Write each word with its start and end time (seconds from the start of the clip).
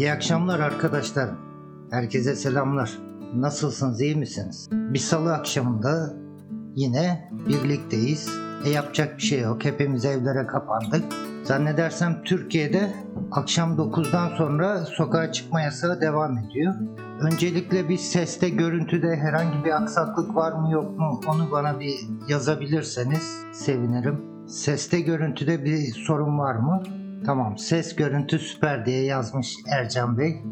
İyi 0.00 0.12
akşamlar 0.12 0.60
arkadaşlar. 0.60 1.30
Herkese 1.90 2.34
selamlar. 2.34 2.98
Nasılsınız, 3.34 4.00
iyi 4.00 4.16
misiniz? 4.16 4.68
Bir 4.72 4.98
salı 4.98 5.32
akşamında 5.32 6.14
yine 6.74 7.30
birlikteyiz. 7.48 8.28
E 8.64 8.70
yapacak 8.70 9.16
bir 9.16 9.22
şey 9.22 9.40
yok. 9.40 9.64
Hepimiz 9.64 10.04
evlere 10.04 10.46
kapandık. 10.46 11.04
Zannedersem 11.44 12.22
Türkiye'de 12.24 12.92
akşam 13.32 13.76
9'dan 13.76 14.36
sonra 14.36 14.78
sokağa 14.78 15.32
çıkma 15.32 15.60
yasağı 15.60 16.00
devam 16.00 16.38
ediyor. 16.38 16.74
Öncelikle 17.20 17.88
bir 17.88 17.98
seste, 17.98 18.48
görüntüde 18.48 19.16
herhangi 19.16 19.64
bir 19.64 19.82
aksaklık 19.82 20.36
var 20.36 20.52
mı 20.52 20.70
yok 20.70 20.98
mu 20.98 21.20
onu 21.28 21.50
bana 21.50 21.80
bir 21.80 21.94
yazabilirseniz 22.28 23.42
sevinirim. 23.52 24.20
Seste, 24.48 25.00
görüntüde 25.00 25.64
bir 25.64 25.92
sorun 26.06 26.38
var 26.38 26.54
mı? 26.54 26.82
Tamam, 27.26 27.58
ses 27.58 27.96
görüntü 27.96 28.38
süper 28.38 28.86
diye 28.86 29.04
yazmış 29.04 29.56
Ercan 29.68 30.18
Bey. 30.18 30.42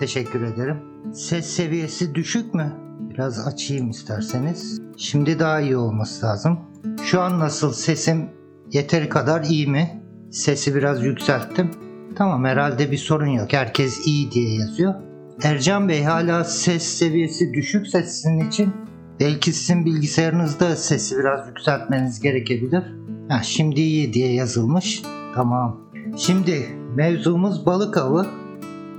Teşekkür 0.00 0.42
ederim. 0.42 0.76
Ses 1.12 1.46
seviyesi 1.46 2.14
düşük 2.14 2.54
mü? 2.54 2.72
Biraz 3.00 3.46
açayım 3.46 3.90
isterseniz. 3.90 4.80
Şimdi 4.96 5.38
daha 5.38 5.60
iyi 5.60 5.76
olması 5.76 6.26
lazım. 6.26 6.58
Şu 7.04 7.20
an 7.20 7.40
nasıl 7.40 7.72
sesim 7.72 8.30
yeteri 8.72 9.08
kadar 9.08 9.44
iyi 9.44 9.66
mi? 9.66 10.02
Sesi 10.30 10.74
biraz 10.74 11.04
yükselttim. 11.04 11.70
Tamam 12.16 12.44
herhalde 12.44 12.90
bir 12.90 12.96
sorun 12.96 13.26
yok. 13.26 13.52
Herkes 13.52 14.06
iyi 14.06 14.30
diye 14.30 14.54
yazıyor. 14.54 14.94
Ercan 15.42 15.88
Bey 15.88 16.02
hala 16.02 16.44
ses 16.44 16.82
seviyesi 16.82 17.52
düşükse 17.54 18.02
sizin 18.02 18.48
için 18.48 18.74
belki 19.20 19.52
sizin 19.52 19.84
bilgisayarınızda 19.84 20.76
sesi 20.76 21.18
biraz 21.18 21.48
yükseltmeniz 21.48 22.20
gerekebilir. 22.20 22.82
Ha, 23.28 23.42
şimdi 23.42 23.80
iyi 23.80 24.12
diye 24.12 24.32
yazılmış. 24.32 25.02
Tamam. 25.34 25.83
Şimdi 26.16 26.68
mevzumuz 26.94 27.66
balık 27.66 27.98
avı. 27.98 28.26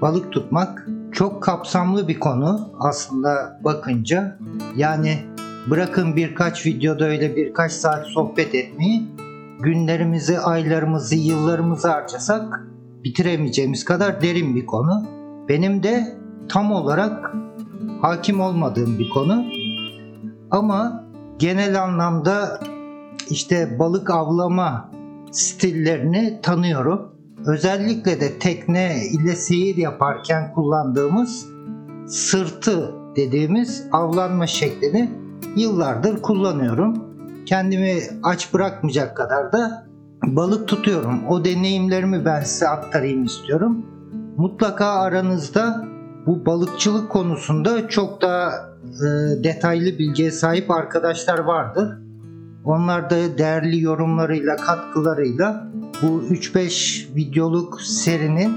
Balık 0.02 0.32
tutmak 0.32 0.88
çok 1.12 1.44
kapsamlı 1.44 2.08
bir 2.08 2.20
konu 2.20 2.70
aslında 2.80 3.60
bakınca. 3.64 4.40
Yani 4.76 5.20
bırakın 5.70 6.16
birkaç 6.16 6.66
videoda 6.66 7.06
öyle 7.06 7.36
birkaç 7.36 7.72
saat 7.72 8.08
sohbet 8.08 8.56
etmeyi 8.56 9.04
günlerimizi, 9.60 10.40
aylarımızı, 10.40 11.16
yıllarımızı 11.16 11.88
harcasak 11.88 12.68
bitiremeyeceğimiz 13.04 13.86
kadar 13.86 14.22
derin 14.22 14.56
bir 14.56 14.66
konu. 14.66 15.06
Benim 15.50 15.84
de 15.84 16.18
tam 16.50 16.72
olarak 16.72 17.34
hakim 18.02 18.42
olmadığım 18.42 19.00
bir 19.00 19.10
konu. 19.10 19.46
Ama 20.52 21.04
genel 21.40 21.84
anlamda 21.84 22.60
işte 23.30 23.80
balık 23.80 24.10
avlama 24.10 24.95
stillerini 25.36 26.40
tanıyorum. 26.42 27.12
Özellikle 27.46 28.22
de 28.22 28.40
tekne 28.40 28.96
ile 29.12 29.36
seyir 29.36 29.78
yaparken 29.78 30.54
kullandığımız 30.54 31.46
sırtı 32.08 32.92
dediğimiz 33.16 33.88
avlanma 33.92 34.48
şeklini 34.48 35.12
yıllardır 35.56 36.22
kullanıyorum. 36.22 37.06
Kendimi 37.46 38.00
aç 38.24 38.54
bırakmayacak 38.54 39.18
kadar 39.18 39.54
da 39.54 39.88
balık 40.24 40.68
tutuyorum. 40.68 41.28
O 41.28 41.46
deneyimlerimi 41.46 42.26
ben 42.26 42.44
size 42.44 42.68
aktarayım 42.68 43.24
istiyorum. 43.24 43.86
Mutlaka 44.38 44.86
aranızda 44.86 45.86
bu 46.26 46.46
balıkçılık 46.46 47.10
konusunda 47.10 47.88
çok 47.88 48.22
daha 48.22 48.50
e, 48.84 49.08
detaylı 49.44 50.00
bilgiye 50.00 50.32
sahip 50.32 50.72
arkadaşlar 50.72 51.40
vardır. 51.40 52.05
Onlar 52.66 53.10
da 53.10 53.38
değerli 53.38 53.82
yorumlarıyla, 53.82 54.56
katkılarıyla 54.56 55.68
bu 56.02 56.06
3-5 56.06 57.16
videoluk 57.16 57.82
serinin 57.82 58.54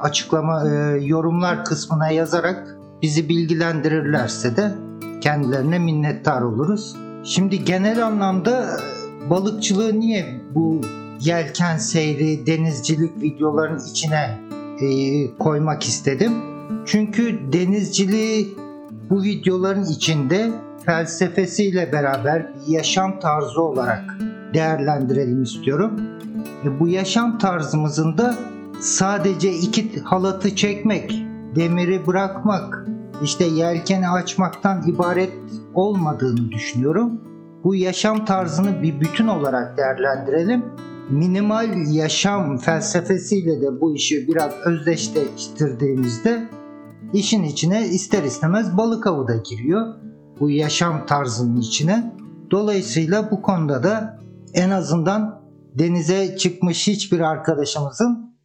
açıklama 0.00 0.70
e, 0.70 0.74
yorumlar 1.04 1.64
kısmına 1.64 2.10
yazarak 2.10 2.76
bizi 3.02 3.28
bilgilendirirlerse 3.28 4.56
de 4.56 4.74
kendilerine 5.20 5.78
minnettar 5.78 6.42
oluruz. 6.42 6.96
Şimdi 7.24 7.64
genel 7.64 8.06
anlamda 8.06 8.80
balıkçılığı 9.30 10.00
niye 10.00 10.40
bu 10.54 10.80
yelken 11.20 11.76
seyri, 11.76 12.46
denizcilik 12.46 13.22
videoların 13.22 13.80
içine 13.90 14.38
e, 14.80 14.86
koymak 15.38 15.82
istedim? 15.82 16.32
Çünkü 16.86 17.52
denizciliği 17.52 18.56
bu 19.10 19.22
videoların 19.22 19.84
içinde 19.84 20.50
felsefesiyle 20.86 21.92
beraber 21.92 22.46
bir 22.54 22.72
yaşam 22.72 23.20
tarzı 23.20 23.62
olarak 23.62 24.04
değerlendirelim 24.54 25.42
istiyorum. 25.42 26.00
E, 26.64 26.80
bu 26.80 26.88
yaşam 26.88 27.38
tarzımızın 27.38 28.18
da 28.18 28.34
sadece 28.80 29.52
iki 29.52 30.00
halatı 30.00 30.56
çekmek, 30.56 31.26
demiri 31.56 32.06
bırakmak, 32.06 32.86
işte 33.22 33.44
yelkeni 33.44 34.08
açmaktan 34.08 34.82
ibaret 34.88 35.32
olmadığını 35.74 36.52
düşünüyorum. 36.52 37.20
Bu 37.64 37.74
yaşam 37.74 38.24
tarzını 38.24 38.82
bir 38.82 39.00
bütün 39.00 39.26
olarak 39.26 39.78
değerlendirelim. 39.78 40.64
Minimal 41.10 41.68
yaşam 41.90 42.58
felsefesiyle 42.58 43.60
de 43.60 43.80
bu 43.80 43.94
işi 43.94 44.28
biraz 44.28 44.52
özdeşleştirdiğimizde 44.64 46.48
işin 47.12 47.42
içine 47.42 47.88
ister 47.88 48.22
istemez 48.22 48.76
balık 48.76 49.06
avı 49.06 49.28
da 49.28 49.36
giriyor. 49.36 50.05
Bu 50.40 50.50
yaşam 50.50 51.06
tarzının 51.06 51.60
içine. 51.60 52.14
Dolayısıyla 52.50 53.30
bu 53.30 53.42
konuda 53.42 53.82
da 53.82 54.18
en 54.54 54.70
azından 54.70 55.42
denize 55.74 56.36
çıkmış 56.36 56.86
hiçbir 56.86 57.20
arkadaşımızın 57.20 58.36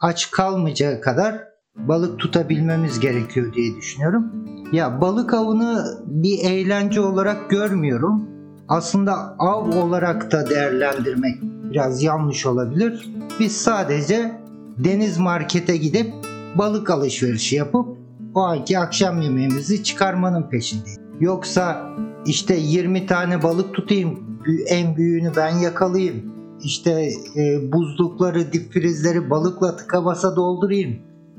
aç 0.00 0.30
kalmayacağı 0.30 1.00
kadar 1.00 1.44
balık 1.76 2.18
tutabilmemiz 2.18 3.00
gerekiyor 3.00 3.52
diye 3.54 3.76
düşünüyorum. 3.76 4.32
Ya 4.72 5.00
balık 5.00 5.34
avını 5.34 5.98
bir 6.06 6.38
eğlence 6.38 7.00
olarak 7.00 7.50
görmüyorum. 7.50 8.28
Aslında 8.68 9.36
av 9.38 9.72
olarak 9.72 10.32
da 10.32 10.50
değerlendirmek 10.50 11.42
biraz 11.42 12.02
yanlış 12.02 12.46
olabilir. 12.46 13.08
Biz 13.40 13.56
sadece 13.56 14.40
deniz 14.78 15.18
markete 15.18 15.76
gidip 15.76 16.14
balık 16.54 16.90
alışverişi 16.90 17.56
yapıp 17.56 17.98
o 18.34 18.40
anki 18.40 18.78
akşam 18.78 19.20
yemeğimizi 19.20 19.84
çıkarmanın 19.84 20.42
peşindeyiz. 20.50 21.05
Yoksa 21.20 21.90
işte 22.26 22.56
20 22.56 23.06
tane 23.06 23.42
balık 23.42 23.74
tutayım, 23.74 24.18
en 24.66 24.96
büyüğünü 24.96 25.32
ben 25.36 25.56
yakalayayım. 25.56 26.36
İşte 26.62 27.10
e, 27.36 27.72
buzlukları, 27.72 28.52
dip 28.52 29.30
balıkla 29.30 29.76
tıka 29.76 30.04
basa 30.04 30.36
doldurayım. 30.36 30.96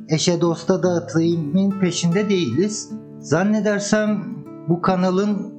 Eşe 0.09 0.41
dosta 0.41 0.83
dağıtayımın 0.83 1.79
peşinde 1.79 2.29
değiliz. 2.29 2.91
Zannedersem 3.19 4.23
bu 4.69 4.81
kanalın 4.81 5.53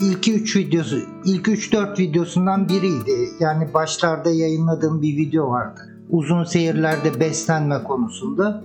ilk 0.00 0.28
3 0.28 0.56
videosu, 0.56 0.96
ilk 1.24 1.48
3-4 1.48 1.98
videosundan 1.98 2.68
biriydi. 2.68 3.28
Yani 3.40 3.74
başlarda 3.74 4.30
yayınladığım 4.30 5.02
bir 5.02 5.16
video 5.16 5.50
vardı. 5.50 5.80
Uzun 6.10 6.44
seyirlerde 6.44 7.20
beslenme 7.20 7.82
konusunda. 7.84 8.64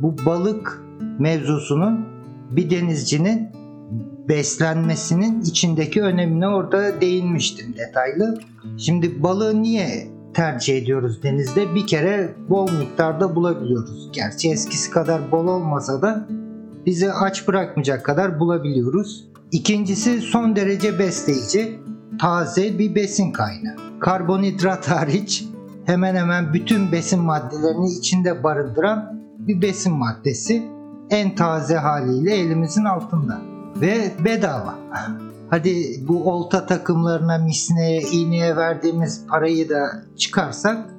Bu 0.00 0.16
balık 0.26 0.82
mevzusunun 1.18 2.06
bir 2.50 2.70
denizcinin 2.70 3.48
beslenmesinin 4.28 5.40
içindeki 5.40 6.02
önemine 6.02 6.48
orada 6.48 7.00
değinmiştim 7.00 7.74
detaylı. 7.76 8.40
Şimdi 8.78 9.22
balığı 9.22 9.62
niye 9.62 10.08
tercih 10.34 10.78
ediyoruz 10.78 11.22
denizde? 11.22 11.74
Bir 11.74 11.86
kere 11.86 12.34
bol 12.48 12.70
miktarda 12.72 13.34
bulabiliyoruz. 13.34 14.10
Gerçi 14.12 14.50
eskisi 14.50 14.90
kadar 14.90 15.30
bol 15.32 15.46
olmasa 15.46 16.02
da 16.02 16.28
bizi 16.86 17.12
aç 17.12 17.48
bırakmayacak 17.48 18.04
kadar 18.04 18.40
bulabiliyoruz. 18.40 19.28
İkincisi 19.52 20.20
son 20.20 20.56
derece 20.56 20.98
besleyici, 20.98 21.78
taze 22.20 22.78
bir 22.78 22.94
besin 22.94 23.32
kaynağı. 23.32 23.76
Karbonhidrat 24.00 24.90
hariç 24.90 25.44
hemen 25.86 26.14
hemen 26.14 26.52
bütün 26.52 26.92
besin 26.92 27.20
maddelerini 27.20 27.90
içinde 27.90 28.44
barındıran 28.44 29.20
bir 29.38 29.62
besin 29.62 29.92
maddesi 29.92 30.62
en 31.10 31.34
taze 31.34 31.76
haliyle 31.76 32.34
elimizin 32.34 32.84
altında 32.84 33.53
ve 33.80 34.12
bedava. 34.24 34.74
Hadi 35.50 36.00
bu 36.08 36.30
olta 36.32 36.66
takımlarına, 36.66 37.38
misneye, 37.38 38.02
iğneye 38.02 38.56
verdiğimiz 38.56 39.26
parayı 39.26 39.68
da 39.68 40.02
çıkarsak 40.16 40.94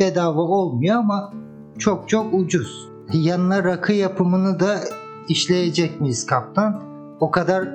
bedava 0.00 0.40
olmuyor 0.40 0.96
ama 0.96 1.32
çok 1.78 2.08
çok 2.08 2.34
ucuz. 2.34 2.88
Yanına 3.12 3.64
rakı 3.64 3.92
yapımını 3.92 4.60
da 4.60 4.80
işleyecek 5.28 6.00
miyiz 6.00 6.26
kaptan? 6.26 6.82
O 7.20 7.30
kadar 7.30 7.68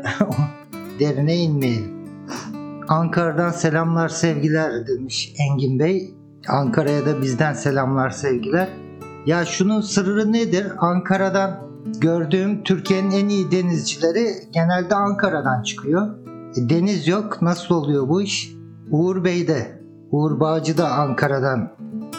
derine 1.00 1.36
inmeyelim. 1.38 2.02
Ankara'dan 2.88 3.52
selamlar 3.52 4.10
sevgiler 4.10 4.88
demiş 4.88 5.34
Engin 5.38 5.80
Bey. 5.80 6.14
Ankara'ya 6.48 7.06
da 7.06 7.22
bizden 7.22 7.54
selamlar 7.54 8.10
sevgiler. 8.10 8.70
Ya 9.26 9.46
şunun 9.46 9.82
sırrı 9.82 10.34
nedir? 10.34 10.68
Ankara'dan 10.78 11.71
gördüğüm 12.02 12.64
Türkiye'nin 12.64 13.12
en 13.12 13.30
iyi 13.30 13.52
denizcileri 13.52 14.34
genelde 14.52 14.96
Ankara'dan 14.96 15.64
çıkıyor. 15.64 16.08
E, 16.58 16.70
deniz 16.70 17.08
yok. 17.08 17.42
Nasıl 17.42 17.76
oluyor 17.76 18.10
bu 18.10 18.22
iş? 18.22 18.56
Uğur 18.92 19.24
Bey 19.24 19.48
de, 19.48 19.82
Uğur 20.12 20.40
Bağcı 20.40 20.78
da 20.78 20.92
Ankara'dan 20.92 21.72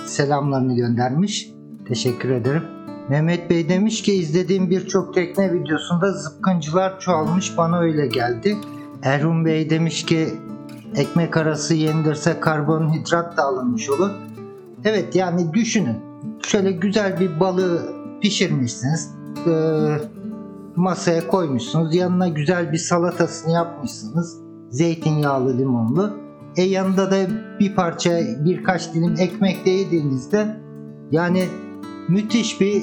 selamlarını 0.06 0.76
göndermiş. 0.76 1.50
Teşekkür 1.88 2.30
ederim. 2.30 2.62
Mehmet 3.08 3.50
Bey 3.50 3.68
demiş 3.68 4.02
ki 4.02 4.14
izlediğim 4.14 4.70
birçok 4.70 5.14
tekne 5.14 5.52
videosunda 5.52 6.12
zıpkıncılar 6.12 7.00
çoğalmış 7.00 7.56
bana 7.58 7.78
öyle 7.78 8.06
geldi. 8.06 8.56
Erhun 9.02 9.44
Bey 9.44 9.70
demiş 9.70 10.06
ki 10.06 10.28
ekmek 10.94 11.36
arası 11.36 11.74
yenilirse 11.74 12.40
karbonhidrat 12.40 13.36
da 13.36 13.42
alınmış 13.42 13.90
olur. 13.90 14.10
Evet 14.84 15.16
yani 15.16 15.52
düşünün. 15.54 15.96
Şöyle 16.42 16.72
güzel 16.72 17.20
bir 17.20 17.40
balığı 17.40 17.92
pişirmişsiniz. 18.20 19.21
Ee, 19.46 19.99
masaya 20.76 21.26
koymuşsunuz. 21.26 21.94
Yanına 21.94 22.29
güzel 22.29 22.73
bir 22.73 22.79
salatasını 22.79 23.52
yapmışsınız. 23.52 24.38
Zeytinyağlı 24.70 25.58
limonlu. 25.58 26.11
E 26.56 26.62
yanında 26.62 27.11
da 27.11 27.17
bir 27.61 27.75
parça 27.75 28.20
birkaç 28.44 28.94
dilim 28.94 29.14
ekmek 29.19 29.67
de 29.67 29.70
yediğinizde 29.70 30.56
yani 31.11 31.44
müthiş 32.08 32.61
bir 32.61 32.82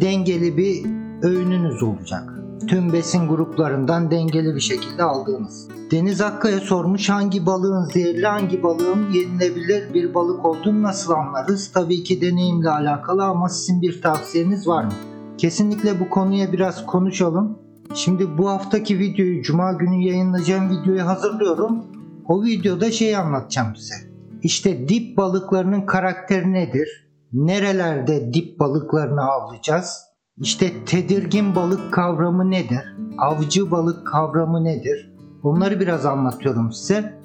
dengeli 0.00 0.56
bir 0.56 0.84
öğününüz 1.22 1.82
olacak. 1.82 2.34
Tüm 2.68 2.92
besin 2.92 3.28
gruplarından 3.28 4.10
dengeli 4.10 4.54
bir 4.54 4.60
şekilde 4.60 5.02
aldığınız. 5.02 5.68
Deniz 5.90 6.20
Akkaya 6.20 6.60
sormuş 6.60 7.10
hangi 7.10 7.46
balığın 7.46 7.84
zehirli 7.84 8.26
hangi 8.26 8.62
balığın 8.62 9.10
yenilebilir 9.12 9.94
bir 9.94 10.14
balık 10.14 10.44
olduğunu 10.44 10.82
nasıl 10.82 11.12
anlarız? 11.12 11.70
Tabii 11.74 12.02
ki 12.02 12.20
deneyimle 12.20 12.70
alakalı 12.70 13.24
ama 13.24 13.48
sizin 13.48 13.82
bir 13.82 14.02
tavsiyeniz 14.02 14.68
var 14.68 14.84
mı? 14.84 14.92
Kesinlikle 15.38 16.00
bu 16.00 16.10
konuya 16.10 16.52
biraz 16.52 16.86
konuşalım. 16.86 17.58
Şimdi 17.94 18.38
bu 18.38 18.48
haftaki 18.48 18.98
videoyu 18.98 19.42
Cuma 19.42 19.72
günü 19.72 20.02
yayınlayacağım 20.02 20.70
videoyu 20.70 21.06
hazırlıyorum. 21.06 21.86
O 22.28 22.44
videoda 22.44 22.90
şey 22.90 23.16
anlatacağım 23.16 23.76
size. 23.76 23.94
İşte 24.42 24.88
dip 24.88 25.16
balıklarının 25.16 25.86
karakteri 25.86 26.52
nedir? 26.52 27.08
Nerelerde 27.32 28.34
dip 28.34 28.60
balıklarını 28.60 29.22
avlayacağız? 29.22 30.00
İşte 30.40 30.84
tedirgin 30.84 31.54
balık 31.54 31.92
kavramı 31.92 32.50
nedir? 32.50 32.96
Avcı 33.18 33.70
balık 33.70 34.06
kavramı 34.06 34.64
nedir? 34.64 35.12
Bunları 35.42 35.80
biraz 35.80 36.06
anlatıyorum 36.06 36.72
size. 36.72 37.18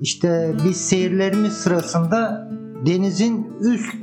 İşte 0.00 0.54
biz 0.64 0.76
seyirlerimiz 0.76 1.52
sırasında 1.52 2.48
denizin 2.86 3.52
üst 3.60 3.94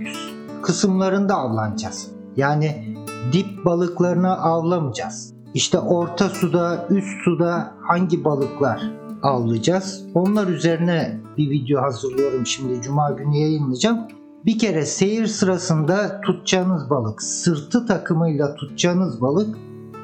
kısımlarında 0.61 1.35
avlanacağız. 1.35 2.16
Yani 2.37 2.95
dip 3.33 3.65
balıklarını 3.65 4.37
avlamayacağız. 4.37 5.33
İşte 5.53 5.79
orta 5.79 6.29
suda, 6.29 6.87
üst 6.89 7.23
suda 7.23 7.73
hangi 7.81 8.23
balıklar 8.23 8.91
avlayacağız? 9.23 10.05
Onlar 10.13 10.47
üzerine 10.47 11.21
bir 11.37 11.49
video 11.49 11.81
hazırlıyorum 11.81 12.45
şimdi 12.45 12.81
cuma 12.81 13.11
günü 13.11 13.37
yayınlayacağım. 13.37 13.99
Bir 14.45 14.59
kere 14.59 14.85
seyir 14.85 15.27
sırasında 15.27 16.21
tutacağınız 16.21 16.89
balık, 16.89 17.21
sırtı 17.21 17.85
takımıyla 17.85 18.55
tutacağınız 18.55 19.21
balık 19.21 19.57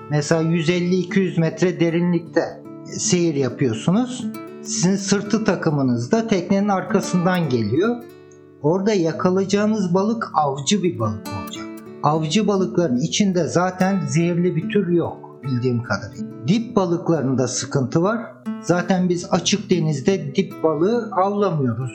mesela 0.09 0.44
150-200 0.44 1.39
metre 1.39 1.79
derinlikte 1.79 2.63
seyir 2.86 3.36
yapıyorsunuz. 3.36 4.25
Sizin 4.63 4.95
sırtı 4.95 5.45
takımınız 5.45 6.12
da 6.12 6.27
teknenin 6.27 6.69
arkasından 6.69 7.50
geliyor. 7.50 7.95
Orada 8.62 8.94
yakalayacağınız 8.94 9.94
balık 9.94 10.31
avcı 10.33 10.83
bir 10.83 11.00
balık 11.00 11.27
olacak. 11.41 11.62
Avcı 12.03 12.47
balıkların 12.47 12.97
içinde 12.97 13.47
zaten 13.47 14.00
zehirli 14.07 14.55
bir 14.55 14.69
tür 14.69 14.88
yok 14.88 15.39
bildiğim 15.44 15.83
kadarıyla. 15.83 16.47
Dip 16.47 16.75
balıklarında 16.75 17.47
sıkıntı 17.47 18.03
var. 18.03 18.19
Zaten 18.61 19.09
biz 19.09 19.27
açık 19.31 19.69
denizde 19.69 20.35
dip 20.35 20.63
balığı 20.63 21.09
avlamıyoruz. 21.11 21.91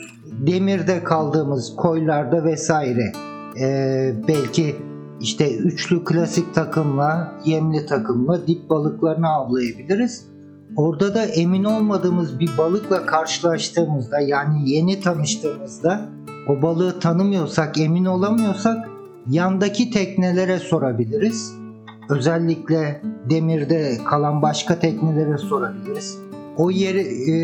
Demirde 0.46 1.04
kaldığımız 1.04 1.76
koylarda 1.76 2.44
vesaire 2.44 3.12
ee, 3.60 4.14
belki 4.28 4.76
işte 5.20 5.56
üçlü 5.56 6.04
klasik 6.04 6.54
takımla, 6.54 7.32
yemli 7.44 7.86
takımla 7.86 8.46
dip 8.46 8.70
balıklarını 8.70 9.28
avlayabiliriz. 9.28 10.26
Orada 10.76 11.14
da 11.14 11.24
emin 11.24 11.64
olmadığımız 11.64 12.40
bir 12.40 12.50
balıkla 12.58 13.06
karşılaştığımızda 13.06 14.20
yani 14.20 14.70
yeni 14.70 15.00
tanıştığımızda 15.00 16.08
o 16.48 16.62
balığı 16.62 17.00
tanımıyorsak, 17.00 17.78
emin 17.78 18.04
olamıyorsak 18.04 18.97
yandaki 19.30 19.90
teknelere 19.90 20.58
sorabiliriz. 20.58 21.54
Özellikle 22.08 23.02
demirde 23.30 23.98
kalan 24.04 24.42
başka 24.42 24.78
teknelere 24.78 25.38
sorabiliriz. 25.38 26.18
O 26.56 26.70
yeri 26.70 27.30
e, 27.30 27.36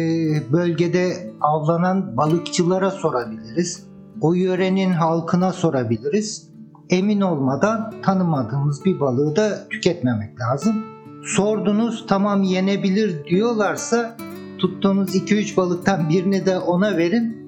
bölgede 0.52 1.31
avlanan 1.40 2.16
balıkçılara 2.16 2.90
sorabiliriz. 2.90 3.86
O 4.20 4.34
yörenin 4.34 4.92
halkına 4.92 5.52
sorabiliriz. 5.52 6.48
Emin 6.90 7.20
olmadan 7.20 7.94
tanımadığımız 8.02 8.84
bir 8.84 9.00
balığı 9.00 9.37
da 9.37 9.69
tüketmemek 9.69 10.40
lazım. 10.40 10.75
Sordunuz 11.25 12.04
tamam 12.08 12.42
yenebilir 12.42 13.25
diyorlarsa 13.25 14.16
tuttuğunuz 14.58 15.16
2-3 15.16 15.56
balıktan 15.56 16.08
birini 16.08 16.46
de 16.46 16.58
ona 16.58 16.96
verin. 16.96 17.44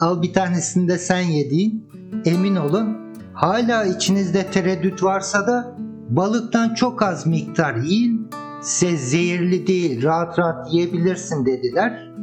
Al 0.00 0.22
bir 0.22 0.32
tanesini 0.32 0.88
de 0.88 0.98
sen 0.98 1.20
yediğin. 1.20 1.86
Emin 2.24 2.56
olun. 2.56 3.03
Hala 3.34 3.84
içinizde 3.84 4.50
tereddüt 4.50 5.02
varsa 5.02 5.46
da 5.46 5.76
balıktan 6.08 6.74
çok 6.74 7.02
az 7.02 7.26
miktar 7.26 7.74
yiyin. 7.74 8.30
Size 8.62 8.96
zehirli 8.96 9.66
değil 9.66 10.02
rahat 10.02 10.38
rahat 10.38 10.72
yiyebilirsin 10.72 11.46
dediler 11.46 12.14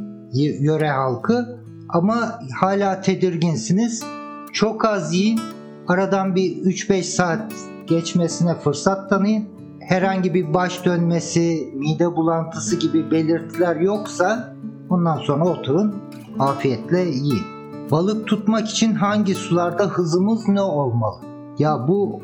yöre 0.60 0.90
halkı. 0.90 1.58
Ama 1.88 2.38
hala 2.60 3.00
tedirginsiniz. 3.00 4.04
Çok 4.52 4.84
az 4.84 5.14
yiyin. 5.14 5.40
Aradan 5.88 6.34
bir 6.34 6.56
3-5 6.56 7.02
saat 7.02 7.52
geçmesine 7.86 8.54
fırsat 8.54 9.10
tanıyın. 9.10 9.48
Herhangi 9.80 10.34
bir 10.34 10.54
baş 10.54 10.84
dönmesi, 10.84 11.72
mide 11.74 12.16
bulantısı 12.16 12.76
gibi 12.76 13.10
belirtiler 13.10 13.76
yoksa 13.76 14.54
bundan 14.88 15.16
sonra 15.16 15.44
oturun 15.44 15.94
afiyetle 16.38 17.00
yiyin. 17.00 17.51
Balık 17.92 18.26
tutmak 18.26 18.68
için 18.68 18.94
hangi 18.94 19.34
sularda 19.34 19.86
hızımız 19.86 20.48
ne 20.48 20.60
olmalı? 20.60 21.20
Ya 21.58 21.88
bu 21.88 22.22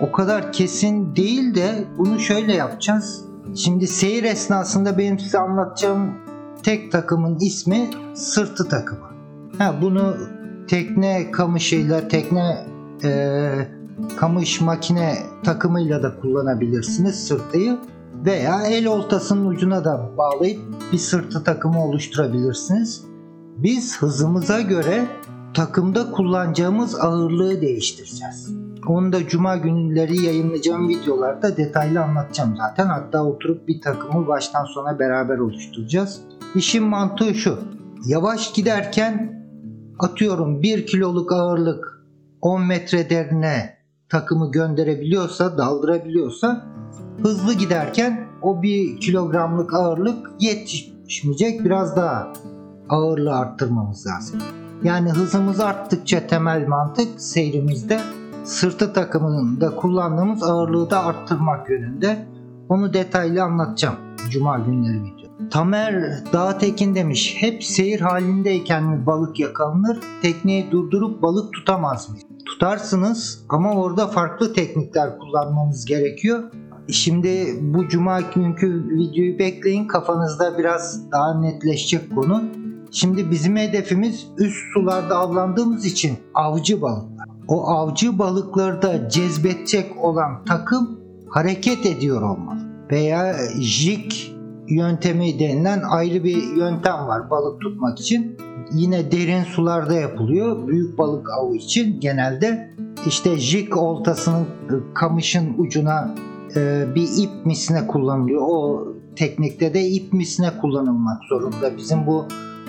o 0.00 0.12
kadar 0.12 0.52
kesin 0.52 1.16
değil 1.16 1.54
de 1.54 1.84
bunu 1.98 2.20
şöyle 2.20 2.54
yapacağız. 2.54 3.24
Şimdi 3.54 3.86
seyir 3.86 4.24
esnasında 4.24 4.98
benim 4.98 5.18
size 5.18 5.38
anlatacağım 5.38 6.14
tek 6.62 6.92
takımın 6.92 7.38
ismi 7.38 7.90
sırtı 8.14 8.68
takımı. 8.68 9.08
Ha, 9.58 9.74
bunu 9.82 10.16
tekne 10.68 11.30
kamışıyla, 11.30 12.08
tekne 12.08 12.66
e, 13.04 13.50
kamış 14.16 14.60
makine 14.60 15.14
takımıyla 15.44 16.02
da 16.02 16.20
kullanabilirsiniz 16.20 17.26
sırtıyı. 17.26 17.78
Veya 18.24 18.62
el 18.66 18.86
oltasının 18.86 19.46
ucuna 19.46 19.84
da 19.84 20.10
bağlayıp 20.18 20.60
bir 20.92 20.98
sırtı 20.98 21.44
takımı 21.44 21.84
oluşturabilirsiniz. 21.84 23.07
Biz 23.62 24.02
hızımıza 24.02 24.60
göre 24.60 25.06
takımda 25.54 26.10
kullanacağımız 26.10 27.00
ağırlığı 27.00 27.60
değiştireceğiz. 27.60 28.50
Onu 28.86 29.12
da 29.12 29.28
cuma 29.28 29.56
günleri 29.56 30.24
yayınlayacağım 30.24 30.88
videolarda 30.88 31.56
detaylı 31.56 32.02
anlatacağım 32.02 32.56
zaten. 32.56 32.86
Hatta 32.86 33.24
oturup 33.24 33.68
bir 33.68 33.80
takımı 33.80 34.26
baştan 34.26 34.64
sona 34.64 34.98
beraber 34.98 35.38
oluşturacağız. 35.38 36.20
İşin 36.54 36.84
mantığı 36.84 37.34
şu. 37.34 37.58
Yavaş 38.06 38.52
giderken 38.52 39.44
atıyorum 39.98 40.62
1 40.62 40.86
kiloluk 40.86 41.32
ağırlık 41.32 42.04
10 42.40 42.62
metre 42.66 43.10
derine 43.10 43.76
takımı 44.08 44.50
gönderebiliyorsa, 44.50 45.58
daldırabiliyorsa 45.58 46.66
hızlı 47.22 47.54
giderken 47.54 48.28
o 48.42 48.62
1 48.62 49.00
kilogramlık 49.00 49.74
ağırlık 49.74 50.30
yetişmeyecek. 50.40 51.64
Biraz 51.64 51.96
daha 51.96 52.32
ağırlığı 52.88 53.36
arttırmamız 53.36 54.06
lazım. 54.06 54.40
Yani 54.82 55.10
hızımız 55.10 55.60
arttıkça 55.60 56.26
temel 56.26 56.68
mantık 56.68 57.20
seyrimizde 57.20 58.00
sırtı 58.44 58.92
takımında 58.92 59.76
kullandığımız 59.76 60.42
ağırlığı 60.42 60.90
da 60.90 61.04
arttırmak 61.04 61.70
yönünde. 61.70 62.26
Onu 62.68 62.92
detaylı 62.92 63.42
anlatacağım 63.42 63.96
Cuma 64.30 64.58
günleri 64.58 65.02
video. 65.02 65.48
Tamer 65.50 66.24
Dağtekin 66.32 66.94
demiş 66.94 67.36
hep 67.38 67.64
seyir 67.64 68.00
halindeyken 68.00 68.84
mi 68.84 69.06
balık 69.06 69.40
yakalanır 69.40 69.98
tekneyi 70.22 70.70
durdurup 70.70 71.22
balık 71.22 71.52
tutamaz 71.52 72.10
mı? 72.10 72.16
Tutarsınız 72.46 73.44
ama 73.48 73.74
orada 73.74 74.06
farklı 74.06 74.52
teknikler 74.52 75.18
kullanmanız 75.18 75.84
gerekiyor. 75.84 76.42
Şimdi 76.88 77.58
bu 77.60 77.88
cuma 77.88 78.20
günkü 78.20 78.88
videoyu 78.88 79.38
bekleyin 79.38 79.86
kafanızda 79.86 80.58
biraz 80.58 81.10
daha 81.12 81.40
netleşecek 81.40 82.14
konu. 82.14 82.42
Şimdi 82.92 83.30
bizim 83.30 83.56
hedefimiz 83.56 84.26
üst 84.38 84.72
sularda 84.74 85.16
avlandığımız 85.16 85.86
için 85.86 86.18
avcı 86.34 86.82
balıklar. 86.82 87.28
O 87.48 87.68
avcı 87.68 88.18
balıkları 88.18 88.82
da 88.82 89.08
olan 89.98 90.44
takım 90.44 91.00
hareket 91.28 91.86
ediyor 91.86 92.22
olmalı. 92.22 92.58
Veya 92.90 93.36
jig 93.60 94.12
yöntemi 94.68 95.38
denilen 95.38 95.82
ayrı 95.90 96.24
bir 96.24 96.56
yöntem 96.56 97.06
var 97.06 97.30
balık 97.30 97.60
tutmak 97.60 98.00
için. 98.00 98.36
Yine 98.72 99.12
derin 99.12 99.44
sularda 99.44 99.94
yapılıyor. 99.94 100.68
Büyük 100.68 100.98
balık 100.98 101.30
avı 101.30 101.56
için 101.56 102.00
genelde 102.00 102.70
işte 103.06 103.38
jig 103.38 103.76
oltasının 103.76 104.46
kamışın 104.94 105.54
ucuna 105.58 106.14
e, 106.56 106.84
bir 106.94 107.08
ip 107.18 107.46
misine 107.46 107.86
kullanılıyor. 107.86 108.42
O 108.42 108.84
teknikte 109.16 109.74
de 109.74 109.88
ip 109.88 110.12
misine 110.12 110.50
kullanılmak 110.60 111.24
zorunda. 111.28 111.76
Bizim 111.76 112.06
bu 112.06 112.24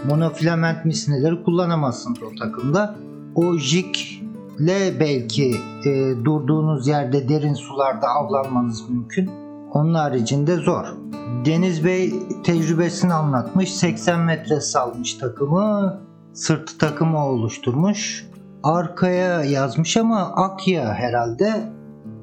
monofilament 0.07 0.85
misineleri 0.85 1.43
kullanamazsınız 1.43 2.23
o 2.23 2.35
takımda. 2.35 2.95
O 3.35 3.57
jigle 3.57 4.99
belki 4.99 5.55
e, 5.85 6.13
durduğunuz 6.25 6.87
yerde 6.87 7.29
derin 7.29 7.53
sularda 7.53 8.07
avlanmanız 8.07 8.89
mümkün. 8.89 9.29
Onun 9.73 9.93
haricinde 9.93 10.55
zor. 10.55 10.85
Deniz 11.45 11.85
Bey 11.85 12.13
tecrübesini 12.43 13.13
anlatmış. 13.13 13.73
80 13.73 14.19
metre 14.19 14.61
salmış 14.61 15.13
takımı. 15.13 15.99
Sırtı 16.33 16.77
takımı 16.77 17.25
oluşturmuş. 17.25 18.29
Arkaya 18.63 19.43
yazmış 19.43 19.97
ama 19.97 20.19
Akya 20.19 20.93
herhalde. 20.93 21.71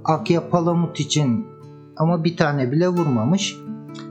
Akya 0.04 0.50
Palamut 0.50 1.00
için 1.00 1.46
ama 1.96 2.24
bir 2.24 2.36
tane 2.36 2.72
bile 2.72 2.88
vurmamış. 2.88 3.56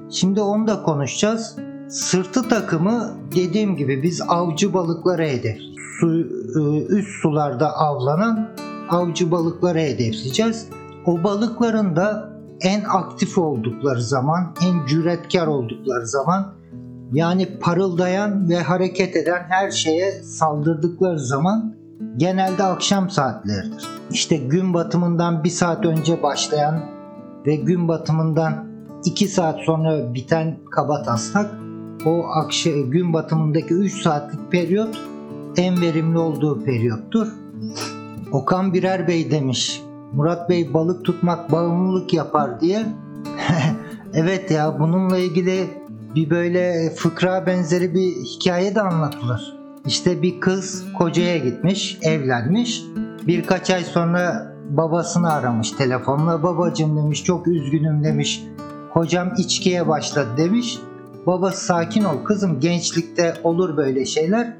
Şimdi 0.10 0.42
onu 0.42 0.68
da 0.68 0.84
konuşacağız. 0.84 1.58
Sırtı 1.90 2.50
takımı 2.50 3.18
dediğim 3.36 3.76
gibi 3.76 4.04
biz 4.04 4.22
avcı 4.28 4.74
balıklara 4.74 5.24
hedef. 5.24 5.58
Su, 6.00 6.20
e, 6.56 6.86
üst 6.86 7.22
sularda 7.22 7.78
avlanan 7.78 8.50
avcı 8.90 9.32
balıklara 9.32 9.80
hedefleyeceğiz. 9.80 10.68
O 11.06 11.24
balıkların 11.24 11.96
da 11.96 12.30
en 12.62 12.84
aktif 12.84 13.38
oldukları 13.38 14.02
zaman, 14.02 14.56
en 14.66 14.86
cüretkar 14.88 15.48
oldukları 15.48 16.08
zaman 16.08 16.54
yani 17.14 17.60
parıldayan 17.60 18.50
ve 18.50 18.62
hareket 18.62 19.16
eden 19.16 19.46
her 19.50 19.72
şeye 19.72 20.12
saldırdıkları 20.12 21.20
zaman 21.20 21.76
genelde 22.18 22.64
akşam 22.64 23.10
saatleridir. 23.10 23.88
İşte 24.12 24.38
gün 24.38 24.74
batımından 24.74 25.44
bir 25.44 25.50
saat 25.50 25.86
önce 25.86 26.24
başlayan 26.24 26.80
ve 27.46 27.56
gün 27.56 27.88
batımından 27.88 28.66
2 29.06 29.28
saat 29.28 29.60
sonra 29.60 30.14
biten 30.14 30.58
kaba 30.72 31.04
taslak 31.04 31.52
o 32.06 32.28
akşam 32.28 32.92
gün 32.92 33.14
batımındaki 33.14 33.74
3 33.74 34.02
saatlik 34.02 34.52
periyot 34.52 34.98
en 35.58 35.82
verimli 35.82 36.18
olduğu 36.18 36.64
periyottur. 36.64 37.28
Okan 38.32 38.74
Birer 38.74 39.08
Bey 39.08 39.32
demiş. 39.32 39.82
Murat 40.14 40.50
Bey 40.50 40.74
balık 40.74 41.06
tutmak 41.06 41.52
bağımlılık 41.52 42.14
yapar 42.14 42.62
diye. 42.62 42.86
evet 44.14 44.52
ya 44.52 44.80
bununla 44.80 45.18
ilgili 45.18 45.68
bir 46.16 46.30
böyle 46.30 46.90
fıkra 46.96 47.46
benzeri 47.46 47.94
bir 47.94 48.12
hikaye 48.26 48.76
de 48.76 48.82
anlatılır. 48.82 49.56
İşte 49.86 50.22
bir 50.22 50.40
kız 50.40 50.86
kocaya 50.98 51.38
gitmiş, 51.38 51.98
evlenmiş. 52.02 52.84
Birkaç 53.28 53.70
ay 53.70 53.84
sonra 53.84 54.56
babasını 54.70 55.34
aramış 55.34 55.72
telefonla. 55.72 56.44
Babacım 56.44 56.98
demiş 56.98 57.24
çok 57.24 57.48
üzgünüm 57.48 58.04
demiş. 58.04 58.44
Kocam 58.94 59.34
içkiye 59.38 59.88
başladı 59.88 60.30
demiş. 60.38 60.80
Babası 61.26 61.66
sakin 61.66 62.04
ol 62.04 62.24
kızım 62.24 62.60
gençlikte 62.60 63.34
olur 63.44 63.78
böyle 63.78 64.06
şeyler. 64.06 64.58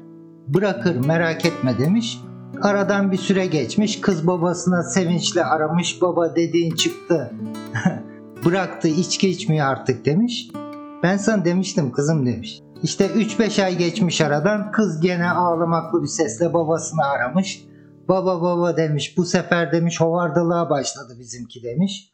Bırakır 0.48 0.96
merak 1.06 1.44
etme 1.44 1.78
demiş. 1.78 2.20
Aradan 2.62 3.12
bir 3.12 3.16
süre 3.16 3.46
geçmiş. 3.46 4.00
Kız 4.00 4.26
babasına 4.26 4.82
sevinçle 4.82 5.44
aramış. 5.44 6.02
Baba 6.02 6.36
dediğin 6.36 6.74
çıktı. 6.74 7.32
Bıraktı 8.44 8.88
içki 8.88 9.28
içmiyor 9.28 9.66
artık 9.66 10.04
demiş. 10.04 10.50
Ben 11.02 11.16
sana 11.16 11.44
demiştim 11.44 11.92
kızım 11.92 12.26
demiş. 12.26 12.60
İşte 12.82 13.06
3-5 13.06 13.64
ay 13.64 13.78
geçmiş 13.78 14.20
aradan 14.20 14.72
kız 14.72 15.00
gene 15.00 15.30
ağlamaklı 15.30 16.02
bir 16.02 16.08
sesle 16.08 16.54
babasını 16.54 17.04
aramış. 17.04 17.64
Baba 18.08 18.42
baba 18.42 18.76
demiş 18.76 19.14
bu 19.16 19.24
sefer 19.24 19.72
demiş 19.72 20.00
hovardılığa 20.00 20.70
başladı 20.70 21.16
bizimki 21.18 21.62
demiş. 21.62 22.10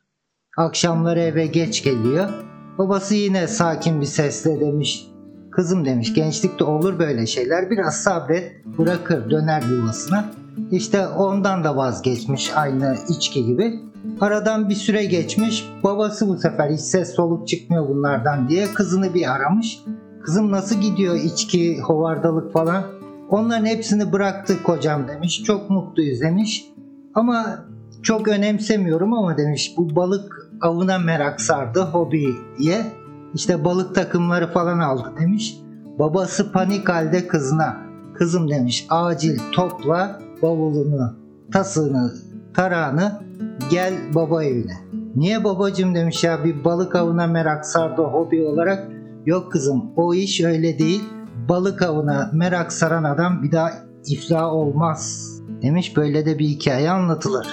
Akşamları 0.57 1.21
eve 1.21 1.47
geç 1.47 1.85
geliyor. 1.85 2.52
Babası 2.83 3.15
yine 3.15 3.49
sakin 3.49 4.01
bir 4.01 4.07
sesle 4.07 4.61
demiş. 4.61 5.07
Kızım 5.51 5.85
demiş 5.85 6.15
gençlikte 6.15 6.65
olur 6.65 6.99
böyle 6.99 7.27
şeyler 7.27 7.71
biraz 7.71 7.95
sabret 7.95 8.67
bırakır 8.79 9.31
döner 9.31 9.63
yuvasına. 9.63 10.25
İşte 10.71 11.07
ondan 11.07 11.65
da 11.65 11.77
vazgeçmiş 11.77 12.53
aynı 12.57 12.97
içki 13.09 13.45
gibi. 13.45 13.81
Aradan 14.21 14.69
bir 14.69 14.75
süre 14.75 15.05
geçmiş 15.05 15.69
babası 15.85 16.29
bu 16.29 16.37
sefer 16.37 16.71
hiç 16.71 16.81
ses 16.81 17.15
soluk 17.15 17.49
çıkmıyor 17.49 17.89
bunlardan 17.89 18.49
diye 18.49 18.67
kızını 18.75 19.15
bir 19.15 19.33
aramış. 19.33 19.81
Kızım 20.23 20.51
nasıl 20.51 20.81
gidiyor 20.81 21.15
içki 21.15 21.81
hovardalık 21.81 22.53
falan. 22.53 22.85
Onların 23.29 23.67
hepsini 23.67 24.13
bıraktı 24.13 24.63
kocam 24.63 25.09
demiş. 25.09 25.43
Çok 25.45 25.71
mutluyuz 25.71 26.21
demiş. 26.21 26.67
Ama 27.15 27.65
çok 28.03 28.29
önemsemiyorum 28.29 29.13
ama 29.15 29.37
demiş 29.39 29.75
bu 29.77 29.97
balık 29.97 30.52
avına 30.63 30.99
merak 30.99 31.41
sardı 31.41 31.81
hobi 31.81 32.35
diye. 32.59 32.87
İşte 33.35 33.65
balık 33.65 33.95
takımları 33.95 34.53
falan 34.53 34.79
aldı 34.79 35.13
demiş. 35.21 35.59
Babası 35.99 36.53
panik 36.53 36.89
halde 36.89 37.29
kızına. 37.29 37.77
Kızım 38.15 38.51
demiş 38.51 38.87
acil 38.91 39.39
topla 39.53 40.21
bavulunu, 40.43 41.15
tasını, 41.53 42.13
tarağını 42.55 43.23
gel 43.71 43.95
baba 44.15 44.45
evine. 44.45 44.77
Niye 45.17 45.45
babacım 45.45 45.95
demiş 45.95 46.25
ya 46.25 46.45
bir 46.45 46.65
balık 46.65 46.97
avına 46.97 47.27
merak 47.27 47.67
sardı 47.67 48.03
hobi 48.03 48.47
olarak. 48.47 48.89
Yok 49.27 49.53
kızım 49.53 49.91
o 49.97 50.15
iş 50.15 50.41
öyle 50.41 50.79
değil. 50.79 51.03
Balık 51.49 51.83
avına 51.83 52.31
merak 52.33 52.73
saran 52.73 53.05
adam 53.05 53.43
bir 53.43 53.53
daha 53.53 53.71
iflah 54.07 54.53
olmaz. 54.53 55.29
Demiş 55.63 55.97
böyle 55.97 56.27
de 56.27 56.39
bir 56.39 56.49
hikaye 56.49 56.91
anlatılır. 56.91 57.47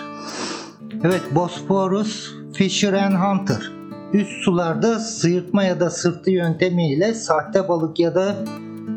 Evet 1.04 1.22
Bosporus 1.36 2.39
Fisher 2.54 2.94
and 2.94 3.16
Hunter. 3.16 3.72
Üst 4.14 4.44
sularda 4.44 5.00
sıyırtma 5.00 5.64
ya 5.64 5.80
da 5.80 5.90
sırtı 5.90 6.32
yöntemiyle 6.32 7.14
sahte 7.14 7.68
balık 7.68 8.00
ya 8.00 8.16
da 8.16 8.36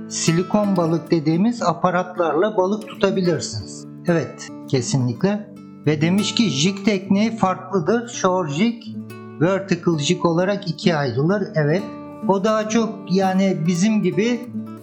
silikon 0.08 0.76
balık 0.76 1.10
dediğimiz 1.10 1.62
aparatlarla 1.62 2.56
balık 2.56 2.88
tutabilirsiniz. 2.88 3.86
Evet 4.06 4.48
kesinlikle. 4.68 5.52
Ve 5.86 6.00
demiş 6.00 6.34
ki 6.34 6.50
jig 6.50 6.84
tekniği 6.84 7.36
farklıdır. 7.36 8.08
Shore 8.08 8.50
jig, 8.50 8.82
vertical 9.40 9.98
jig 9.98 10.24
olarak 10.24 10.70
ikiye 10.70 10.96
ayrılır. 10.96 11.42
Evet. 11.54 11.82
O 12.28 12.44
daha 12.44 12.68
çok 12.68 12.98
yani 13.10 13.56
bizim 13.66 14.02
gibi 14.02 14.40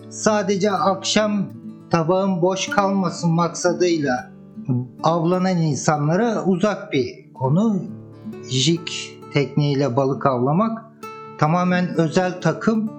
sadece 0.09 0.71
akşam 0.71 1.45
tabağın 1.89 2.41
boş 2.41 2.69
kalmasın 2.69 3.31
maksadıyla 3.31 4.31
avlanan 5.03 5.57
insanlara 5.57 6.43
uzak 6.45 6.93
bir 6.93 7.33
konu. 7.33 7.98
Jig 8.49 8.87
tekniğiyle 9.33 9.95
balık 9.95 10.25
avlamak 10.25 10.85
tamamen 11.37 11.97
özel 11.97 12.41
takım 12.41 12.91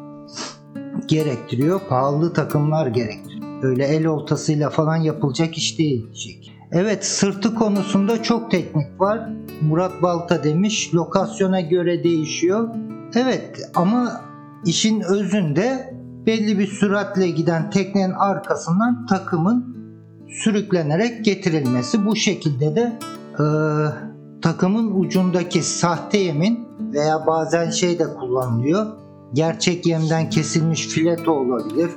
gerektiriyor. 1.07 1.81
Pahalı 1.89 2.33
takımlar 2.33 2.87
gerektiriyor. 2.87 3.65
Öyle 3.65 3.85
el 3.85 4.07
oltasıyla 4.07 4.71
falan 4.71 4.97
yapılacak 4.97 5.57
iş 5.57 5.79
değil 5.79 6.07
jig. 6.15 6.45
Evet 6.73 7.07
sırtı 7.07 7.55
konusunda 7.55 8.23
çok 8.23 8.51
teknik 8.51 9.01
var. 9.01 9.29
Murat 9.61 10.03
Balta 10.03 10.45
demiş 10.45 10.95
lokasyona 10.95 11.61
göre 11.61 12.05
değişiyor. 12.05 12.69
Evet 13.15 13.71
ama 13.75 14.21
işin 14.67 15.01
özünde 15.01 15.95
belli 16.27 16.59
bir 16.59 16.67
süratle 16.67 17.31
giden 17.31 17.71
teknenin 17.71 18.13
arkasından 18.13 19.07
takımın 19.07 19.77
sürüklenerek 20.29 21.25
getirilmesi. 21.25 22.07
Bu 22.07 22.17
şekilde 22.17 22.77
de 22.77 22.93
takımın 24.43 25.01
ucundaki 25.01 25.63
sahte 25.63 26.19
yemin 26.19 26.69
veya 26.93 27.27
bazen 27.27 27.71
şey 27.71 27.99
de 27.99 28.15
kullanılıyor. 28.15 28.87
Gerçek 29.33 29.87
yemden 29.87 30.31
kesilmiş 30.31 30.89
fileto 30.89 31.33
olabilir 31.33 31.91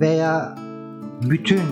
veya 0.00 0.58
bütün 1.30 1.62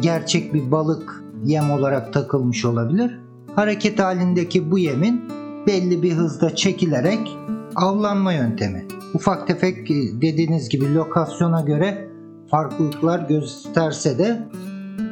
gerçek 0.00 0.54
bir 0.54 0.70
balık 0.70 1.24
yem 1.44 1.70
olarak 1.70 2.12
takılmış 2.12 2.64
olabilir. 2.64 3.18
Hareket 3.56 3.98
halindeki 3.98 4.70
bu 4.70 4.78
yemin 4.78 5.22
belli 5.66 6.02
bir 6.02 6.12
hızda 6.12 6.54
çekilerek 6.54 7.38
avlanma 7.76 8.32
yöntemi. 8.32 8.86
Ufak 9.14 9.46
tefek 9.46 9.88
dediğiniz 10.22 10.68
gibi 10.68 10.94
lokasyona 10.94 11.60
göre 11.60 12.08
farklılıklar 12.50 13.28
gösterse 13.28 14.18
de 14.18 14.48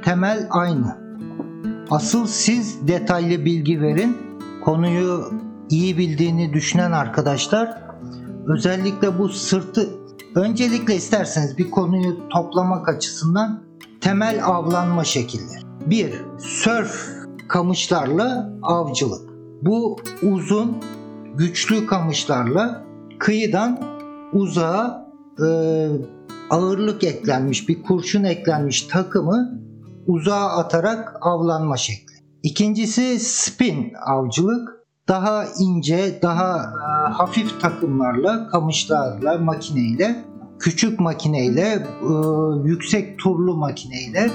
temel 0.05 0.47
aynı. 0.51 1.10
Asıl 1.91 2.27
siz 2.27 2.89
detaylı 2.89 3.45
bilgi 3.45 3.81
verin. 3.81 4.17
Konuyu 4.65 5.33
iyi 5.71 5.99
bildiğini 5.99 6.53
düşünen 6.53 6.93
arkadaşlar 6.93 7.83
özellikle 8.47 9.19
bu 9.19 9.29
sırtı 9.29 9.89
öncelikle 10.35 10.97
isterseniz 10.97 11.59
bir 11.59 11.71
konuyu 11.71 12.29
toplamak 12.29 12.89
açısından 12.89 13.63
temel 14.01 14.45
avlanma 14.45 15.05
şekilleri. 15.05 15.61
1. 15.87 16.15
Sörf 16.39 17.09
kamışlarla 17.49 18.53
avcılık. 18.63 19.31
Bu 19.63 19.97
uzun, 20.23 20.77
güçlü 21.35 21.87
kamışlarla 21.87 22.85
kıyıdan 23.19 23.81
uzağa 24.33 25.13
e, 25.39 25.47
ağırlık 26.51 27.05
eklenmiş, 27.05 27.69
bir 27.69 27.83
kurşun 27.83 28.25
eklenmiş 28.25 28.83
takımı 28.83 29.61
uzağa 30.07 30.49
atarak 30.49 31.17
avlanma 31.21 31.77
şekli. 31.77 32.15
İkincisi 32.43 33.19
spin 33.21 33.93
avcılık. 34.07 34.81
Daha 35.09 35.45
ince, 35.59 36.19
daha 36.23 36.57
e, 36.57 37.13
hafif 37.13 37.61
takımlarla, 37.61 38.49
kamışlarla, 38.49 39.39
makineyle, 39.39 40.25
küçük 40.59 41.01
makineyle, 41.01 41.63
e, 41.63 42.13
yüksek 42.65 43.19
turlu 43.19 43.57
makineyle 43.57 44.31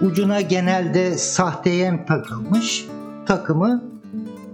ucuna 0.00 0.40
genelde 0.40 1.18
sahte 1.18 1.70
yem 1.70 2.06
takılmış 2.06 2.86
takımı 3.26 3.82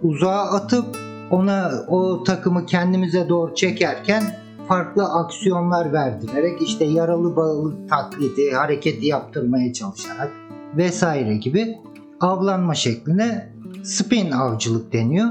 uzağa 0.02 0.42
atıp 0.42 0.99
ona 1.30 1.71
o 1.88 2.25
takımı 2.25 2.66
kendimize 2.66 3.28
doğru 3.28 3.54
çekerken 3.54 4.44
farklı 4.68 5.04
aksiyonlar 5.04 5.92
verdirerek 5.92 6.62
işte 6.62 6.85
yaralı 6.85 7.37
balık 7.37 7.88
taklidi, 7.88 8.52
hareketi 8.52 9.06
yaptırmaya 9.06 9.73
çalışarak 9.73 10.30
vesaire 10.76 11.37
gibi 11.37 11.78
avlanma 12.21 12.75
şekline 12.75 13.52
spin 13.83 14.30
avcılık 14.30 14.92
deniyor. 14.92 15.28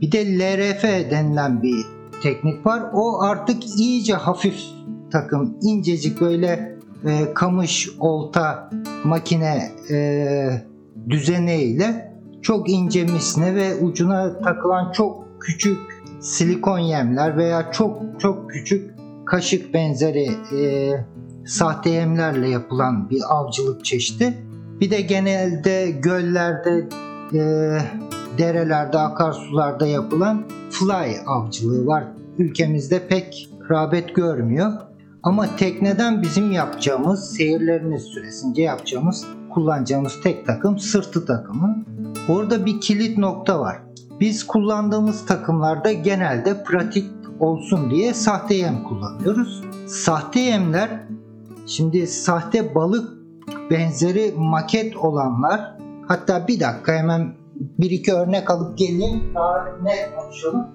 Bir 0.00 0.12
de 0.12 0.38
LRF 0.38 0.82
denilen 1.10 1.62
bir 1.62 1.86
teknik 2.22 2.66
var. 2.66 2.82
O 2.94 3.22
artık 3.22 3.78
iyice 3.78 4.14
hafif 4.14 4.56
takım, 5.10 5.56
incecik 5.62 6.20
böyle 6.20 6.76
e, 7.04 7.34
kamış, 7.34 7.90
olta, 8.00 8.70
makine 9.04 9.70
e, 9.90 10.48
düzeneğiyle 11.08 12.12
çok 12.42 12.70
ince 12.70 13.04
misne 13.04 13.54
ve 13.54 13.76
ucuna 13.76 14.38
takılan 14.40 14.92
çok 14.92 15.26
küçük 15.40 15.95
silikon 16.20 16.78
yemler 16.78 17.36
veya 17.36 17.72
çok 17.72 18.02
çok 18.20 18.50
küçük 18.50 18.94
kaşık 19.26 19.74
benzeri 19.74 20.28
e, 20.58 20.90
sahte 21.46 21.90
yemlerle 21.90 22.48
yapılan 22.48 23.10
bir 23.10 23.20
avcılık 23.28 23.84
çeşidi. 23.84 24.34
Bir 24.80 24.90
de 24.90 25.00
genelde 25.00 25.90
göllerde, 25.90 26.88
e, 27.32 27.40
derelerde, 28.38 28.98
akarsularda 28.98 29.86
yapılan 29.86 30.44
fly 30.70 31.16
avcılığı 31.26 31.86
var. 31.86 32.04
Ülkemizde 32.38 33.08
pek 33.08 33.50
rağbet 33.70 34.14
görmüyor. 34.14 34.72
Ama 35.22 35.56
tekneden 35.56 36.22
bizim 36.22 36.52
yapacağımız, 36.52 37.30
seyirleriniz 37.36 38.02
süresince 38.02 38.62
yapacağımız, 38.62 39.26
kullanacağımız 39.50 40.20
tek 40.22 40.46
takım 40.46 40.78
sırtı 40.78 41.26
takımı. 41.26 41.84
Orada 42.28 42.66
bir 42.66 42.80
kilit 42.80 43.18
nokta 43.18 43.60
var. 43.60 43.82
Biz 44.20 44.46
kullandığımız 44.46 45.26
takımlarda 45.26 45.92
genelde 45.92 46.64
pratik 46.64 47.10
olsun 47.40 47.90
diye 47.90 48.14
sahte 48.14 48.54
yem 48.54 48.82
kullanıyoruz. 48.82 49.62
Sahte 49.86 50.40
yemler 50.40 50.90
şimdi 51.66 52.06
sahte 52.06 52.74
balık 52.74 53.08
benzeri 53.70 54.34
maket 54.36 54.96
olanlar 54.96 55.76
hatta 56.08 56.48
bir 56.48 56.60
dakika 56.60 56.92
hemen 56.92 57.34
bir 57.58 57.90
iki 57.90 58.12
örnek 58.12 58.50
alıp 58.50 58.78
geleyim 58.78 59.34
daha 59.34 59.64
net 59.82 60.16
konuşalım. 60.16 60.66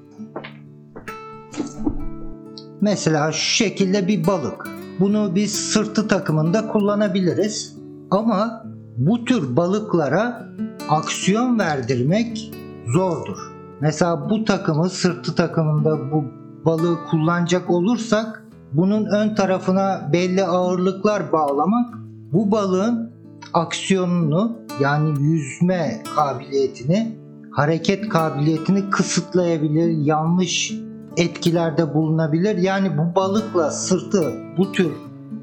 Mesela 2.82 3.32
şu 3.32 3.56
şekilde 3.56 4.08
bir 4.08 4.28
balık. 4.28 4.68
Bunu 5.00 5.36
biz 5.36 5.54
sırtı 5.56 6.08
takımında 6.08 6.68
kullanabiliriz. 6.68 7.78
Ama 8.12 8.64
bu 8.98 9.26
tür 9.26 9.56
balıklara 9.56 10.46
aksiyon 10.90 11.60
verdirmek 11.60 12.52
zordur. 12.94 13.38
Mesela 13.82 14.30
bu 14.30 14.46
takımı 14.46 14.90
sırtı 14.90 15.36
takımında 15.36 16.12
bu 16.12 16.24
balığı 16.66 16.98
kullanacak 17.10 17.70
olursak 17.70 18.46
bunun 18.74 19.06
ön 19.06 19.36
tarafına 19.36 20.10
belli 20.14 20.44
ağırlıklar 20.44 21.32
bağlamak 21.32 21.94
bu 22.32 22.52
balığın 22.52 23.12
aksiyonunu 23.54 24.58
yani 24.80 25.24
yüzme 25.24 26.04
kabiliyetini, 26.16 27.18
hareket 27.52 28.10
kabiliyetini 28.10 28.90
kısıtlayabilir, 28.90 30.06
yanlış 30.06 30.74
etkilerde 31.18 31.94
bulunabilir. 31.94 32.58
Yani 32.58 32.98
bu 32.98 33.16
balıkla 33.16 33.72
sırtı 33.72 34.34
bu 34.58 34.72
tür 34.72 34.92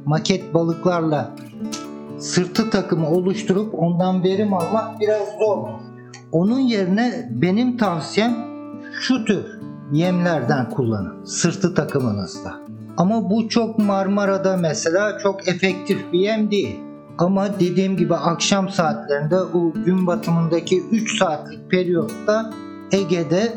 maket 0.04 0.54
balıklarla 0.54 1.30
sırtı 2.18 2.70
takımı 2.70 3.10
oluşturup 3.10 3.74
ondan 3.74 4.24
verim 4.24 4.54
almak 4.54 5.00
biraz 5.00 5.28
zor. 5.38 5.87
Onun 6.32 6.58
yerine 6.58 7.28
benim 7.30 7.76
tavsiyem 7.76 8.36
şu 9.00 9.24
tür 9.24 9.44
yemlerden 9.92 10.70
kullanın 10.70 11.24
sırtı 11.24 11.74
takımınızda. 11.74 12.54
Ama 12.96 13.30
bu 13.30 13.48
çok 13.48 13.78
Marmara'da 13.78 14.56
mesela 14.56 15.18
çok 15.18 15.48
efektif 15.48 16.12
bir 16.12 16.18
yem 16.18 16.50
değil. 16.50 16.80
Ama 17.18 17.60
dediğim 17.60 17.96
gibi 17.96 18.14
akşam 18.14 18.68
saatlerinde 18.68 19.36
o 19.36 19.72
gün 19.72 20.06
batımındaki 20.06 20.82
3 20.90 21.18
saatlik 21.18 21.70
periyotta 21.70 22.52
Ege'de, 22.92 23.52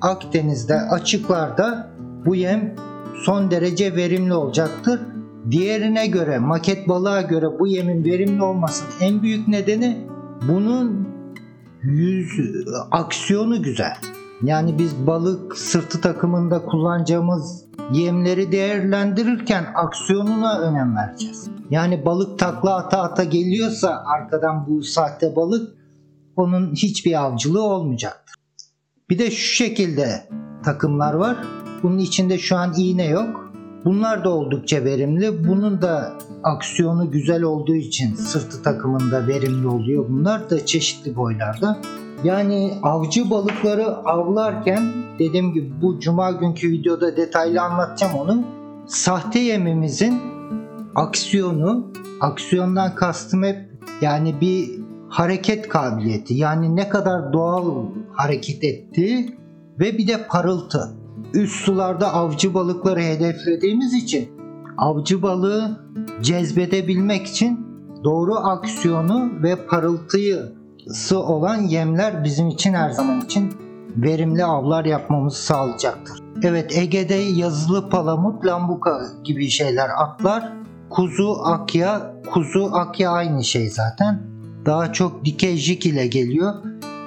Akdeniz'de, 0.00 0.74
açıklarda 0.74 1.90
bu 2.26 2.34
yem 2.34 2.74
son 3.24 3.50
derece 3.50 3.96
verimli 3.96 4.34
olacaktır. 4.34 5.00
Diğerine 5.50 6.06
göre, 6.06 6.38
maket 6.38 6.88
balığa 6.88 7.22
göre 7.22 7.46
bu 7.58 7.66
yemin 7.66 8.04
verimli 8.04 8.42
olmasının 8.42 8.90
en 9.00 9.22
büyük 9.22 9.48
nedeni 9.48 10.06
bunun 10.48 11.13
yüz 11.84 12.40
aksiyonu 12.90 13.62
güzel. 13.62 13.96
Yani 14.42 14.78
biz 14.78 15.06
balık 15.06 15.58
sırtı 15.58 16.00
takımında 16.00 16.64
kullanacağımız 16.64 17.64
yemleri 17.92 18.52
değerlendirirken 18.52 19.66
aksiyonuna 19.74 20.58
önem 20.58 20.96
vereceğiz. 20.96 21.48
Yani 21.70 22.04
balık 22.04 22.38
takla 22.38 22.76
ata 22.76 23.02
ata 23.02 23.24
geliyorsa 23.24 24.04
arkadan 24.06 24.66
bu 24.66 24.82
sahte 24.82 25.36
balık 25.36 25.74
onun 26.36 26.72
hiçbir 26.72 27.24
avcılığı 27.24 27.62
olmayacaktır. 27.62 28.34
Bir 29.10 29.18
de 29.18 29.30
şu 29.30 29.54
şekilde 29.54 30.28
takımlar 30.64 31.14
var. 31.14 31.36
Bunun 31.82 31.98
içinde 31.98 32.38
şu 32.38 32.56
an 32.56 32.74
iğne 32.76 33.06
yok. 33.06 33.43
Bunlar 33.84 34.24
da 34.24 34.30
oldukça 34.30 34.84
verimli. 34.84 35.48
Bunun 35.48 35.82
da 35.82 36.12
aksiyonu 36.42 37.10
güzel 37.10 37.42
olduğu 37.42 37.74
için 37.74 38.14
sırtı 38.14 38.62
takımında 38.62 39.26
verimli 39.26 39.66
oluyor. 39.66 40.08
Bunlar 40.08 40.50
da 40.50 40.66
çeşitli 40.66 41.16
boylarda. 41.16 41.78
Yani 42.24 42.74
avcı 42.82 43.30
balıkları 43.30 43.86
avlarken 43.86 44.92
dediğim 45.18 45.52
gibi 45.52 45.82
bu 45.82 46.00
cuma 46.00 46.30
günkü 46.30 46.70
videoda 46.70 47.16
detaylı 47.16 47.62
anlatacağım 47.62 48.14
onu. 48.14 48.44
Sahte 48.86 49.38
yemimizin 49.38 50.20
aksiyonu, 50.94 51.92
aksiyondan 52.20 52.94
kastım 52.94 53.42
hep 53.42 53.58
yani 54.00 54.40
bir 54.40 54.70
hareket 55.08 55.68
kabiliyeti. 55.68 56.34
Yani 56.34 56.76
ne 56.76 56.88
kadar 56.88 57.32
doğal 57.32 57.86
hareket 58.12 58.64
ettiği 58.64 59.38
ve 59.80 59.98
bir 59.98 60.08
de 60.08 60.26
parıltı. 60.28 61.03
Üst 61.34 61.64
sularda 61.64 62.14
avcı 62.14 62.54
balıkları 62.54 63.00
hedeflediğimiz 63.00 63.94
için 63.94 64.30
avcı 64.76 65.22
balığı 65.22 65.86
cezbedebilmek 66.22 67.26
için 67.26 67.66
doğru 68.04 68.34
aksiyonu 68.34 69.42
ve 69.42 69.66
parıltıyı 69.66 70.52
sı 70.88 71.18
olan 71.18 71.56
yemler 71.56 72.24
bizim 72.24 72.48
için 72.48 72.74
her 72.74 72.90
zaman 72.90 73.20
için 73.20 73.52
verimli 73.96 74.44
avlar 74.44 74.84
yapmamızı 74.84 75.42
sağlayacaktır. 75.42 76.18
Evet 76.42 76.78
Ege'de 76.78 77.14
yazılı 77.14 77.90
palamut, 77.90 78.46
lambuka 78.46 79.00
gibi 79.24 79.48
şeyler 79.48 79.90
atlar. 79.98 80.52
Kuzu, 80.90 81.36
akya, 81.44 82.14
kuzu, 82.32 82.70
akya 82.72 83.10
aynı 83.10 83.44
şey 83.44 83.70
zaten. 83.70 84.22
Daha 84.66 84.92
çok 84.92 85.24
dikey 85.24 85.56
jig 85.56 85.86
ile 85.86 86.06
geliyor. 86.06 86.54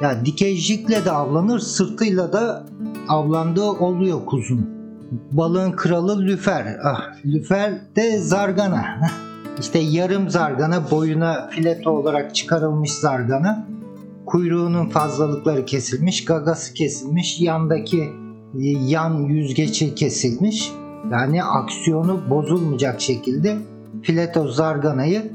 Ya 0.02 0.26
dikey 0.26 0.56
jigle 0.56 1.06
de 1.06 1.12
avlanır, 1.12 1.60
sırtıyla 1.60 2.34
da 2.34 2.66
avlandığı 3.10 3.70
oluyor 3.72 4.26
kuzun. 4.26 4.70
Balığın 5.32 5.72
kralı 5.72 6.22
lüfer. 6.22 6.78
Ah, 6.84 7.02
lüfer 7.26 7.96
de 7.96 8.18
zargana. 8.20 8.86
İşte 9.60 9.80
yarım 9.80 10.30
zargana 10.30 10.92
boyuna 10.92 11.50
fileto 11.50 11.92
olarak 11.92 12.36
çıkarılmış 12.36 12.92
zargana. 12.92 13.68
Kuyruğunun 14.26 14.90
fazlalıkları 14.90 15.66
kesilmiş, 15.66 16.26
gagası 16.26 16.74
kesilmiş, 16.74 17.42
yandaki 17.42 18.04
e, 18.60 18.68
yan 18.88 19.24
yüzgeci 19.24 19.96
kesilmiş. 19.96 20.72
Yani 21.12 21.44
aksiyonu 21.44 22.30
bozulmayacak 22.30 23.02
şekilde 23.02 23.58
fileto 24.02 24.48
zarganayı 24.48 25.32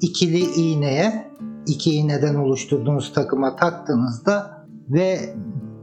ikili 0.00 0.38
iğneye, 0.38 1.30
iki 1.66 1.94
iğneden 1.94 2.34
oluşturduğunuz 2.34 3.12
takıma 3.12 3.56
taktığınızda 3.56 4.66
ve 4.88 5.34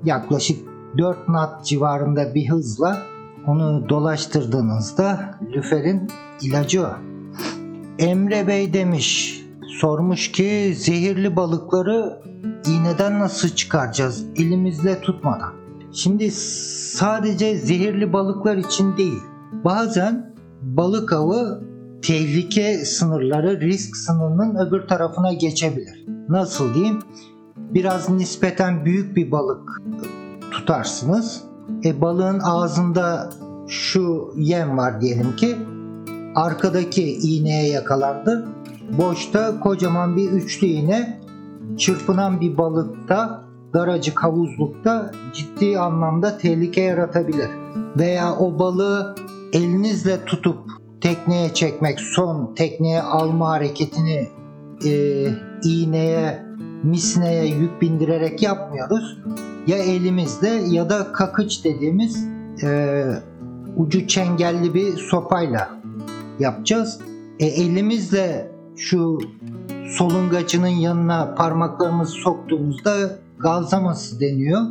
yaklaşık 0.04 0.73
4 0.98 1.26
knot 1.26 1.66
civarında 1.66 2.36
bir 2.36 2.50
hızla 2.50 2.98
onu 3.48 3.90
dolaştırdığınızda 3.90 5.40
lüferin 5.56 6.12
ilacı 6.42 6.84
o. 6.84 6.90
Emre 8.00 8.48
Bey 8.48 8.74
demiş, 8.74 9.42
sormuş 9.80 10.32
ki 10.32 10.74
zehirli 10.78 11.36
balıkları 11.36 12.22
iğneden 12.68 13.20
nasıl 13.20 13.50
çıkaracağız 13.50 14.26
elimizle 14.36 15.02
tutmadan? 15.02 15.54
Şimdi 15.92 16.32
sadece 16.32 17.58
zehirli 17.58 18.14
balıklar 18.14 18.58
için 18.58 18.98
değil, 18.98 19.20
bazen 19.66 20.34
balık 20.62 21.14
avı 21.14 21.64
tehlike 22.02 22.86
sınırları 22.86 23.62
risk 23.62 23.98
sınırının 23.98 24.68
öbür 24.68 24.88
tarafına 24.88 25.34
geçebilir. 25.34 26.06
Nasıl 26.30 26.74
diyeyim? 26.74 27.00
Biraz 27.58 28.10
nispeten 28.10 28.86
büyük 28.86 29.16
bir 29.16 29.32
balık 29.32 29.82
tutarsınız. 30.54 31.44
E 31.86 32.02
balığın 32.02 32.40
ağzında 32.40 33.30
şu 33.68 34.34
yem 34.36 34.78
var 34.78 35.02
diyelim 35.02 35.36
ki 35.36 35.56
arkadaki 36.36 37.14
iğneye 37.14 37.70
yakalandı. 37.70 38.48
Boşta 38.98 39.60
kocaman 39.60 40.18
bir 40.18 40.32
üçlü 40.32 40.68
iğne 40.68 41.22
çırpınan 41.78 42.42
bir 42.42 42.58
balıkta 42.58 43.44
daracık 43.74 44.24
havuzlukta 44.24 45.12
ciddi 45.34 45.80
anlamda 45.80 46.38
tehlike 46.38 46.82
yaratabilir. 46.82 47.50
Veya 47.98 48.36
o 48.36 48.60
balığı 48.60 49.16
elinizle 49.54 50.26
tutup 50.26 50.58
tekneye 51.02 51.54
çekmek, 51.54 52.00
son 52.00 52.56
tekneye 52.56 53.02
alma 53.02 53.50
hareketini 53.50 54.28
e, 54.86 55.26
iğneye, 55.64 56.46
misneye 56.84 57.46
yük 57.46 57.82
bindirerek 57.82 58.42
yapmıyoruz. 58.42 59.18
Ya 59.68 59.78
elimizle 59.78 60.50
ya 60.50 60.90
da 60.90 61.12
kakıç 61.12 61.66
dediğimiz 61.66 62.28
e, 62.64 63.04
ucu 63.78 64.08
çengelli 64.08 64.74
bir 64.74 64.98
sopayla 64.98 65.70
yapacağız. 66.40 67.00
E, 67.40 67.46
elimizle 67.46 68.52
şu 68.76 69.20
solungacının 69.98 70.68
yanına 70.68 71.36
parmaklarımızı 71.36 72.12
soktuğumuzda 72.12 72.94
galzaması 73.40 74.20
deniyor. 74.20 74.62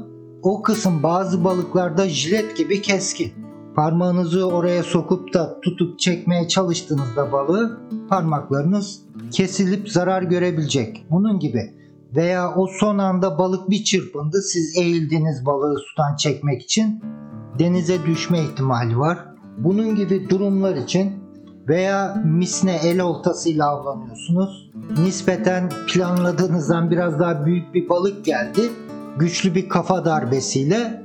O 0.42 0.62
kısım 0.62 1.02
bazı 1.02 1.44
balıklarda 1.44 2.08
jilet 2.08 2.56
gibi 2.56 2.82
keskin. 2.82 3.32
Parmağınızı 3.74 4.48
oraya 4.48 4.82
sokup 4.82 5.34
da 5.34 5.60
tutup 5.60 5.98
çekmeye 5.98 6.48
çalıştığınızda 6.48 7.32
balığı 7.32 7.80
parmaklarınız 8.08 9.02
kesilip 9.30 9.90
zarar 9.90 10.22
görebilecek. 10.22 11.06
Bunun 11.10 11.38
gibi. 11.38 11.81
Veya 12.16 12.54
o 12.54 12.66
son 12.66 12.98
anda 12.98 13.38
balık 13.38 13.70
bir 13.70 13.84
çırpındı. 13.84 14.42
Siz 14.42 14.76
eğildiniz 14.78 15.46
balığı 15.46 15.78
sudan 15.78 16.16
çekmek 16.16 16.62
için. 16.62 17.00
Denize 17.58 18.06
düşme 18.06 18.40
ihtimali 18.42 18.98
var. 18.98 19.18
Bunun 19.58 19.94
gibi 19.94 20.30
durumlar 20.30 20.76
için 20.76 21.12
veya 21.68 22.22
misne 22.24 22.80
el 22.84 23.00
oltasıyla 23.00 23.68
avlanıyorsunuz. 23.68 24.70
Nispeten 24.98 25.68
planladığınızdan 25.88 26.90
biraz 26.90 27.20
daha 27.20 27.46
büyük 27.46 27.74
bir 27.74 27.88
balık 27.88 28.24
geldi. 28.24 28.60
Güçlü 29.18 29.54
bir 29.54 29.68
kafa 29.68 30.04
darbesiyle 30.04 31.02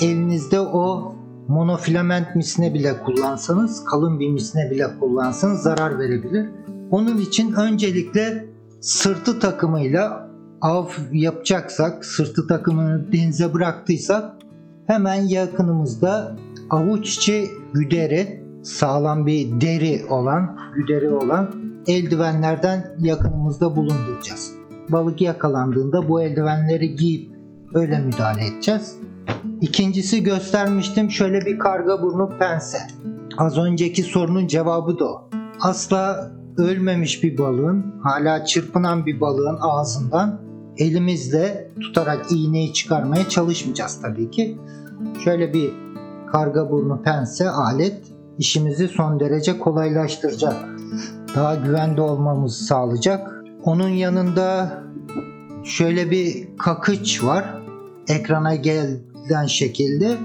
elinizde 0.00 0.60
o 0.60 1.14
monofilament 1.48 2.36
misne 2.36 2.74
bile 2.74 3.00
kullansanız, 3.04 3.84
kalın 3.84 4.20
bir 4.20 4.30
misne 4.30 4.70
bile 4.70 4.98
kullansanız 5.00 5.62
zarar 5.62 5.98
verebilir. 5.98 6.48
Onun 6.90 7.18
için 7.18 7.52
öncelikle 7.52 8.46
sırtı 8.80 9.40
takımıyla 9.40 10.23
av 10.60 10.86
yapacaksak, 11.12 12.04
sırtı 12.04 12.46
takımını 12.46 13.12
denize 13.12 13.54
bıraktıysak 13.54 14.32
hemen 14.86 15.22
yakınımızda 15.22 16.36
avuç 16.70 17.16
içi 17.16 17.50
güderi, 17.72 18.44
sağlam 18.62 19.26
bir 19.26 19.60
deri 19.60 20.06
olan, 20.10 20.58
güderi 20.74 21.10
olan 21.10 21.54
eldivenlerden 21.86 22.96
yakınımızda 23.00 23.76
bulunduracağız. 23.76 24.52
Balık 24.88 25.20
yakalandığında 25.20 26.08
bu 26.08 26.22
eldivenleri 26.22 26.96
giyip 26.96 27.34
öyle 27.74 27.98
müdahale 27.98 28.46
edeceğiz. 28.46 28.96
İkincisi 29.60 30.22
göstermiştim 30.22 31.10
şöyle 31.10 31.40
bir 31.40 31.58
karga 31.58 32.02
burnu 32.02 32.30
pense. 32.38 32.78
Az 33.38 33.58
önceki 33.58 34.02
sorunun 34.02 34.46
cevabı 34.46 34.98
da 34.98 35.04
o. 35.04 35.30
Asla 35.60 36.32
ölmemiş 36.56 37.22
bir 37.22 37.38
balığın, 37.38 37.94
hala 38.02 38.44
çırpınan 38.44 39.06
bir 39.06 39.20
balığın 39.20 39.58
ağzından 39.60 40.43
elimizle 40.78 41.70
tutarak 41.80 42.32
iğneyi 42.32 42.72
çıkarmaya 42.72 43.28
çalışmayacağız 43.28 44.00
tabii 44.02 44.30
ki. 44.30 44.58
Şöyle 45.24 45.52
bir 45.54 45.70
karga 46.32 46.70
burnu 46.70 47.02
pense 47.02 47.50
alet 47.50 48.00
işimizi 48.38 48.88
son 48.88 49.20
derece 49.20 49.58
kolaylaştıracak. 49.58 50.56
Daha 51.36 51.54
güvende 51.54 52.00
olmamızı 52.00 52.64
sağlayacak. 52.64 53.44
Onun 53.64 53.88
yanında 53.88 54.78
şöyle 55.64 56.10
bir 56.10 56.48
kakıç 56.58 57.24
var. 57.24 57.62
Ekrana 58.08 58.54
gelen 58.54 59.46
şekilde. 59.46 60.16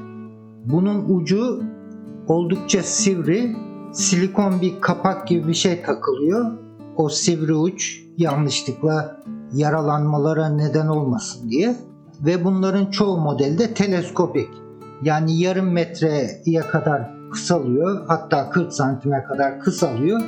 Bunun 0.65 1.05
ucu 1.15 1.63
oldukça 2.27 2.83
sivri. 2.83 3.55
Silikon 3.93 4.62
bir 4.62 4.81
kapak 4.81 5.27
gibi 5.27 5.47
bir 5.47 5.53
şey 5.53 5.81
takılıyor. 5.81 6.51
O 6.95 7.09
sivri 7.09 7.53
uç 7.53 8.03
yanlışlıkla 8.17 9.19
yaralanmalara 9.53 10.49
neden 10.49 10.88
olmasın 10.88 11.49
diye. 11.49 11.75
Ve 12.21 12.45
bunların 12.45 12.85
çoğu 12.85 13.17
modelde 13.17 13.73
teleskopik. 13.73 14.49
Yani 15.03 15.39
yarım 15.39 15.71
metreye 15.71 16.62
kadar 16.71 17.12
kısalıyor. 17.31 18.05
Hatta 18.07 18.49
40 18.49 18.73
santime 18.73 19.23
kadar 19.23 19.59
kısalıyor. 19.59 20.21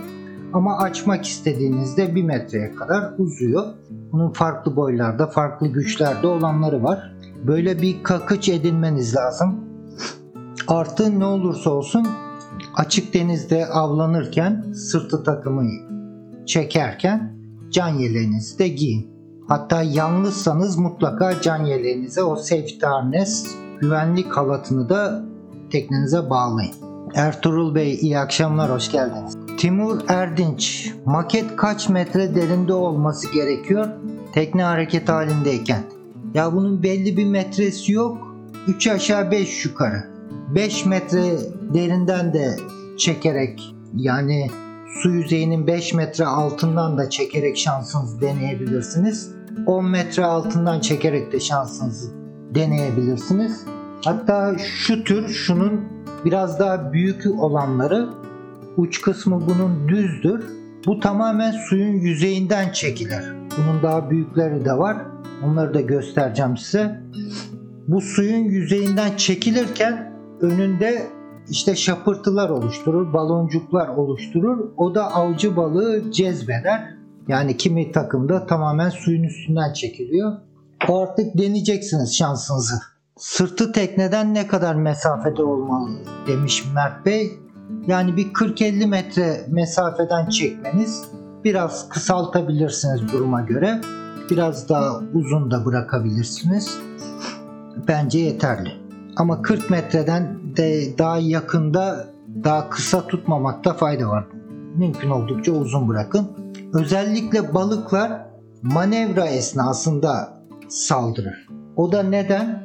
Ama 0.53 0.77
açmak 0.77 1.25
istediğinizde 1.25 2.15
1 2.15 2.23
metreye 2.23 2.75
kadar 2.75 3.13
uzuyor. 3.17 3.63
Bunun 4.11 4.31
farklı 4.31 4.75
boylarda, 4.75 5.27
farklı 5.27 5.67
güçlerde 5.67 6.27
olanları 6.27 6.83
var. 6.83 7.13
Böyle 7.47 7.81
bir 7.81 8.03
kakıç 8.03 8.49
edinmeniz 8.49 9.15
lazım. 9.15 9.59
Artı 10.67 11.19
ne 11.19 11.25
olursa 11.25 11.69
olsun 11.69 12.07
açık 12.75 13.13
denizde 13.13 13.65
avlanırken 13.65 14.65
sırtı 14.73 15.23
takımı 15.23 15.63
çekerken 16.45 17.41
can 17.71 17.89
yeleğinizi 17.89 18.59
de 18.59 18.67
giyin. 18.67 19.10
Hatta 19.51 19.81
yalnızsanız 19.83 20.77
mutlaka 20.77 21.41
can 21.41 21.65
yeleğinize 21.65 22.23
o 22.23 22.35
safety 22.35 22.85
harness 22.85 23.55
güvenlik 23.81 24.37
halatını 24.37 24.89
da 24.89 25.25
teknenize 25.71 26.29
bağlayın. 26.29 26.73
Ertuğrul 27.15 27.75
Bey 27.75 27.93
iyi 28.01 28.19
akşamlar 28.19 28.71
hoş 28.71 28.91
geldiniz. 28.91 29.37
Timur 29.57 29.99
Erdinç 30.07 30.93
maket 31.05 31.55
kaç 31.55 31.89
metre 31.89 32.35
derinde 32.35 32.73
olması 32.73 33.33
gerekiyor 33.33 33.87
tekne 34.33 34.63
hareket 34.63 35.09
halindeyken? 35.09 35.83
Ya 36.33 36.53
bunun 36.53 36.83
belli 36.83 37.17
bir 37.17 37.25
metresi 37.25 37.91
yok. 37.91 38.35
3 38.67 38.87
aşağı 38.87 39.31
5 39.31 39.65
yukarı. 39.65 40.03
5 40.55 40.85
metre 40.85 41.37
derinden 41.73 42.33
de 42.33 42.55
çekerek 42.97 43.75
yani 43.95 44.49
su 45.03 45.09
yüzeyinin 45.09 45.67
5 45.67 45.93
metre 45.93 46.25
altından 46.25 46.97
da 46.97 47.09
çekerek 47.09 47.57
şansınızı 47.57 48.21
deneyebilirsiniz. 48.21 49.40
10 49.65 49.85
metre 49.85 50.25
altından 50.25 50.79
çekerek 50.79 51.31
de 51.31 51.39
şansınızı 51.39 52.11
deneyebilirsiniz. 52.55 53.65
Hatta 54.05 54.57
şu 54.57 55.03
tür 55.03 55.27
şunun 55.27 55.81
biraz 56.25 56.59
daha 56.59 56.93
büyük 56.93 57.25
olanları 57.39 58.09
uç 58.77 59.01
kısmı 59.01 59.41
bunun 59.49 59.89
düzdür. 59.89 60.43
Bu 60.85 60.99
tamamen 60.99 61.51
suyun 61.51 61.93
yüzeyinden 61.93 62.71
çekilir. 62.71 63.23
Bunun 63.57 63.83
daha 63.83 64.09
büyükleri 64.09 64.65
de 64.65 64.73
var. 64.73 64.97
Onları 65.43 65.73
da 65.73 65.81
göstereceğim 65.81 66.57
size. 66.57 67.01
Bu 67.87 68.01
suyun 68.01 68.43
yüzeyinden 68.43 69.17
çekilirken 69.17 70.13
önünde 70.41 71.07
işte 71.49 71.75
şapırtılar 71.75 72.49
oluşturur, 72.49 73.13
baloncuklar 73.13 73.87
oluşturur. 73.87 74.71
O 74.77 74.95
da 74.95 75.13
avcı 75.13 75.55
balığı 75.55 76.11
cezbeder. 76.11 77.00
Yani 77.27 77.57
kimi 77.57 77.91
takımda 77.91 78.45
tamamen 78.45 78.89
suyun 78.89 79.23
üstünden 79.23 79.73
çekiliyor. 79.73 80.31
O 80.89 81.01
artık 81.01 81.37
deneyeceksiniz 81.37 82.17
şansınızı. 82.17 82.75
Sırtı 83.17 83.71
tekneden 83.71 84.33
ne 84.33 84.47
kadar 84.47 84.75
mesafede 84.75 85.43
olmalı 85.43 85.89
demiş 86.27 86.63
Mert 86.75 87.05
Bey. 87.05 87.31
Yani 87.87 88.17
bir 88.17 88.33
40-50 88.33 88.87
metre 88.87 89.45
mesafeden 89.47 90.29
çekmeniz 90.29 91.03
biraz 91.43 91.89
kısaltabilirsiniz 91.89 93.11
duruma 93.11 93.41
göre. 93.41 93.81
Biraz 94.29 94.69
daha 94.69 94.99
uzun 95.13 95.51
da 95.51 95.65
bırakabilirsiniz. 95.65 96.77
Bence 97.87 98.19
yeterli. 98.19 98.69
Ama 99.15 99.41
40 99.41 99.69
metreden 99.69 100.39
de 100.57 100.97
daha 100.97 101.17
yakında 101.17 102.07
daha 102.43 102.69
kısa 102.69 103.07
tutmamakta 103.07 103.73
fayda 103.73 104.07
var. 104.07 104.25
Mümkün 104.75 105.09
oldukça 105.09 105.51
uzun 105.51 105.87
bırakın. 105.87 106.27
Özellikle 106.73 107.53
balıklar 107.53 108.27
manevra 108.61 109.25
esnasında 109.25 110.41
saldırır. 110.69 111.47
O 111.75 111.91
da 111.91 112.03
neden? 112.03 112.63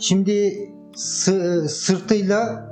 Şimdi 0.00 0.54
sı- 0.94 1.68
sırtıyla 1.68 2.66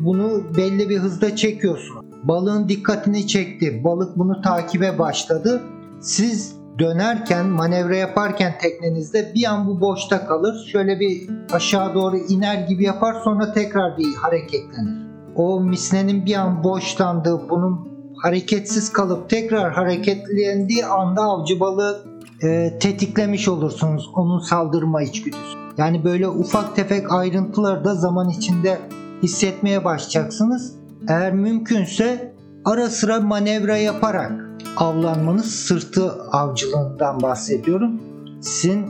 bunu 0.00 0.56
belli 0.56 0.88
bir 0.88 0.98
hızda 0.98 1.36
çekiyorsun. 1.36 1.96
Balığın 2.24 2.68
dikkatini 2.68 3.26
çekti. 3.26 3.84
Balık 3.84 4.18
bunu 4.18 4.42
takibe 4.42 4.98
başladı. 4.98 5.62
Siz 6.00 6.56
dönerken, 6.78 7.46
manevra 7.46 7.96
yaparken 7.96 8.54
teknenizde 8.60 9.32
bir 9.34 9.44
an 9.44 9.66
bu 9.66 9.80
boşta 9.80 10.26
kalır. 10.26 10.68
Şöyle 10.72 11.00
bir 11.00 11.30
aşağı 11.52 11.94
doğru 11.94 12.16
iner 12.16 12.68
gibi 12.68 12.84
yapar 12.84 13.14
sonra 13.24 13.52
tekrar 13.52 13.98
bir 13.98 14.14
hareketlenir. 14.14 15.08
O 15.36 15.60
misnenin 15.60 16.26
bir 16.26 16.34
an 16.34 16.64
boşlandığı, 16.64 17.50
bunun 17.50 17.87
hareketsiz 18.22 18.92
kalıp 18.92 19.30
tekrar 19.30 19.72
hareketlendiği 19.72 20.86
anda 20.86 21.22
avcı 21.22 21.60
balığı 21.60 22.04
e, 22.42 22.78
tetiklemiş 22.80 23.48
olursunuz 23.48 24.10
onun 24.14 24.38
saldırma 24.38 25.02
içgüdüsü. 25.02 25.58
Yani 25.78 26.04
böyle 26.04 26.28
ufak 26.28 26.76
tefek 26.76 27.12
ayrıntıları 27.12 27.84
da 27.84 27.94
zaman 27.94 28.30
içinde 28.30 28.78
hissetmeye 29.22 29.84
başlayacaksınız. 29.84 30.74
Eğer 31.08 31.32
mümkünse 31.32 32.34
ara 32.64 32.90
sıra 32.90 33.20
manevra 33.20 33.76
yaparak 33.76 34.32
avlanmanız 34.76 35.54
sırtı 35.54 36.12
avcılığından 36.12 37.22
bahsediyorum. 37.22 38.00
Sizin 38.40 38.86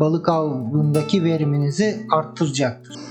balık 0.00 0.28
avındaki 0.28 1.24
veriminizi 1.24 2.06
arttıracaktır. 2.12 3.05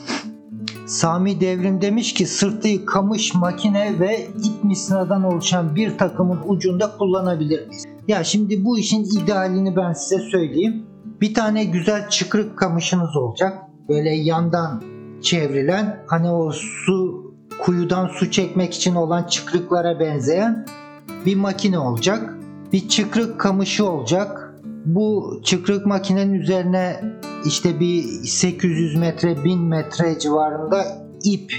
Sami 0.86 1.42
Devrim 1.42 1.82
demiş 1.82 2.14
ki 2.14 2.26
sırtı 2.26 2.86
kamış 2.86 3.34
makine 3.34 4.00
ve 4.00 4.28
ip 4.44 4.64
misinadan 4.64 5.24
oluşan 5.24 5.76
bir 5.76 5.98
takımın 5.98 6.40
ucunda 6.48 6.98
kullanabilir 6.98 7.68
miyiz? 7.68 7.86
Ya 8.08 8.24
şimdi 8.24 8.66
bu 8.66 8.80
işin 8.80 9.04
idealini 9.04 9.76
ben 9.76 9.94
size 9.94 10.20
söyleyeyim. 10.20 10.86
Bir 11.22 11.34
tane 11.34 11.64
güzel 11.64 12.10
çıkrık 12.10 12.58
kamışınız 12.58 13.16
olacak. 13.16 13.62
Böyle 13.90 14.10
yandan 14.10 14.84
çevrilen 15.22 16.04
hani 16.08 16.32
o 16.32 16.52
su 16.52 17.26
kuyudan 17.60 18.08
su 18.08 18.32
çekmek 18.32 18.74
için 18.74 18.96
olan 18.96 19.24
çıkrıklara 19.24 20.00
benzeyen 20.00 20.66
bir 21.26 21.36
makine 21.36 21.80
olacak. 21.80 22.34
Bir 22.74 22.88
çıkrık 22.88 23.40
kamışı 23.40 23.90
olacak. 23.90 24.56
Bu 24.86 25.40
çıkrık 25.44 25.86
makinenin 25.86 26.34
üzerine 26.34 27.02
işte 27.46 27.80
bir 27.80 28.04
800 28.24 28.96
metre 28.96 29.44
1000 29.44 29.62
metre 29.62 30.20
civarında 30.20 30.86
ip 31.24 31.54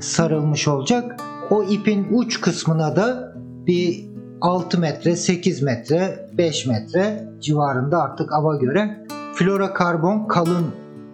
sarılmış 0.00 0.68
olacak. 0.68 1.20
O 1.50 1.62
ipin 1.62 2.06
uç 2.12 2.40
kısmına 2.40 2.96
da 2.96 3.34
bir 3.66 4.12
6 4.40 4.78
metre, 4.78 5.16
8 5.16 5.62
metre, 5.62 6.30
5 6.38 6.66
metre 6.66 7.28
civarında 7.40 8.02
artık 8.02 8.32
ava 8.32 8.56
göre 8.56 9.06
florokarbon 9.34 10.28
kalın 10.28 10.66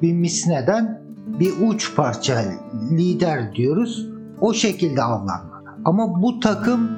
bir 0.03 0.13
misneden 0.13 1.03
bir 1.27 1.53
uç 1.69 1.97
parça 1.97 2.45
lider 2.91 3.55
diyoruz. 3.55 4.09
O 4.41 4.53
şekilde 4.53 5.03
avlanmalı. 5.03 5.77
Ama 5.85 6.23
bu 6.23 6.41
takım 6.41 6.91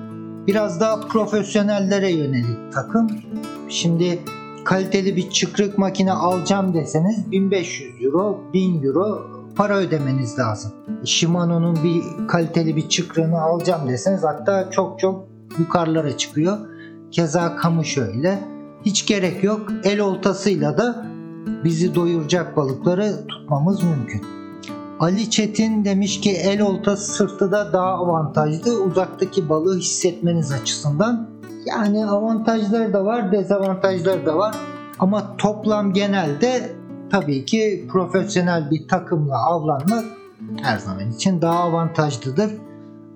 biraz 0.47 0.81
daha 0.81 1.01
profesyonellere 1.01 2.13
yönelik 2.13 2.73
takım. 2.73 3.11
Şimdi 3.69 4.19
kaliteli 4.65 5.17
bir 5.17 5.31
çıkrık 5.31 5.79
makine 5.79 6.13
alacağım 6.13 6.75
deseniz 6.75 7.31
1500 7.33 8.05
euro, 8.05 8.41
1000 8.53 8.83
euro 8.83 9.27
para 9.57 9.77
ödemeniz 9.77 10.39
lazım. 10.39 10.73
Shimano'nun 11.05 11.79
bir 11.85 12.27
kaliteli 12.29 12.77
bir 12.77 12.89
çıkrığını 12.89 13.41
alacağım 13.41 13.89
deseniz 13.89 14.25
hatta 14.25 14.71
çok 14.71 15.01
çok 15.01 15.25
yukarılara 15.59 16.17
çıkıyor. 16.17 16.59
Keza 17.11 17.57
kamış 17.57 17.99
öyle. 17.99 18.39
Hiç 18.85 19.07
gerek 19.07 19.45
yok. 19.45 19.73
El 19.85 20.01
oltasıyla 20.01 20.79
da 20.79 21.07
bizi 21.65 21.95
doyuracak 21.95 22.57
balıkları 22.57 23.27
tutmamız 23.29 23.83
mümkün. 23.83 24.23
Ali 25.01 25.31
Çetin 25.31 25.85
demiş 25.85 26.21
ki 26.21 26.31
el 26.31 26.61
oltası 26.61 27.13
sırtıda 27.13 27.73
daha 27.73 27.91
avantajlı 27.91 28.83
uzaktaki 28.83 29.49
balığı 29.49 29.79
hissetmeniz 29.79 30.53
açısından. 30.53 31.30
Yani 31.67 32.07
avantajları 32.07 32.93
da 32.93 33.05
var, 33.05 33.33
dezavantajları 33.33 34.27
da 34.27 34.37
var. 34.39 34.55
Ama 34.99 35.37
toplam 35.37 35.93
genelde 35.93 36.73
tabii 37.11 37.45
ki 37.45 37.87
profesyonel 37.93 38.71
bir 38.71 38.89
takımla 38.89 39.47
avlanmak 39.47 40.05
her 40.63 40.79
zaman 40.79 41.11
için 41.11 41.43
daha 41.43 41.59
avantajlıdır. 41.59 42.51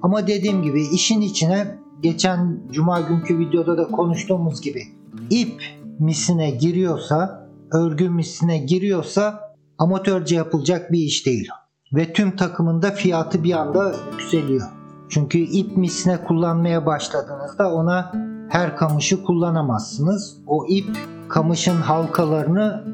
Ama 0.03 0.27
dediğim 0.27 0.63
gibi 0.63 0.83
işin 0.93 1.21
içine 1.21 1.79
geçen 2.03 2.61
cuma 2.73 3.01
günkü 3.01 3.39
videoda 3.39 3.79
da 3.79 3.89
konuştuğumuz 3.89 4.61
gibi 4.61 4.83
ip 5.31 5.63
misine 5.99 6.51
giriyorsa, 6.51 7.49
örgü 7.73 8.11
misine 8.11 8.59
giriyorsa 8.59 9.55
amatörce 9.79 10.37
yapılacak 10.37 10.93
bir 10.93 10.99
iş 10.99 11.27
değil. 11.27 11.49
Ve 11.93 12.13
tüm 12.13 12.37
takımında 12.37 12.91
fiyatı 12.91 13.45
bir 13.45 13.53
anda 13.53 13.95
yükseliyor. 14.13 14.69
Çünkü 15.09 15.39
ip 15.39 15.77
misine 15.77 16.25
kullanmaya 16.25 16.87
başladığınızda 16.87 17.75
ona 17.75 18.13
her 18.55 18.77
kamışı 18.77 19.23
kullanamazsınız. 19.23 20.37
O 20.47 20.67
ip 20.69 20.97
kamışın 21.29 21.77
halkalarını 21.77 22.85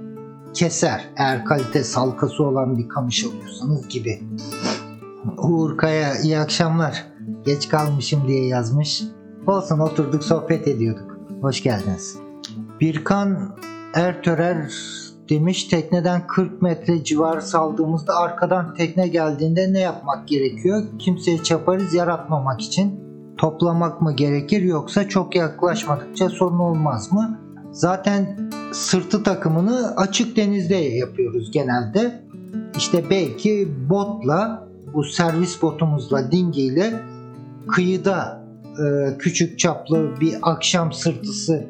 keser. 0.55 1.09
Eğer 1.17 1.45
kalite 1.45 1.83
halkası 1.95 2.45
olan 2.45 2.79
bir 2.79 2.89
kamış 2.89 3.25
alıyorsanız 3.25 3.89
gibi. 3.89 4.23
Uğur 5.39 5.77
Kaya 5.77 6.19
iyi 6.21 6.39
akşamlar. 6.39 7.07
Geç 7.45 7.69
kalmışım 7.69 8.29
diye 8.29 8.47
yazmış. 8.47 9.03
Olsun 9.47 9.79
oturduk 9.79 10.25
sohbet 10.25 10.69
ediyorduk. 10.69 11.19
Hoş 11.41 11.63
geldiniz. 11.63 12.17
Birkan 12.81 13.57
Ertörer 13.95 14.73
demiş 15.29 15.65
tekneden 15.65 16.27
40 16.27 16.63
metre 16.63 17.05
civarı 17.05 17.43
saldığımızda 17.43 18.17
arkadan 18.17 18.75
tekne 18.75 19.09
geldiğinde 19.09 19.73
ne 19.73 19.81
yapmak 19.81 20.29
gerekiyor? 20.29 20.83
Kimseye 20.99 21.43
çaparız 21.43 21.95
yaratmamak 21.95 22.61
için. 22.61 23.00
Toplamak 23.41 24.01
mı 24.01 24.17
gerekir 24.17 24.63
yoksa 24.63 25.09
çok 25.09 25.37
yaklaşmadıkça 25.37 26.29
sorun 26.29 26.59
olmaz 26.59 27.13
mı? 27.13 27.39
Zaten 27.73 28.51
sırtı 28.73 29.23
takımını 29.23 29.97
açık 29.97 30.37
denizde 30.37 30.75
yapıyoruz 30.75 31.51
genelde. 31.51 32.25
İşte 32.77 33.05
belki 33.11 33.69
botla 33.91 34.69
bu 34.95 35.05
servis 35.05 35.63
botumuzla 35.63 36.33
dingiyle 36.33 37.03
kıyıda 37.69 38.45
e, 38.65 39.19
küçük 39.19 39.59
çaplı 39.59 40.11
bir 40.21 40.35
akşam 40.43 40.93
sırtısı 40.93 41.67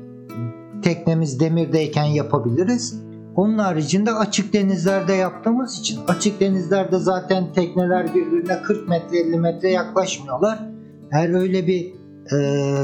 teknemiz 0.83 1.40
demirdeyken 1.40 2.04
yapabiliriz. 2.04 3.00
Onun 3.37 3.59
haricinde 3.59 4.12
açık 4.12 4.52
denizlerde 4.52 5.12
yaptığımız 5.12 5.78
için 5.78 5.98
açık 6.09 6.40
denizlerde 6.40 6.98
zaten 6.98 7.52
tekneler 7.52 8.14
birbirine 8.14 8.62
40 8.62 8.88
metre 8.88 9.18
50 9.18 9.38
metre 9.38 9.70
yaklaşmıyorlar. 9.70 10.69
Eğer 11.12 11.35
öyle 11.40 11.66
bir 11.66 11.94
e, 12.33 12.37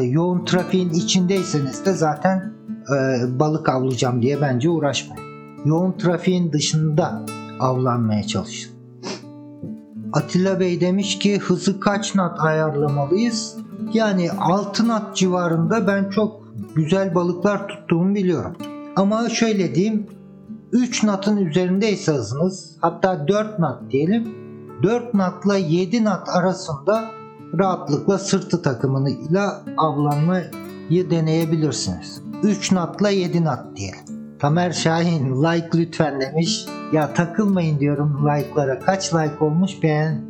yoğun 0.05 0.45
trafiğin 0.45 0.91
içindeyseniz 0.91 1.87
de 1.87 1.93
zaten 1.93 2.53
e, 2.95 3.39
balık 3.39 3.69
avlayacağım 3.69 4.23
diye 4.23 4.41
bence 4.41 4.69
uğraşmayın. 4.71 5.27
Yoğun 5.65 5.93
trafiğin 5.93 6.53
dışında 6.53 7.23
avlanmaya 7.61 8.27
çalışın. 8.27 8.77
Atilla 10.12 10.61
Bey 10.61 10.81
demiş 10.81 11.19
ki 11.19 11.39
hızı 11.39 11.81
kaç 11.81 12.12
knot 12.12 12.41
ayarlamalıyız? 12.41 13.57
Yani 13.93 14.31
6 14.31 14.85
knot 14.85 15.17
civarında 15.17 15.87
ben 15.87 16.11
çok 16.11 16.49
güzel 16.75 17.15
balıklar 17.15 17.69
tuttuğumu 17.69 18.15
biliyorum. 18.15 18.57
Ama 18.97 19.29
şöyle 19.29 19.75
diyeyim 19.75 20.07
3 20.73 21.01
knot'un 21.01 21.37
üzerindeyse 21.37 22.12
hızınız 22.12 22.77
hatta 22.81 23.29
4 23.29 23.57
knot 23.57 23.91
diyelim 23.91 24.29
4 24.83 25.12
knot'la 25.12 25.57
7 25.57 25.99
knot 25.99 26.29
arasında 26.29 27.05
rahatlıkla 27.59 28.18
sırtı 28.18 28.62
takımıyla 28.62 29.64
avlanmayı 29.76 31.11
deneyebilirsiniz. 31.11 32.22
3 32.42 32.68
knot'la 32.68 33.11
7 33.11 33.38
knot 33.38 33.76
diyelim. 33.76 33.98
Tamer 34.38 34.72
Şahin 34.72 35.42
like 35.42 35.68
lütfen 35.74 36.20
demiş. 36.20 36.66
Ya 36.92 37.14
takılmayın 37.14 37.80
diyorum 37.80 38.26
like'lara. 38.26 38.78
Kaç 38.78 39.14
like 39.14 39.44
olmuş 39.44 39.82
beğen 39.82 40.24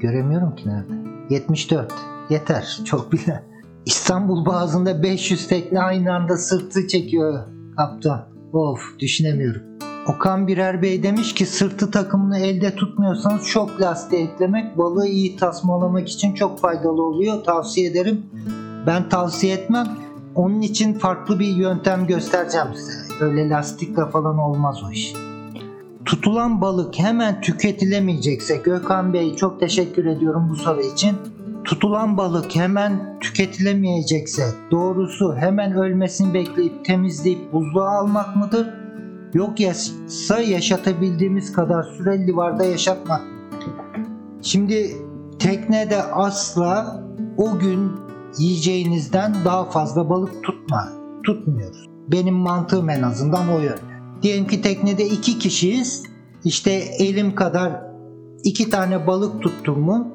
göremiyorum 0.00 0.56
ki 0.56 0.68
nerede. 0.68 0.92
74. 1.30 1.92
Yeter. 2.30 2.80
Çok 2.84 3.12
bile. 3.12 3.44
İstanbul 3.86 4.46
Boğazı'nda 4.46 5.02
500 5.02 5.48
tekne 5.48 5.80
aynı 5.80 6.14
anda 6.14 6.36
sırtı 6.36 6.86
çekiyor 6.88 7.44
kaptan. 7.76 8.28
Of 8.52 8.80
düşünemiyorum. 8.98 9.62
Okan 10.06 10.46
Birer 10.46 10.82
Bey 10.82 11.02
demiş 11.02 11.34
ki 11.34 11.46
sırtı 11.46 11.90
takımını 11.90 12.38
elde 12.38 12.74
tutmuyorsanız 12.74 13.46
şok 13.46 13.80
lastiği 13.80 14.28
eklemek 14.28 14.78
balığı 14.78 15.06
iyi 15.06 15.36
tasmalamak 15.36 16.08
için 16.08 16.34
çok 16.34 16.60
faydalı 16.60 17.02
oluyor. 17.02 17.44
Tavsiye 17.44 17.90
ederim. 17.90 18.26
Ben 18.86 19.08
tavsiye 19.08 19.54
etmem. 19.54 19.86
Onun 20.34 20.60
için 20.60 20.94
farklı 20.94 21.38
bir 21.38 21.46
yöntem 21.56 22.06
göstereceğim 22.06 22.66
size. 22.74 23.24
Öyle 23.24 23.48
lastikle 23.48 24.06
falan 24.10 24.38
olmaz 24.38 24.82
o 24.88 24.90
iş. 24.90 25.14
Tutulan 26.04 26.60
balık 26.60 26.98
hemen 26.98 27.40
tüketilemeyecekse 27.40 28.56
Gökhan 28.56 29.12
Bey 29.12 29.36
çok 29.36 29.60
teşekkür 29.60 30.04
ediyorum 30.06 30.48
bu 30.50 30.56
soru 30.56 30.80
için. 30.80 31.16
Tutulan 31.64 32.16
balık 32.16 32.56
hemen 32.56 33.18
tüketilemeyecekse 33.20 34.42
doğrusu 34.70 35.36
hemen 35.36 35.72
ölmesini 35.72 36.34
bekleyip 36.34 36.84
temizleyip 36.84 37.52
buzluğa 37.52 37.98
almak 37.98 38.36
mıdır? 38.36 38.79
Yok 39.34 39.60
yasa 39.60 40.40
yaşatabildiğimiz 40.40 41.52
kadar 41.52 41.82
süre 41.82 42.26
livarda 42.26 42.64
yaşatmak. 42.64 43.20
Şimdi 44.42 44.96
teknede 45.38 46.02
asla 46.02 47.04
o 47.36 47.58
gün 47.58 47.92
yiyeceğinizden 48.38 49.34
daha 49.44 49.64
fazla 49.64 50.10
balık 50.10 50.44
tutma, 50.44 50.88
tutmuyoruz. 51.22 51.86
Benim 52.08 52.34
mantığım 52.34 52.90
en 52.90 53.02
azından 53.02 53.48
o 53.48 53.60
yönde. 53.60 53.80
Diyelim 54.22 54.46
ki 54.46 54.62
teknede 54.62 55.06
iki 55.06 55.38
kişiyiz. 55.38 56.02
İşte 56.44 56.72
elim 56.98 57.34
kadar 57.34 57.82
iki 58.44 58.70
tane 58.70 59.06
balık 59.06 59.42
tuttum 59.42 59.80
mu? 59.80 60.08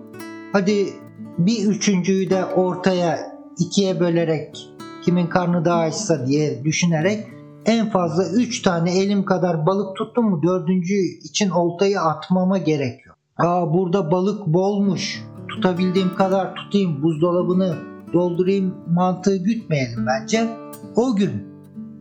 Hadi 0.54 0.94
bir 1.38 1.68
üçüncüyü 1.68 2.30
de 2.30 2.46
ortaya 2.46 3.20
ikiye 3.60 4.00
bölerek 4.00 4.70
kimin 5.06 5.28
karnı 5.28 5.66
daha 5.66 5.80
açsa 5.80 6.28
diye 6.28 6.64
düşünerek 6.64 7.28
en 7.66 7.90
fazla 7.90 8.24
3 8.30 8.62
tane 8.62 9.00
elim 9.00 9.26
kadar 9.26 9.66
balık 9.66 9.96
tuttum 9.96 10.30
mu 10.30 10.42
dördüncü 10.44 10.96
için 11.24 11.50
oltayı 11.50 12.02
atmama 12.02 12.58
gerek 12.58 13.06
yok. 13.06 13.18
Aa 13.38 13.74
burada 13.74 14.12
balık 14.12 14.48
bolmuş. 14.48 15.24
Tutabildiğim 15.48 16.16
kadar 16.16 16.56
tutayım 16.56 17.04
buzdolabını 17.04 17.76
doldurayım 18.14 18.76
mantığı 18.94 19.38
gütmeyelim 19.38 20.06
bence. 20.08 20.48
O 20.96 21.16
gün 21.16 21.32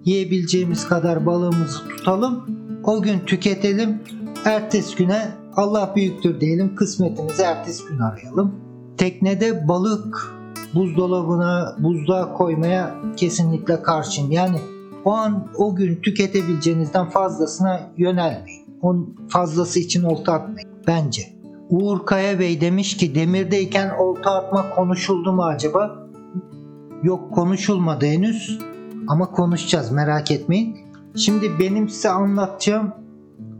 yiyebileceğimiz 0.04 0.88
kadar 0.88 1.26
balığımızı 1.26 1.88
tutalım. 1.88 2.44
O 2.84 3.02
gün 3.02 3.18
tüketelim. 3.18 4.02
Ertesi 4.44 4.96
güne 4.96 5.28
Allah 5.56 5.92
büyüktür 5.96 6.40
diyelim. 6.40 6.76
Kısmetimizi 6.76 7.42
ertesi 7.42 7.84
gün 7.88 7.98
arayalım. 7.98 8.54
Teknede 8.96 9.68
balık 9.68 10.34
buzdolabına, 10.74 11.76
buzluğa 11.78 12.32
koymaya 12.32 12.94
kesinlikle 13.16 13.82
karşıyım. 13.82 14.32
Yani 14.32 14.58
o 15.04 15.12
an 15.12 15.48
o 15.56 15.74
gün 15.74 15.96
tüketebileceğinizden 15.96 17.08
fazlasına 17.08 17.80
yönelmeyin. 17.96 18.64
Onun 18.82 19.16
fazlası 19.28 19.80
için 19.80 20.02
olta 20.02 20.32
atmayın 20.32 20.70
bence. 20.86 21.22
Uğur 21.70 22.06
Kaya 22.06 22.38
Bey 22.38 22.60
demiş 22.60 22.96
ki 22.96 23.14
demirdeyken 23.14 23.90
olta 23.98 24.30
atma 24.30 24.70
konuşuldu 24.70 25.32
mu 25.32 25.44
acaba? 25.44 26.08
Yok 27.02 27.34
konuşulmadı 27.34 28.06
henüz 28.06 28.58
ama 29.08 29.30
konuşacağız 29.30 29.90
merak 29.90 30.30
etmeyin. 30.30 30.76
Şimdi 31.16 31.50
benim 31.60 31.88
size 31.88 32.08
anlatacağım 32.10 32.92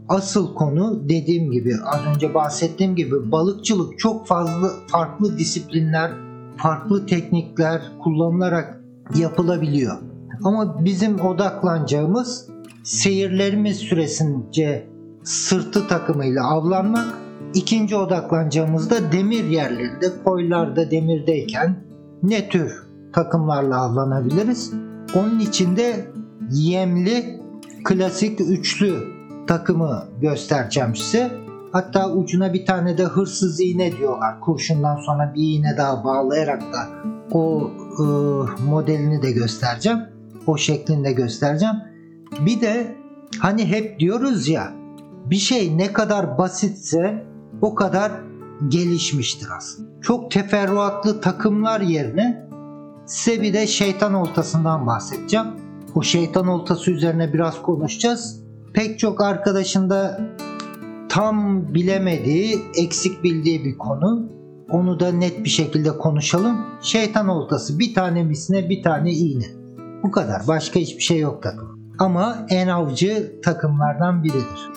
asıl 0.09 0.55
konu 0.55 1.09
dediğim 1.09 1.51
gibi 1.51 1.73
az 1.85 2.15
önce 2.15 2.33
bahsettiğim 2.33 2.95
gibi 2.95 3.31
balıkçılık 3.31 3.99
çok 3.99 4.27
fazla 4.27 4.69
farklı 4.87 5.37
disiplinler, 5.37 6.11
farklı 6.57 7.05
teknikler 7.05 7.81
kullanılarak 8.03 8.81
yapılabiliyor. 9.15 9.97
Ama 10.43 10.85
bizim 10.85 11.19
odaklanacağımız 11.19 12.47
seyirlerimiz 12.83 13.77
süresince 13.77 14.87
sırtı 15.23 15.87
takımıyla 15.87 16.47
avlanmak. 16.47 17.05
İkinci 17.53 17.95
odaklanacağımız 17.95 18.89
da 18.89 19.11
demir 19.11 19.43
yerlerinde, 19.43 20.11
koylarda 20.23 20.91
demirdeyken 20.91 21.75
ne 22.23 22.49
tür 22.49 22.83
takımlarla 23.13 23.81
avlanabiliriz? 23.81 24.73
Onun 25.15 25.39
için 25.39 25.77
de 25.77 26.05
yemli 26.51 27.41
klasik 27.83 28.41
üçlü 28.41 28.93
takımı 29.47 30.03
göstereceğim 30.21 30.95
size. 30.95 31.31
Hatta 31.71 32.11
ucuna 32.11 32.53
bir 32.53 32.65
tane 32.65 32.97
de 32.97 33.03
hırsız 33.03 33.61
iğne 33.61 33.97
diyorlar. 33.97 34.39
Kurşundan 34.41 34.95
sonra 34.95 35.33
bir 35.35 35.43
iğne 35.43 35.77
daha 35.77 36.03
bağlayarak 36.03 36.61
da 36.61 36.87
o 37.31 37.71
e, 37.99 38.03
modelini 38.69 39.21
de 39.21 39.31
göstereceğim. 39.31 39.99
O 40.47 40.57
şeklinde 40.57 41.11
göstereceğim. 41.11 41.75
Bir 42.39 42.61
de 42.61 42.95
hani 43.39 43.65
hep 43.65 43.99
diyoruz 43.99 44.47
ya 44.47 44.73
bir 45.25 45.35
şey 45.35 45.77
ne 45.77 45.93
kadar 45.93 46.37
basitse 46.37 47.25
o 47.61 47.75
kadar 47.75 48.11
gelişmiştir 48.67 49.47
aslında. 49.57 50.01
Çok 50.01 50.31
teferruatlı 50.31 51.21
takımlar 51.21 51.81
yerine 51.81 52.47
size 53.05 53.41
bir 53.41 53.53
de 53.53 53.67
şeytan 53.67 54.13
oltasından 54.13 54.87
bahsedeceğim. 54.87 55.47
O 55.95 56.01
şeytan 56.01 56.47
oltası 56.47 56.91
üzerine 56.91 57.33
biraz 57.33 57.61
konuşacağız. 57.61 58.43
Pek 58.73 58.99
çok 58.99 59.21
arkadaşın 59.21 59.89
da 59.89 60.21
tam 61.09 61.67
bilemediği, 61.73 62.59
eksik 62.75 63.23
bildiği 63.23 63.65
bir 63.65 63.77
konu. 63.77 64.29
Onu 64.69 64.99
da 64.99 65.11
net 65.11 65.43
bir 65.43 65.49
şekilde 65.49 65.97
konuşalım. 65.97 66.57
Şeytan 66.81 67.27
oltası 67.27 67.79
bir 67.79 67.93
tane 67.93 68.23
misine 68.23 68.69
bir 68.69 68.83
tane 68.83 69.11
iğne. 69.11 69.64
Bu 70.05 70.11
kadar. 70.11 70.47
Başka 70.47 70.79
hiçbir 70.79 71.01
şey 71.01 71.19
yok 71.19 71.43
takım. 71.43 71.79
Ama 71.99 72.45
en 72.49 72.67
avcı 72.67 73.41
takımlardan 73.43 74.23
biridir. 74.23 74.71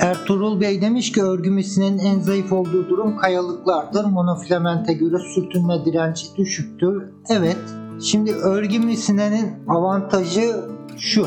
Ertuğrul 0.00 0.60
Bey 0.60 0.82
demiş 0.82 1.12
ki 1.12 1.22
örgü 1.22 1.50
misinin 1.50 1.98
en 1.98 2.20
zayıf 2.20 2.52
olduğu 2.52 2.88
durum 2.88 3.16
kayalıklardır. 3.16 4.04
Monofilamente 4.04 4.92
göre 4.92 5.16
sürtünme 5.34 5.84
direnci 5.84 6.26
düşüktür. 6.36 7.02
Evet. 7.30 7.58
Şimdi 8.02 8.32
örgü 8.32 8.78
misinenin 8.78 9.68
avantajı 9.68 10.56
şu. 10.98 11.26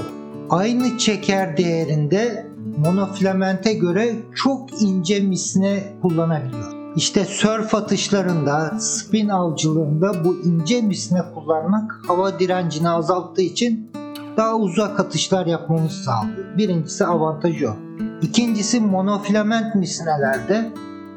Aynı 0.49 0.97
çeker 0.97 1.57
değerinde 1.57 2.47
monofilamente 2.77 3.73
göre 3.73 4.15
çok 4.35 4.81
ince 4.81 5.19
misine 5.19 5.83
kullanabiliyor. 6.01 6.76
İşte 6.97 7.25
sörf 7.25 7.75
atışlarında, 7.75 8.79
spin 8.79 9.29
avcılığında 9.29 10.23
bu 10.23 10.37
ince 10.45 10.81
misine 10.81 11.21
kullanmak 11.33 11.99
hava 12.07 12.39
direncini 12.39 12.89
azalttığı 12.89 13.41
için 13.41 13.91
daha 14.37 14.55
uzak 14.55 14.99
atışlar 14.99 15.45
yapmamızı 15.45 16.03
sağlıyor. 16.03 16.57
Birincisi 16.57 17.05
avantajı 17.05 17.69
o. 17.69 17.75
İkincisi 18.21 18.79
monofilament 18.79 19.75
misinelerde 19.75 20.71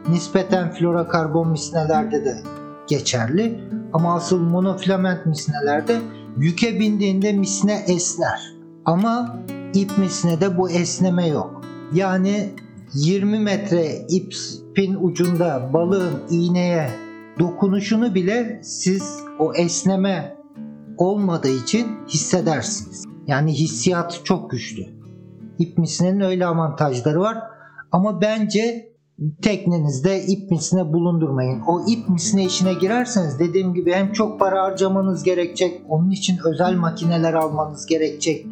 nispeten 0.09 0.71
florokarbon 0.71 1.49
misinelerde 1.49 2.25
de 2.25 2.43
geçerli. 2.89 3.61
Ama 3.93 4.15
asıl 4.15 4.41
monofilament 4.41 5.27
misinelerde 5.27 6.01
yüke 6.37 6.81
bindiğinde 6.81 7.33
misine 7.33 7.85
esner. 7.89 8.55
Ama 8.85 9.37
ip 9.75 9.99
misinede 9.99 10.59
bu 10.59 10.71
esneme 10.71 11.27
yok. 11.27 11.63
Yani 11.93 12.51
20 12.95 13.39
metre 13.39 14.07
ipin 14.09 14.95
ucunda 15.01 15.71
balığın 15.73 16.23
iğneye 16.31 16.91
dokunuşunu 17.39 18.15
bile 18.15 18.61
siz 18.63 19.19
o 19.39 19.55
esneme 19.55 20.37
olmadığı 20.99 21.65
için 21.65 21.87
hissedersiniz. 22.09 23.05
Yani 23.27 23.53
hissiyat 23.53 24.21
çok 24.25 24.51
güçlü. 24.51 24.83
İp 25.59 25.79
misinenin 25.79 26.21
öyle 26.21 26.47
avantajları 26.47 27.21
var. 27.21 27.39
Ama 27.93 28.21
bence 28.21 28.93
teknenizde 29.43 30.23
ip 30.27 30.51
misine 30.51 30.93
bulundurmayın. 30.93 31.61
O 31.61 31.85
ip 31.87 32.09
misine 32.09 32.45
işine 32.45 32.75
girerseniz 32.75 33.39
dediğim 33.39 33.75
gibi 33.75 33.93
hem 33.93 34.13
çok 34.13 34.41
para 34.41 34.63
harcamanız 34.63 35.23
gerekecek. 35.23 35.81
Onun 35.89 36.11
için 36.11 36.39
özel 36.45 36.75
makineler 36.75 37.35
almanız 37.35 37.87
gerekecek. 37.87 38.47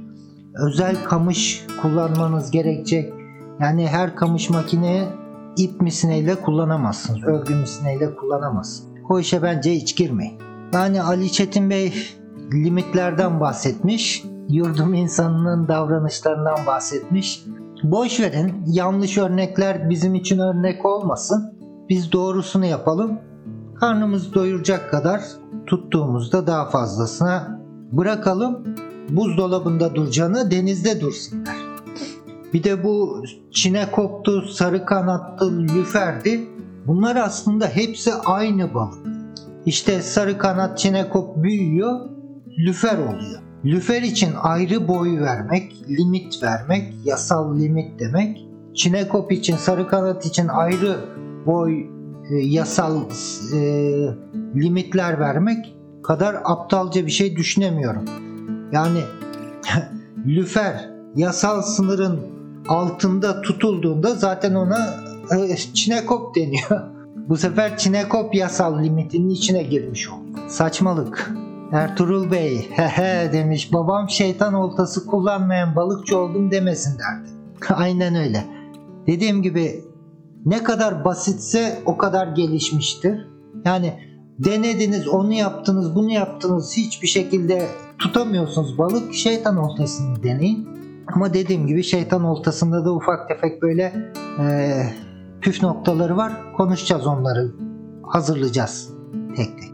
Özel 0.54 1.04
kamış 1.04 1.66
kullanmanız 1.82 2.50
gerekecek. 2.50 3.17
Yani 3.60 3.88
her 3.88 4.16
kamış 4.16 4.50
makineye 4.50 5.08
ip 5.56 5.80
misineyle 5.80 6.34
kullanamazsınız. 6.34 7.24
Örgü 7.24 7.54
misineyle 7.54 8.16
kullanamazsınız. 8.16 8.88
O 9.08 9.18
işe 9.18 9.42
bence 9.42 9.72
hiç 9.72 9.96
girmeyin. 9.96 10.38
Yani 10.72 11.02
Ali 11.02 11.32
Çetin 11.32 11.70
Bey 11.70 11.92
limitlerden 12.52 13.40
bahsetmiş. 13.40 14.24
Yurdum 14.48 14.94
insanının 14.94 15.68
davranışlarından 15.68 16.66
bahsetmiş. 16.66 17.44
Boş 17.82 18.20
verin. 18.20 18.64
Yanlış 18.66 19.18
örnekler 19.18 19.90
bizim 19.90 20.14
için 20.14 20.38
örnek 20.38 20.86
olmasın. 20.86 21.54
Biz 21.88 22.12
doğrusunu 22.12 22.64
yapalım. 22.64 23.18
Karnımızı 23.80 24.34
doyuracak 24.34 24.90
kadar 24.90 25.20
tuttuğumuzda 25.66 26.46
daha 26.46 26.64
fazlasına 26.64 27.60
bırakalım. 27.92 28.64
Buzdolabında 29.08 29.94
duracağına 29.94 30.50
denizde 30.50 31.00
dursunlar. 31.00 31.67
Bir 32.54 32.64
de 32.64 32.84
bu 32.84 33.24
çinekoptu, 33.50 34.42
sarı 34.42 34.84
kanatlı, 34.84 35.62
lüferdi. 35.62 36.48
Bunlar 36.86 37.16
aslında 37.16 37.66
hepsi 37.66 38.14
aynı 38.14 38.74
balık. 38.74 39.06
İşte 39.66 40.02
sarı 40.02 40.38
kanat 40.38 40.78
çinekop 40.78 41.42
büyüyor, 41.42 42.00
lüfer 42.58 42.98
oluyor. 42.98 43.40
Lüfer 43.64 44.02
için 44.02 44.30
ayrı 44.42 44.88
boy 44.88 45.20
vermek, 45.20 45.74
limit 45.88 46.42
vermek, 46.42 46.94
yasal 47.04 47.58
limit 47.58 48.00
demek. 48.00 48.46
Çinekop 48.74 49.32
için, 49.32 49.56
sarı 49.56 49.88
kanat 49.88 50.26
için 50.26 50.48
ayrı 50.48 50.96
boy, 51.46 51.86
e, 52.30 52.34
yasal 52.34 53.00
e, 53.54 53.60
limitler 54.56 55.20
vermek 55.20 55.74
kadar 56.02 56.36
aptalca 56.44 57.06
bir 57.06 57.10
şey 57.10 57.36
düşünemiyorum. 57.36 58.04
Yani 58.72 59.00
lüfer 60.26 60.90
yasal 61.16 61.62
sınırın 61.62 62.37
altında 62.68 63.42
tutulduğunda 63.42 64.14
zaten 64.14 64.54
ona 64.54 64.94
e, 65.36 65.56
çinekop 65.56 66.36
deniyor. 66.36 66.80
Bu 67.28 67.36
sefer 67.36 67.78
çinekop 67.78 68.34
yasal 68.34 68.82
limitinin 68.82 69.30
içine 69.30 69.62
girmiş 69.62 70.08
oldu. 70.08 70.38
Saçmalık. 70.48 71.32
Ertuğrul 71.72 72.30
Bey 72.30 72.70
hehe 72.70 73.32
demiş 73.32 73.72
babam 73.72 74.10
şeytan 74.10 74.54
oltası 74.54 75.06
kullanmayan 75.06 75.76
balıkçı 75.76 76.18
oldum 76.18 76.50
demesin 76.50 76.98
derdi. 76.98 77.28
Aynen 77.74 78.14
öyle. 78.14 78.44
Dediğim 79.06 79.42
gibi 79.42 79.84
ne 80.46 80.62
kadar 80.62 81.04
basitse 81.04 81.82
o 81.86 81.96
kadar 81.96 82.26
gelişmiştir. 82.26 83.26
Yani 83.64 83.92
denediniz 84.38 85.08
onu 85.08 85.32
yaptınız 85.32 85.94
bunu 85.94 86.10
yaptınız 86.10 86.76
hiçbir 86.76 87.08
şekilde 87.08 87.68
tutamıyorsunuz 87.98 88.78
balık 88.78 89.14
şeytan 89.14 89.56
oltasını 89.56 90.22
deneyin. 90.22 90.77
Ama 91.14 91.34
dediğim 91.34 91.66
gibi 91.66 91.82
şeytan 91.82 92.24
oltasında 92.24 92.84
da 92.84 92.94
ufak 92.94 93.28
tefek 93.28 93.62
böyle 93.62 94.12
e, 94.40 94.82
püf 95.40 95.62
noktaları 95.62 96.16
var. 96.16 96.32
Konuşacağız 96.56 97.06
onları. 97.06 97.52
Hazırlayacağız 98.02 98.92
tek 99.36 99.58
tek. 99.58 99.72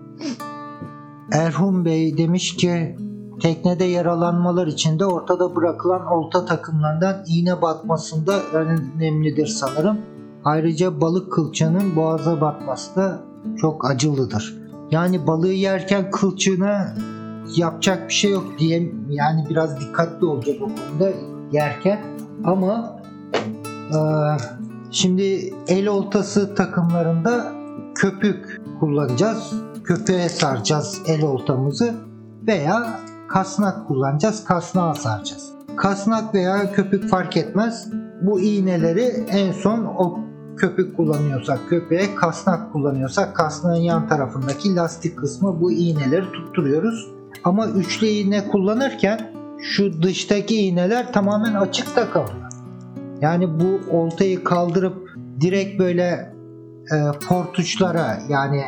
Erhun 1.32 1.85
Bey 1.85 2.18
demiş 2.18 2.57
ki 2.57 2.97
teknede 3.43 3.85
yaralanmalar 3.85 4.66
içinde 4.66 5.07
ortada 5.07 5.57
bırakılan 5.57 6.07
olta 6.07 6.47
takımlarından 6.47 7.24
iğne 7.28 7.62
batmasında 7.62 8.41
önemlidir 8.53 9.47
sanırım. 9.47 9.99
Ayrıca 10.45 11.01
balık 11.01 11.32
kılçığının 11.32 11.97
boğaza 11.97 12.41
batması 12.41 12.97
da 12.97 13.20
çok 13.57 13.91
acılıdır. 13.91 14.57
Yani 14.91 15.26
balığı 15.26 15.53
yerken 15.53 16.11
kılçığına 16.11 16.95
yapacak 17.57 18.09
bir 18.09 18.15
şey 18.15 18.31
yok 18.31 18.45
diye 18.59 18.93
yani 19.09 19.47
biraz 19.51 19.81
dikkatli 19.81 20.27
olacak 20.27 20.57
o 20.61 20.65
konuda 20.65 21.13
yerken 21.53 22.01
ama 22.45 23.01
e, 23.91 23.99
şimdi 24.91 25.55
el 25.69 25.87
oltası 25.87 26.55
takımlarında 26.55 27.53
köpük 27.95 28.61
kullanacağız. 28.81 29.53
Köpüğe 29.85 30.29
saracağız 30.29 31.03
el 31.07 31.23
oltamızı 31.23 31.95
veya 32.47 33.01
kasnak 33.29 33.89
kullanacağız. 33.89 34.45
Kasnağa 34.45 34.95
saracağız. 34.95 35.51
Kasnak 35.77 36.35
veya 36.35 36.73
köpük 36.73 37.09
fark 37.09 37.37
etmez. 37.37 37.89
Bu 38.23 38.41
iğneleri 38.41 39.25
en 39.29 39.53
son 39.53 39.85
o 39.85 40.19
köpük 40.57 40.97
kullanıyorsak 40.97 41.59
köpeğe, 41.69 42.15
kasnak 42.15 42.73
kullanıyorsak 42.73 43.37
kasnağın 43.37 43.81
yan 43.81 44.09
tarafındaki 44.09 44.75
lastik 44.75 45.19
kısmı 45.19 45.61
bu 45.61 45.73
iğneleri 45.73 46.33
tutturuyoruz. 46.33 47.14
Ama 47.45 47.68
üçlü 47.68 48.07
iğne 48.07 48.49
kullanırken 48.49 49.30
şu 49.61 50.03
dıştaki 50.03 50.57
iğneler 50.57 51.12
tamamen 51.12 51.55
açıkta 51.55 52.11
kalıyor. 52.11 52.51
Yani 53.20 53.61
bu 53.61 53.97
oltayı 53.97 54.45
kaldırıp 54.45 55.11
direkt 55.41 55.78
böyle 55.78 56.35
e, 56.93 56.97
portuçlara 57.28 58.18
yani 58.28 58.62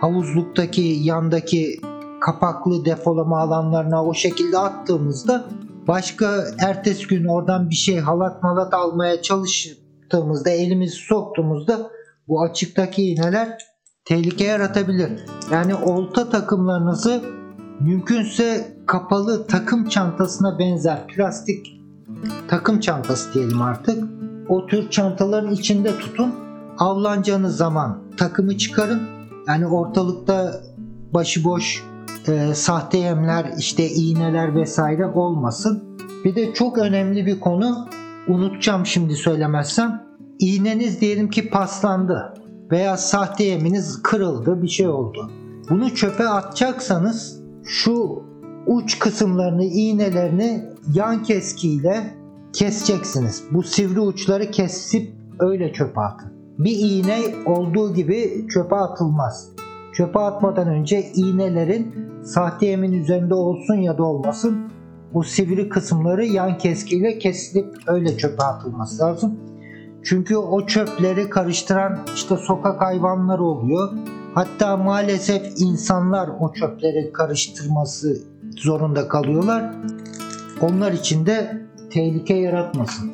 havuzluktaki 0.00 0.82
yandaki 0.82 1.80
kapaklı 2.20 2.84
depolama 2.84 3.40
alanlarına 3.40 4.04
o 4.04 4.14
şekilde 4.14 4.58
attığımızda 4.58 5.44
başka 5.88 6.44
ertesi 6.58 7.06
gün 7.06 7.24
oradan 7.24 7.70
bir 7.70 7.74
şey 7.74 7.98
halat 7.98 8.42
malat 8.42 8.74
almaya 8.74 9.22
çalıştığımızda 9.22 10.50
elimizi 10.50 10.96
soktuğumuzda 10.96 11.90
bu 12.28 12.42
açıktaki 12.42 13.02
iğneler 13.02 13.58
tehlike 14.04 14.44
yaratabilir. 14.44 15.10
Yani 15.52 15.74
olta 15.74 16.30
takımlarınızı 16.30 17.22
mümkünse 17.80 18.76
kapalı 18.86 19.46
takım 19.46 19.88
çantasına 19.88 20.58
benzer 20.58 21.06
plastik 21.06 21.80
takım 22.48 22.80
çantası 22.80 23.34
diyelim 23.34 23.62
artık. 23.62 24.04
O 24.48 24.66
tür 24.66 24.90
çantaların 24.90 25.52
içinde 25.52 25.98
tutun. 25.98 26.34
Avlanacağınız 26.78 27.56
zaman 27.56 28.02
takımı 28.16 28.58
çıkarın. 28.58 29.02
Yani 29.48 29.66
ortalıkta 29.66 30.60
başıboş 31.14 31.84
e, 32.28 32.54
sahte 32.54 32.98
yemler, 32.98 33.52
işte 33.58 33.90
iğneler 33.90 34.54
vesaire 34.54 35.06
olmasın. 35.06 35.98
Bir 36.24 36.36
de 36.36 36.54
çok 36.54 36.78
önemli 36.78 37.26
bir 37.26 37.40
konu 37.40 37.88
unutacağım 38.28 38.86
şimdi 38.86 39.14
söylemezsem. 39.14 40.02
İğneniz 40.38 41.00
diyelim 41.00 41.30
ki 41.30 41.50
paslandı 41.50 42.34
veya 42.70 42.96
sahte 42.96 43.44
yeminiz 43.44 44.02
kırıldı 44.02 44.62
bir 44.62 44.68
şey 44.68 44.88
oldu. 44.88 45.30
Bunu 45.70 45.94
çöpe 45.94 46.28
atacaksanız 46.28 47.39
şu 47.64 48.22
uç 48.66 48.98
kısımlarını, 48.98 49.64
iğnelerini 49.64 50.64
yan 50.94 51.22
keskiyle 51.22 52.14
keseceksiniz. 52.52 53.44
Bu 53.50 53.62
sivri 53.62 54.00
uçları 54.00 54.50
kesip 54.50 55.12
öyle 55.38 55.72
çöpe 55.72 56.00
atın. 56.00 56.32
Bir 56.58 56.76
iğne 56.78 57.18
olduğu 57.46 57.94
gibi 57.94 58.46
çöpe 58.54 58.76
atılmaz. 58.76 59.48
Çöpe 59.92 60.18
atmadan 60.18 60.68
önce 60.68 61.12
iğnelerin 61.14 61.94
sahte 62.24 62.66
yemin 62.66 62.92
üzerinde 62.92 63.34
olsun 63.34 63.74
ya 63.74 63.98
da 63.98 64.02
olmasın 64.04 64.70
bu 65.14 65.24
sivri 65.24 65.68
kısımları 65.68 66.24
yan 66.24 66.58
keskiyle 66.58 67.18
kesilip 67.18 67.74
öyle 67.86 68.16
çöpe 68.16 68.42
atılması 68.42 69.02
lazım. 69.02 69.38
Çünkü 70.02 70.36
o 70.36 70.66
çöpleri 70.66 71.30
karıştıran 71.30 71.98
işte 72.14 72.36
sokak 72.36 72.80
hayvanları 72.80 73.42
oluyor. 73.42 73.92
Hatta 74.34 74.76
maalesef 74.76 75.52
insanlar 75.56 76.30
o 76.40 76.52
çöpleri 76.52 77.12
karıştırması 77.12 78.18
zorunda 78.56 79.08
kalıyorlar. 79.08 79.74
Onlar 80.60 80.92
için 80.92 81.26
de 81.26 81.62
tehlike 81.92 82.34
yaratmasın. 82.34 83.12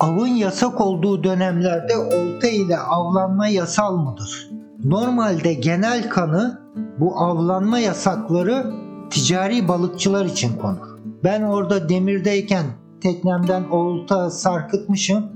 Avın 0.00 0.26
yasak 0.26 0.80
olduğu 0.80 1.24
dönemlerde 1.24 1.96
olta 1.96 2.48
ile 2.48 2.78
avlanma 2.78 3.48
yasal 3.48 3.96
mıdır? 3.96 4.50
Normalde 4.84 5.54
genel 5.54 6.08
kanı 6.10 6.60
bu 6.98 7.20
avlanma 7.20 7.78
yasakları 7.78 8.66
ticari 9.10 9.68
balıkçılar 9.68 10.24
için 10.24 10.56
konur. 10.56 10.98
Ben 11.24 11.42
orada 11.42 11.88
demirdeyken 11.88 12.64
teknemden 13.00 13.64
olta 13.64 14.30
sarkıtmışım. 14.30 15.26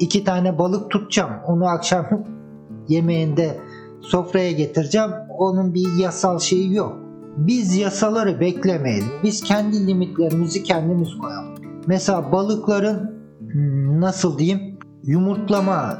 İki 0.00 0.24
tane 0.24 0.58
balık 0.58 0.90
tutacağım. 0.90 1.30
Onu 1.46 1.66
akşam 1.66 2.06
yemeğinde 2.88 3.60
sofraya 4.00 4.52
getireceğim. 4.52 5.10
Onun 5.38 5.74
bir 5.74 5.96
yasal 5.98 6.38
şeyi 6.38 6.74
yok. 6.74 6.96
Biz 7.36 7.76
yasaları 7.76 8.40
beklemeyelim. 8.40 9.08
Biz 9.22 9.42
kendi 9.42 9.86
limitlerimizi 9.86 10.62
kendimiz 10.62 11.18
koyalım. 11.18 11.54
Mesela 11.86 12.32
balıkların 12.32 13.10
hmm, 13.52 14.00
nasıl 14.00 14.38
diyeyim 14.38 14.78
yumurtlama, 15.02 15.98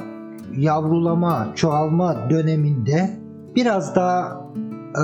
yavrulama, 0.57 1.47
çoğalma 1.55 2.29
döneminde 2.29 3.19
biraz 3.55 3.95
daha 3.95 4.41
e, 4.95 5.03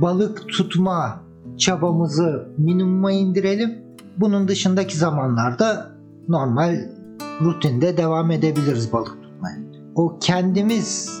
balık 0.00 0.48
tutma 0.48 1.20
çabamızı 1.58 2.48
minimuma 2.58 3.12
indirelim. 3.12 3.78
Bunun 4.16 4.48
dışındaki 4.48 4.96
zamanlarda 4.96 5.90
normal 6.28 6.76
rutinde 7.40 7.96
devam 7.96 8.30
edebiliriz 8.30 8.92
balık 8.92 9.22
tutmaya. 9.22 9.56
O 9.94 10.18
kendimiz 10.20 11.20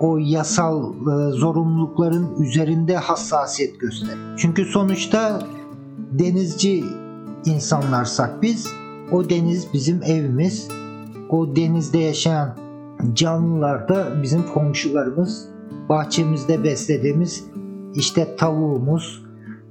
o 0.00 0.18
yasal 0.18 0.94
e, 0.94 1.30
zorunlulukların 1.30 2.42
üzerinde 2.42 2.96
hassasiyet 2.96 3.80
gösterir. 3.80 4.18
Çünkü 4.36 4.64
sonuçta 4.64 5.42
denizci 6.12 6.84
insanlarsak 7.44 8.42
biz 8.42 8.68
o 9.12 9.30
deniz 9.30 9.72
bizim 9.72 10.02
evimiz. 10.02 10.68
O 11.30 11.56
denizde 11.56 11.98
yaşayan 11.98 12.56
canlılar 13.14 13.88
da 13.88 14.22
bizim 14.22 14.42
komşularımız. 14.54 15.48
Bahçemizde 15.88 16.64
beslediğimiz 16.64 17.44
işte 17.94 18.36
tavuğumuz, 18.36 19.24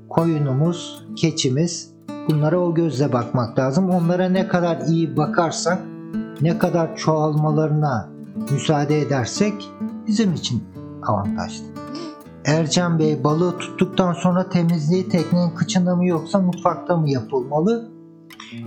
koyunumuz, 0.09 1.05
keçimiz. 1.15 1.95
Bunlara 2.29 2.59
o 2.59 2.73
gözle 2.73 3.13
bakmak 3.13 3.59
lazım. 3.59 3.89
Onlara 3.89 4.29
ne 4.29 4.47
kadar 4.47 4.81
iyi 4.87 5.17
bakarsak, 5.17 5.79
ne 6.41 6.57
kadar 6.57 6.95
çoğalmalarına 6.95 8.09
müsaade 8.51 9.01
edersek 9.01 9.53
bizim 10.07 10.33
için 10.33 10.63
avantajlı. 11.03 11.65
Ercan 12.45 12.99
Bey 12.99 13.23
balığı 13.23 13.57
tuttuktan 13.57 14.13
sonra 14.13 14.49
temizliği 14.49 15.09
teknenin 15.09 15.49
kıçında 15.49 15.95
mı 15.95 16.05
yoksa 16.05 16.39
mutfakta 16.39 16.97
mı 16.97 17.09
yapılmalı? 17.09 17.91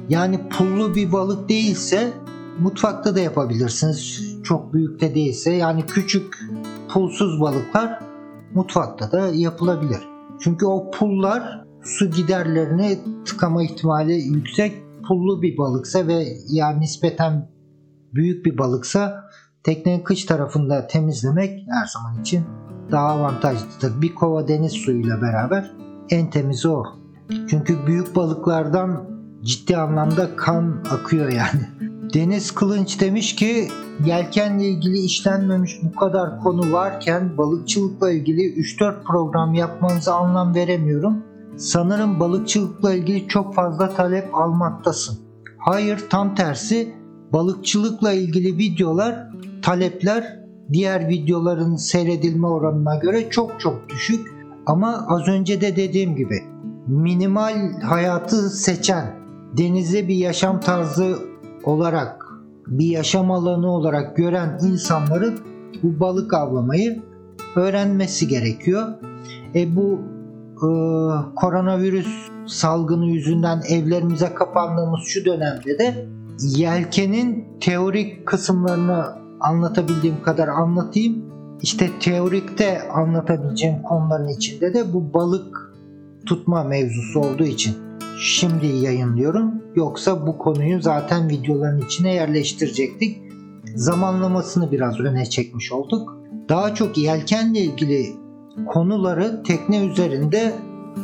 Yani 0.09 0.49
pullu 0.49 0.95
bir 0.95 1.13
balık 1.13 1.49
değilse 1.49 2.13
mutfakta 2.61 3.15
da 3.15 3.21
yapabilirsiniz. 3.21 4.29
Çok 4.45 4.75
büyük 4.75 5.01
de 5.01 5.15
değilse 5.15 5.53
yani 5.53 5.87
küçük 5.87 6.39
pulsuz 6.89 7.41
balıklar 7.41 8.01
mutfakta 8.55 9.13
da 9.13 9.29
yapılabilir. 9.35 10.01
Çünkü 10.41 10.67
o 10.67 10.91
pullar 10.91 11.65
su 11.83 12.11
giderlerini 12.11 12.99
tıkama 13.25 13.63
ihtimali 13.63 14.13
yüksek. 14.13 14.73
Pullu 15.09 15.43
bir 15.43 15.59
balıksa 15.59 16.07
ve 16.07 16.27
yani 16.49 16.81
nispeten 16.81 17.51
büyük 18.15 18.47
bir 18.47 18.59
balıksa 18.59 19.28
teknenin 19.63 20.05
kıç 20.05 20.25
tarafında 20.25 20.87
temizlemek 20.87 21.67
her 21.69 21.87
zaman 21.87 22.21
için 22.21 22.45
daha 22.91 23.07
avantajlıdır. 23.07 24.03
Bir 24.03 24.15
kova 24.15 24.49
deniz 24.49 24.73
suyuyla 24.73 25.23
beraber 25.23 25.71
en 26.11 26.31
temizi 26.31 26.69
o. 26.69 26.85
Çünkü 27.51 27.87
büyük 27.87 28.17
balıklardan 28.17 29.05
ciddi 29.43 29.77
anlamda 29.77 30.37
kan 30.37 30.85
akıyor 30.91 31.33
yani. 31.33 31.61
Deniz 32.15 32.51
Kılınç 32.51 33.01
demiş 33.01 33.37
ki 33.37 33.69
yelkenle 34.05 34.69
ilgili 34.69 34.99
işlenmemiş 34.99 35.81
bu 35.83 35.99
kadar 35.99 36.41
konu 36.41 36.73
varken 36.73 37.39
balıkçılıkla 37.39 38.11
ilgili 38.11 38.41
3-4 38.41 39.03
program 39.05 39.55
yapmanıza 39.55 40.15
anlam 40.15 40.55
veremiyorum. 40.55 41.25
Sanırım 41.57 42.21
balıkçılıkla 42.21 42.95
ilgili 42.95 43.29
çok 43.29 43.55
fazla 43.55 43.95
talep 43.95 44.35
almaktasın. 44.35 45.19
Hayır 45.59 45.99
tam 46.11 46.35
tersi 46.35 46.95
balıkçılıkla 47.33 48.13
ilgili 48.13 48.59
videolar 48.59 49.29
talepler 49.69 50.41
diğer 50.73 51.09
videoların 51.09 51.77
seyredilme 51.77 52.47
oranına 52.47 52.97
göre 52.97 53.31
çok 53.31 53.61
çok 53.61 53.89
düşük. 53.89 54.27
Ama 54.67 55.07
az 55.09 55.29
önce 55.29 55.61
de 55.61 55.77
dediğim 55.77 56.17
gibi 56.17 56.43
minimal 56.87 57.81
hayatı 57.83 58.51
seçen, 58.51 59.15
denize 59.59 60.09
bir 60.09 60.15
yaşam 60.15 60.61
tarzı 60.61 61.19
olarak, 61.65 62.27
bir 62.67 62.87
yaşam 62.87 63.31
alanı 63.31 63.71
olarak 63.71 64.17
gören 64.17 64.59
insanların 64.63 65.39
bu 65.83 66.01
balık 66.01 66.35
avlamayı 66.35 67.03
öğrenmesi 67.57 68.29
gerekiyor. 68.29 68.89
E 69.55 69.77
bu 69.77 69.99
e, 70.57 70.69
koronavirüs 71.37 72.31
salgını 72.47 73.07
yüzünden 73.07 73.63
evlerimize 73.69 74.35
kapandığımız 74.35 75.01
şu 75.07 75.25
dönemde 75.25 75.79
de 75.79 76.07
yelkenin 76.41 77.45
teorik 77.61 78.27
kısımlarını 78.27 79.28
anlatabildiğim 79.41 80.23
kadar 80.23 80.49
anlatayım. 80.49 81.25
İşte 81.63 81.91
teorikte 82.01 82.89
anlatabileceğim 82.89 83.83
konuların 83.83 84.29
içinde 84.29 84.75
de 84.75 84.93
bu 84.93 85.15
balık 85.15 85.75
tutma 86.27 86.65
mevzusu 86.65 87.21
olduğu 87.21 87.45
için 87.45 87.77
şimdi 88.19 88.67
yayınlıyorum. 88.67 89.55
Yoksa 89.75 90.27
bu 90.27 90.39
konuyu 90.39 90.83
zaten 90.83 91.29
videoların 91.29 91.81
içine 91.81 92.15
yerleştirecektik. 92.15 93.23
Zamanlamasını 93.75 94.73
biraz 94.73 95.01
öne 95.01 95.27
çekmiş 95.27 95.73
olduk. 95.73 96.19
Daha 96.49 96.75
çok 96.75 96.99
yelkenle 96.99 97.61
ilgili 97.61 98.07
konuları 98.67 99.43
tekne 99.43 99.87
üzerinde 99.87 100.53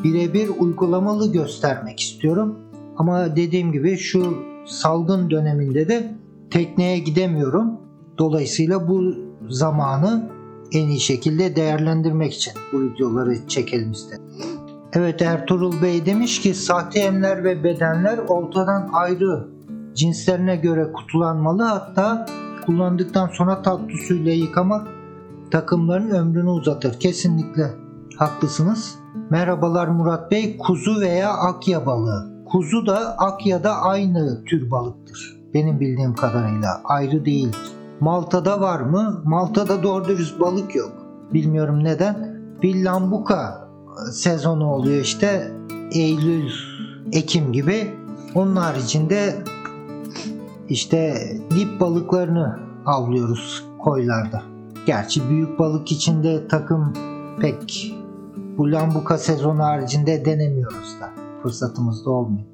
birebir 0.04 0.50
uygulamalı 0.58 1.32
göstermek 1.32 2.00
istiyorum. 2.00 2.58
Ama 2.96 3.36
dediğim 3.36 3.72
gibi 3.72 3.96
şu 3.96 4.36
salgın 4.66 5.30
döneminde 5.30 5.88
de 5.88 6.14
tekneye 6.50 6.98
gidemiyorum. 6.98 7.83
Dolayısıyla 8.18 8.88
bu 8.88 9.14
zamanı 9.48 10.30
en 10.72 10.88
iyi 10.88 11.00
şekilde 11.00 11.56
değerlendirmek 11.56 12.34
için 12.34 12.52
bu 12.72 12.82
videoları 12.82 13.48
çekelim 13.48 13.92
istedim. 13.92 14.24
Evet 14.92 15.22
Ertuğrul 15.22 15.82
Bey 15.82 16.06
demiş 16.06 16.40
ki 16.40 16.54
sahte 16.54 17.00
emler 17.00 17.44
ve 17.44 17.64
bedenler 17.64 18.18
oltadan 18.18 18.90
ayrı 18.92 19.48
cinslerine 19.94 20.56
göre 20.56 20.92
kutulanmalı 20.92 21.62
hatta 21.62 22.26
kullandıktan 22.66 23.28
sonra 23.28 23.62
tatlı 23.62 23.96
suyla 24.08 24.32
yıkamak 24.32 24.88
takımların 25.50 26.10
ömrünü 26.10 26.50
uzatır. 26.50 27.00
Kesinlikle 27.00 27.70
haklısınız. 28.16 28.98
Merhabalar 29.30 29.88
Murat 29.88 30.30
Bey. 30.30 30.58
Kuzu 30.58 31.00
veya 31.00 31.32
akya 31.32 31.86
balığı. 31.86 32.44
Kuzu 32.44 32.86
da 32.86 33.18
akya 33.18 33.64
da 33.64 33.76
aynı 33.76 34.44
tür 34.44 34.70
balıktır. 34.70 35.40
Benim 35.54 35.80
bildiğim 35.80 36.14
kadarıyla 36.14 36.80
ayrı 36.84 37.24
değildir. 37.24 37.73
Malta'da 38.00 38.60
var 38.60 38.80
mı? 38.80 39.22
Malta'da 39.24 39.82
doğru 39.82 40.08
dürüst 40.08 40.40
balık 40.40 40.74
yok. 40.74 40.92
Bilmiyorum 41.32 41.84
neden. 41.84 42.40
Bir 42.62 42.84
lambuka 42.84 43.68
sezonu 44.12 44.72
oluyor 44.72 45.00
işte 45.00 45.52
Eylül, 45.92 46.50
Ekim 47.12 47.52
gibi. 47.52 47.94
Onun 48.34 48.56
haricinde 48.56 49.34
işte 50.68 51.14
dip 51.50 51.80
balıklarını 51.80 52.58
avlıyoruz 52.86 53.64
koylarda. 53.78 54.42
Gerçi 54.86 55.28
büyük 55.28 55.58
balık 55.58 55.92
içinde 55.92 56.48
takım 56.48 56.92
pek 57.40 57.94
bu 58.58 58.72
lambuka 58.72 59.18
sezonu 59.18 59.62
haricinde 59.62 60.24
denemiyoruz 60.24 60.96
da 61.00 61.10
fırsatımız 61.42 62.06
da 62.06 62.10
olmuyor. 62.10 62.53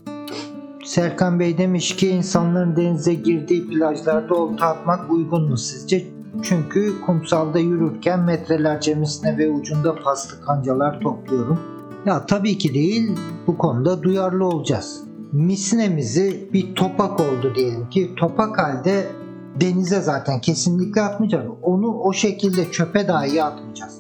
Serkan 0.91 1.41
Bey 1.41 1.59
demiş 1.59 1.97
ki 1.97 2.09
insanların 2.09 2.77
denize 2.77 3.15
girdiği 3.15 3.67
plajlarda 3.69 4.35
olta 4.35 4.67
atmak 4.67 5.11
uygun 5.13 5.49
mu 5.49 5.57
sizce? 5.57 6.07
Çünkü 6.43 7.01
kumsalda 7.07 7.59
yürürken 7.59 8.21
metrelerce 8.21 8.95
misine 8.95 9.39
ve 9.39 9.51
ucunda 9.51 9.95
paslı 9.95 10.41
kancalar 10.41 11.01
topluyorum. 11.01 11.61
Ya 12.07 12.27
tabii 12.27 12.59
ki 12.59 12.75
değil 12.75 13.11
bu 13.47 13.59
konuda 13.59 14.03
duyarlı 14.03 14.45
olacağız. 14.45 15.03
Misinemizi 15.33 16.49
bir 16.53 16.75
topak 16.75 17.21
oldu 17.21 17.53
diyelim 17.55 17.91
ki 17.91 18.11
topak 18.17 18.59
halde 18.59 19.07
denize 19.61 20.01
zaten 20.01 20.41
kesinlikle 20.41 21.03
atmayacağız. 21.03 21.47
Onu 21.63 21.99
o 21.99 22.13
şekilde 22.13 22.71
çöpe 22.71 23.09
dahi 23.09 23.43
atmayacağız. 23.43 23.99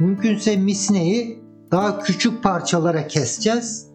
Mümkünse 0.00 0.56
misneyi 0.56 1.42
daha 1.70 1.98
küçük 1.98 2.42
parçalara 2.42 3.06
keseceğiz. 3.06 3.91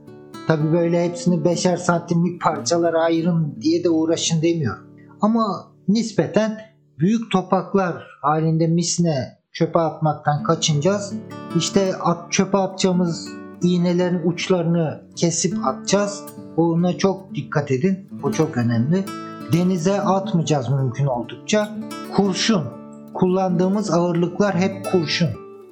Tabi 0.48 0.74
böyle 0.74 1.06
hepsini 1.06 1.46
beşer 1.46 1.78
santimlik 1.78 2.42
parçalara 2.42 3.04
ayırın 3.04 3.58
diye 3.62 3.84
de 3.84 3.90
uğraşın 3.90 4.42
demiyorum. 4.42 4.84
Ama 5.22 5.72
nispeten 5.88 6.58
büyük 7.00 7.32
topaklar 7.32 8.08
halinde 8.22 8.68
misne 8.68 9.38
çöpe 9.52 9.80
atmaktan 9.80 10.44
kaçınacağız. 10.44 11.14
İşte 11.58 11.96
at, 11.96 12.32
çöpe 12.32 12.58
atacağımız 12.58 13.30
iğnelerin 13.64 14.22
uçlarını 14.26 15.02
kesip 15.16 15.66
atacağız. 15.66 16.24
Ona 16.58 16.98
çok 16.98 17.36
dikkat 17.36 17.72
edin. 17.72 18.10
O 18.24 18.32
çok 18.32 18.58
önemli. 18.58 19.06
Denize 19.54 20.02
atmayacağız 20.02 20.70
mümkün 20.70 21.06
oldukça. 21.06 21.70
Kurşun. 22.16 22.64
Kullandığımız 23.14 23.92
ağırlıklar 23.92 24.56
hep 24.56 24.92
kurşun. 24.92 25.30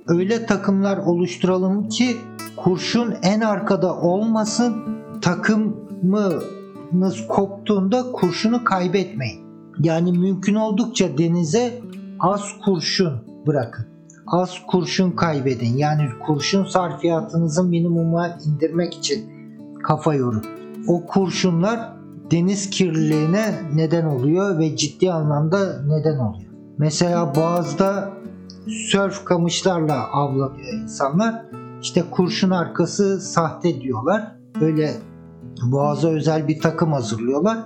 Öyle 0.07 0.45
takımlar 0.45 0.97
oluşturalım 0.97 1.89
ki 1.89 2.17
kurşun 2.57 3.15
en 3.23 3.41
arkada 3.41 3.95
olmasın. 3.95 4.75
Takımınız 5.21 7.27
koptuğunda 7.27 8.11
kurşunu 8.11 8.63
kaybetmeyin. 8.63 9.45
Yani 9.79 10.11
mümkün 10.11 10.55
oldukça 10.55 11.17
denize 11.17 11.81
az 12.19 12.41
kurşun 12.65 13.13
bırakın. 13.47 13.85
Az 14.27 14.53
kurşun 14.67 15.11
kaybedin. 15.11 15.77
Yani 15.77 16.09
kurşun 16.25 16.65
sarfiyatınızı 16.65 17.63
minimuma 17.63 18.37
indirmek 18.45 18.93
için 18.93 19.29
kafa 19.83 20.13
yorun. 20.13 20.45
O 20.87 21.05
kurşunlar 21.05 21.93
deniz 22.31 22.69
kirliliğine 22.69 23.53
neden 23.73 24.05
oluyor 24.05 24.59
ve 24.59 24.75
ciddi 24.75 25.11
anlamda 25.11 25.81
neden 25.87 26.17
oluyor. 26.17 26.51
Mesela 26.77 27.35
boğazda 27.35 28.11
sörf 28.91 29.25
kamışlarla 29.25 30.11
avlanıyor 30.11 30.73
insanlar. 30.73 31.45
İşte 31.85 32.03
kurşun 32.11 32.49
arkası 32.49 33.21
sahte 33.21 33.81
diyorlar. 33.81 34.35
Böyle 34.61 34.91
boğaza 35.71 36.07
özel 36.07 36.47
bir 36.47 36.59
takım 36.59 36.93
hazırlıyorlar 36.93 37.57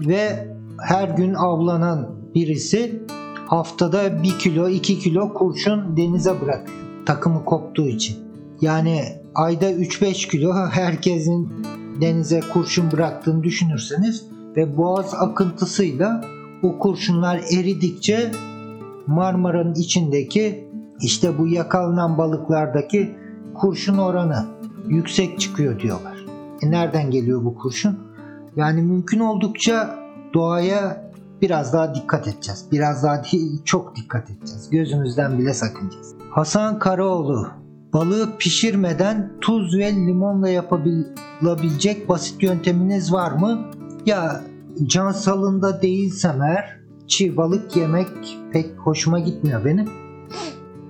ve 0.00 0.48
her 0.80 1.08
gün 1.08 1.34
avlanan 1.34 2.10
birisi 2.34 3.02
haftada 3.46 4.22
1 4.22 4.38
kilo 4.38 4.68
2 4.68 4.98
kilo 4.98 5.34
kurşun 5.34 5.96
denize 5.96 6.40
bırakıyor. 6.40 6.78
Takımı 7.06 7.44
koptuğu 7.44 7.88
için. 7.88 8.16
Yani 8.60 9.02
ayda 9.34 9.72
3-5 9.72 10.30
kilo 10.30 10.54
herkesin 10.54 11.52
denize 12.00 12.40
kurşun 12.52 12.92
bıraktığını 12.92 13.42
düşünürseniz 13.42 14.26
ve 14.56 14.76
boğaz 14.76 15.14
akıntısıyla 15.14 16.24
o 16.62 16.78
kurşunlar 16.78 17.36
eridikçe 17.36 18.30
Marmara'nın 19.06 19.74
içindeki 19.74 20.68
işte 21.00 21.38
bu 21.38 21.46
yakalanan 21.46 22.18
balıklardaki 22.18 23.25
kurşun 23.56 23.98
oranı 23.98 24.46
yüksek 24.88 25.40
çıkıyor 25.40 25.80
diyorlar. 25.80 26.24
E 26.62 26.70
nereden 26.70 27.10
geliyor 27.10 27.44
bu 27.44 27.54
kurşun? 27.54 27.98
Yani 28.56 28.82
mümkün 28.82 29.20
oldukça 29.20 29.98
doğaya 30.34 31.10
biraz 31.42 31.72
daha 31.72 31.94
dikkat 31.94 32.28
edeceğiz. 32.28 32.66
Biraz 32.72 33.02
daha 33.02 33.24
değil 33.32 33.62
çok 33.64 33.96
dikkat 33.96 34.30
edeceğiz. 34.30 34.70
Gözümüzden 34.70 35.38
bile 35.38 35.54
sakınacağız. 35.54 36.14
Hasan 36.30 36.78
Karaoğlu 36.78 37.48
Balığı 37.92 38.38
pişirmeden 38.38 39.32
tuz 39.40 39.78
ve 39.78 39.92
limonla 39.92 40.48
yapılabilecek 40.48 42.08
basit 42.08 42.42
yönteminiz 42.42 43.12
var 43.12 43.32
mı? 43.32 43.58
Ya 44.06 44.40
can 44.86 45.12
salında 45.12 45.82
değilsem 45.82 46.42
eğer 46.42 46.80
çiğ 47.06 47.36
balık 47.36 47.76
yemek 47.76 48.38
pek 48.52 48.76
hoşuma 48.76 49.18
gitmiyor 49.18 49.64
benim. 49.64 49.88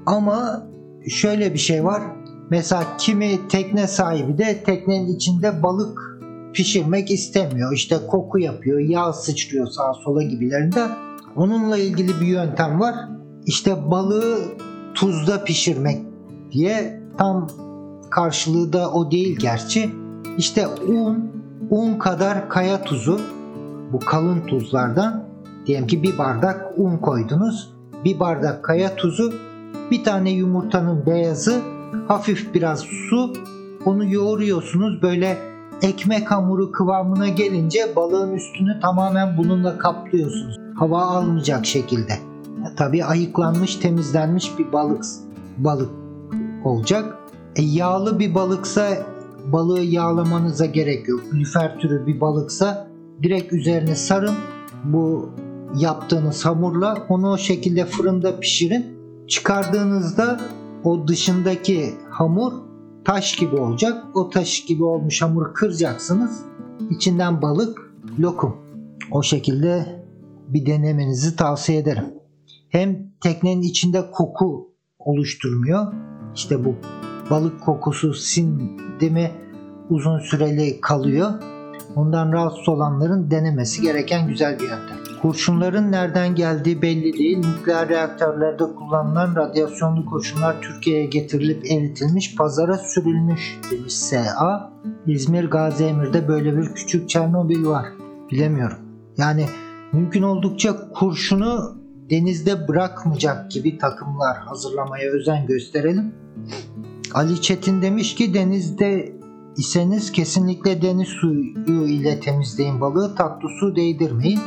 Ama 0.07 0.67
şöyle 1.09 1.55
bir 1.55 1.59
şey 1.59 1.85
var. 1.85 2.03
Mesela 2.51 2.84
kimi 2.99 3.49
tekne 3.49 3.86
sahibi 3.86 4.38
de 4.38 4.62
teknenin 4.66 5.16
içinde 5.16 5.62
balık 5.62 6.20
pişirmek 6.53 7.11
istemiyor. 7.11 7.72
İşte 7.72 7.97
koku 8.07 8.38
yapıyor, 8.38 8.78
yağ 8.78 9.12
sıçrıyor 9.12 9.66
sağa 9.66 9.94
sola 9.94 10.22
gibilerinde. 10.22 10.86
Onunla 11.36 11.78
ilgili 11.78 12.20
bir 12.20 12.26
yöntem 12.26 12.80
var. 12.80 12.94
İşte 13.47 13.90
balığı 13.90 14.38
tuzda 14.94 15.44
pişirmek 15.44 16.03
diye 16.53 17.03
tam 17.18 17.49
karşılığı 18.11 18.72
da 18.72 18.92
o 18.92 19.11
değil 19.11 19.38
gerçi. 19.38 19.90
İşte 20.38 20.66
un, 20.66 21.30
un 21.70 21.99
kadar 21.99 22.49
kaya 22.49 22.82
tuzu 22.82 23.20
bu 23.92 23.99
kalın 23.99 24.40
tuzlardan 24.40 25.24
diyelim 25.66 25.86
ki 25.86 26.03
bir 26.03 26.18
bardak 26.18 26.72
un 26.76 26.97
koydunuz. 26.97 27.76
Bir 28.05 28.20
bardak 28.20 28.64
kaya 28.64 28.97
tuzu, 28.97 29.32
bir 29.90 30.05
tane 30.05 30.30
yumurtanın 30.30 31.07
beyazı, 31.07 31.61
hafif 32.09 32.55
biraz 32.55 32.80
su. 32.80 33.32
Onu 33.84 34.12
yoğuruyorsunuz 34.12 35.03
böyle 35.03 35.38
ekmek 35.82 36.30
hamuru 36.30 36.72
kıvamına 36.72 37.28
gelince 37.28 37.97
balığın 37.97 38.34
üstünü 38.34 38.80
tamamen 38.80 39.36
bununla 39.36 39.78
kaplıyorsunuz. 39.78 40.57
Hava 40.74 41.03
almayacak 41.03 41.66
şekilde. 41.66 42.12
Tabii 42.76 43.05
ayıklanmış, 43.05 43.76
temizlenmiş 43.76 44.59
bir 44.59 44.72
balık 44.72 45.05
balık 45.59 45.90
olacak. 46.64 47.18
E, 47.57 47.62
yağlı 47.62 48.18
bir 48.18 48.34
balıksa 48.34 48.88
balığı 49.53 49.80
yağlamanıza 49.80 50.66
gerek 50.66 51.09
yok. 51.09 51.20
Lüfer 51.34 51.78
türü 51.78 52.07
bir 52.07 52.20
balıksa 52.20 52.88
direkt 53.22 53.53
üzerine 53.53 53.94
sarın. 53.94 54.34
Bu 54.84 55.30
yaptığınız 55.76 56.47
hamurla 56.47 57.07
onu 57.09 57.30
o 57.30 57.38
şekilde 57.38 57.84
fırında 57.84 58.40
pişirin. 58.40 58.86
Çıkardığınızda 59.28 60.40
o 60.85 61.09
dışındaki 61.09 61.95
hamur 62.11 62.53
taş 63.05 63.37
gibi 63.37 63.57
olacak. 63.57 64.05
O 64.14 64.31
taş 64.31 64.64
gibi 64.64 64.85
olmuş 64.85 65.22
hamuru 65.22 65.53
kıracaksınız. 65.53 66.45
İçinden 66.91 67.43
balık, 67.43 67.93
lokum. 68.18 68.57
O 69.11 69.22
şekilde 69.22 70.05
bir 70.49 70.66
denemenizi 70.66 71.37
tavsiye 71.37 71.79
ederim. 71.79 72.05
Hem 72.68 73.11
teknenin 73.20 73.62
içinde 73.62 74.11
koku 74.11 74.74
oluşturmuyor. 74.99 75.93
İşte 76.35 76.64
bu 76.64 76.74
balık 77.31 77.61
kokusu 77.61 78.14
sindi 78.14 79.11
mi 79.11 79.31
uzun 79.91 80.18
süreli 80.18 80.81
kalıyor. 80.81 81.31
Bundan 81.97 82.33
rahatsız 82.33 82.68
olanların 82.68 83.31
denemesi 83.31 83.83
gereken 83.83 84.29
güzel 84.29 84.59
bir 84.59 84.68
yöntem. 84.68 85.05
Kurşunların 85.23 85.93
nereden 85.93 86.35
geldiği 86.35 86.83
belli 86.83 87.12
değil. 87.12 87.39
Nükleer 87.39 87.89
reaktörlerde 87.89 88.64
kullanılan 88.64 89.37
radyasyonlu 89.37 90.07
kurşunlar 90.07 90.62
Türkiye'ye 90.62 91.07
getirilip 91.07 91.71
eritilmiş, 91.71 92.37
pazara 92.37 92.79
sürülmüş 92.79 93.59
demiş 93.71 93.93
SA. 93.93 94.73
İzmir 95.07 95.45
Gazi 95.45 95.85
Emir'de 95.85 96.29
böyle 96.29 96.57
bir 96.57 96.75
küçük 96.75 97.09
Çernobil 97.09 97.67
var. 97.67 97.87
Bilemiyorum. 98.31 98.79
Yani 99.17 99.47
mümkün 99.93 100.23
oldukça 100.23 100.91
kurşunu 100.95 101.77
denizde 102.11 102.69
bırakmayacak 102.69 103.51
gibi 103.51 103.79
takımlar 103.79 104.37
hazırlamaya 104.37 105.11
özen 105.11 105.47
gösterelim. 105.47 106.14
Ali 107.14 107.43
Çetin 107.43 107.83
demiş 107.83 108.14
ki 108.14 108.35
denizde 108.35 109.12
iseniz 109.57 110.12
kesinlikle 110.12 110.83
deniz 110.83 111.09
suyu 111.09 111.87
ile 111.87 112.21
temizleyin 112.21 112.81
balığı 112.81 113.14
tatlı 113.14 113.49
su 113.61 113.77
değdirmeyin. 113.77 114.41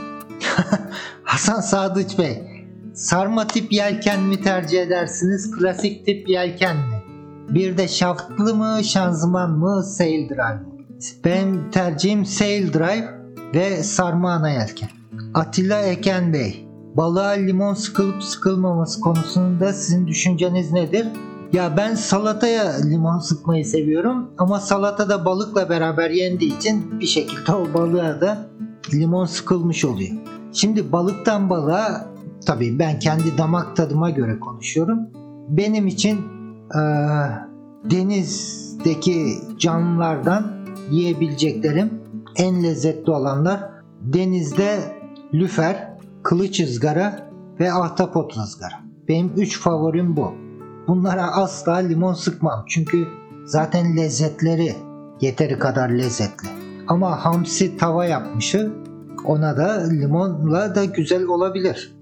Hasan 1.23 1.61
Sadıç 1.61 2.17
Bey 2.17 2.43
sarma 2.93 3.47
tip 3.47 3.73
yelken 3.73 4.23
mi 4.23 4.41
tercih 4.41 4.81
edersiniz 4.81 5.51
klasik 5.51 6.05
tip 6.05 6.29
yelken 6.29 6.77
mi? 6.77 7.03
Bir 7.49 7.77
de 7.77 7.87
şaftlı 7.87 8.55
mı 8.55 8.83
şanzıman 8.83 9.51
mı 9.51 9.83
sail 9.83 10.29
drive 10.29 10.53
mı? 10.53 10.65
Benim 11.25 11.71
tercihim 11.71 12.25
sail 12.25 12.73
drive 12.73 13.07
ve 13.53 13.83
sarma 13.83 14.31
ana 14.31 14.49
yelken. 14.49 14.89
Atilla 15.33 15.81
Eken 15.81 16.33
Bey 16.33 16.67
balığa 16.97 17.29
limon 17.29 17.73
sıkılıp 17.73 18.23
sıkılmaması 18.23 19.01
konusunda 19.01 19.73
sizin 19.73 20.07
düşünceniz 20.07 20.71
nedir? 20.71 21.07
Ya 21.53 21.77
ben 21.77 21.95
salataya 21.95 22.81
limon 22.85 23.19
sıkmayı 23.19 23.65
seviyorum 23.65 24.29
ama 24.37 24.59
salata 24.59 25.09
da 25.09 25.25
balıkla 25.25 25.69
beraber 25.69 26.09
yendiği 26.09 26.57
için 26.57 26.99
bir 26.99 27.05
şekilde 27.05 27.51
o 27.51 27.73
balığa 27.73 28.21
da 28.21 28.49
limon 28.93 29.25
sıkılmış 29.25 29.85
oluyor. 29.85 30.11
Şimdi 30.53 30.91
balıktan 30.91 31.49
balığa 31.49 32.05
tabii 32.45 32.79
ben 32.79 32.99
kendi 32.99 33.37
damak 33.37 33.75
tadıma 33.75 34.09
göre 34.09 34.39
konuşuyorum. 34.39 34.99
Benim 35.49 35.87
için 35.87 36.19
eee, 36.75 36.81
denizdeki 37.91 39.37
canlılardan 39.59 40.51
yiyebileceklerim 40.91 41.93
en 42.35 42.63
lezzetli 42.63 43.11
olanlar 43.11 43.69
denizde 44.01 44.79
lüfer, 45.33 45.93
kılıç 46.23 46.59
ızgara 46.59 47.29
ve 47.59 47.73
ahtapot 47.73 48.37
ızgara. 48.37 48.75
Benim 49.07 49.31
3 49.37 49.59
favorim 49.59 50.15
bu. 50.15 50.33
Bunlara 50.87 51.31
asla 51.31 51.75
limon 51.75 52.13
sıkmam. 52.13 52.65
Çünkü 52.67 53.07
zaten 53.45 53.97
lezzetleri 53.97 54.75
yeteri 55.21 55.59
kadar 55.59 55.89
lezzetli. 55.89 56.47
Ama 56.87 57.25
hamsi 57.25 57.77
tava 57.77 58.05
yapmışı 58.05 58.71
ona 59.25 59.57
da 59.57 59.83
limonla 59.89 60.75
da 60.75 60.85
güzel 60.85 61.23
olabilir. 61.23 61.95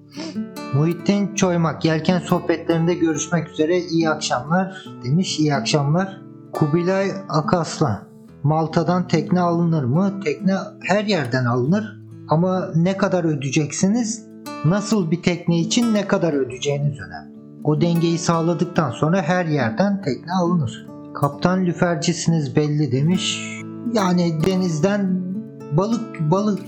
Muhittin 0.74 1.36
Çoymak 1.36 1.86
yelken 1.86 2.20
sohbetlerinde 2.20 2.94
görüşmek 2.94 3.50
üzere 3.50 3.80
iyi 3.80 4.10
akşamlar 4.10 4.86
demiş. 5.04 5.40
İyi 5.40 5.56
akşamlar. 5.56 6.22
Kubilay 6.54 7.12
Akaslan 7.30 8.00
Malta'dan 8.44 9.08
tekne 9.08 9.42
alınır 9.42 9.84
mı? 9.84 10.20
Tekne 10.24 10.54
her 10.84 11.06
yerden 11.06 11.46
alınır. 11.46 11.98
Ama 12.30 12.70
ne 12.76 12.98
kadar 12.98 13.24
ödeyeceksiniz? 13.24 14.28
Nasıl 14.66 15.12
bir 15.12 15.22
tekne 15.22 15.60
için 15.60 15.94
ne 15.94 16.08
kadar 16.08 16.34
ödeyeceğiniz 16.34 17.00
önemli. 17.00 17.38
O 17.64 17.82
dengeyi 17.82 18.18
sağladıktan 18.18 18.92
sonra 18.92 19.22
her 19.22 19.46
yerden 19.46 20.02
tekne 20.02 20.32
alınır. 20.42 20.88
Kaptan 21.14 21.66
lüfercisiniz 21.66 22.56
belli 22.56 22.92
demiş. 22.92 23.54
Yani 23.94 24.46
denizden 24.46 25.27
balık 25.72 26.32
balık 26.32 26.60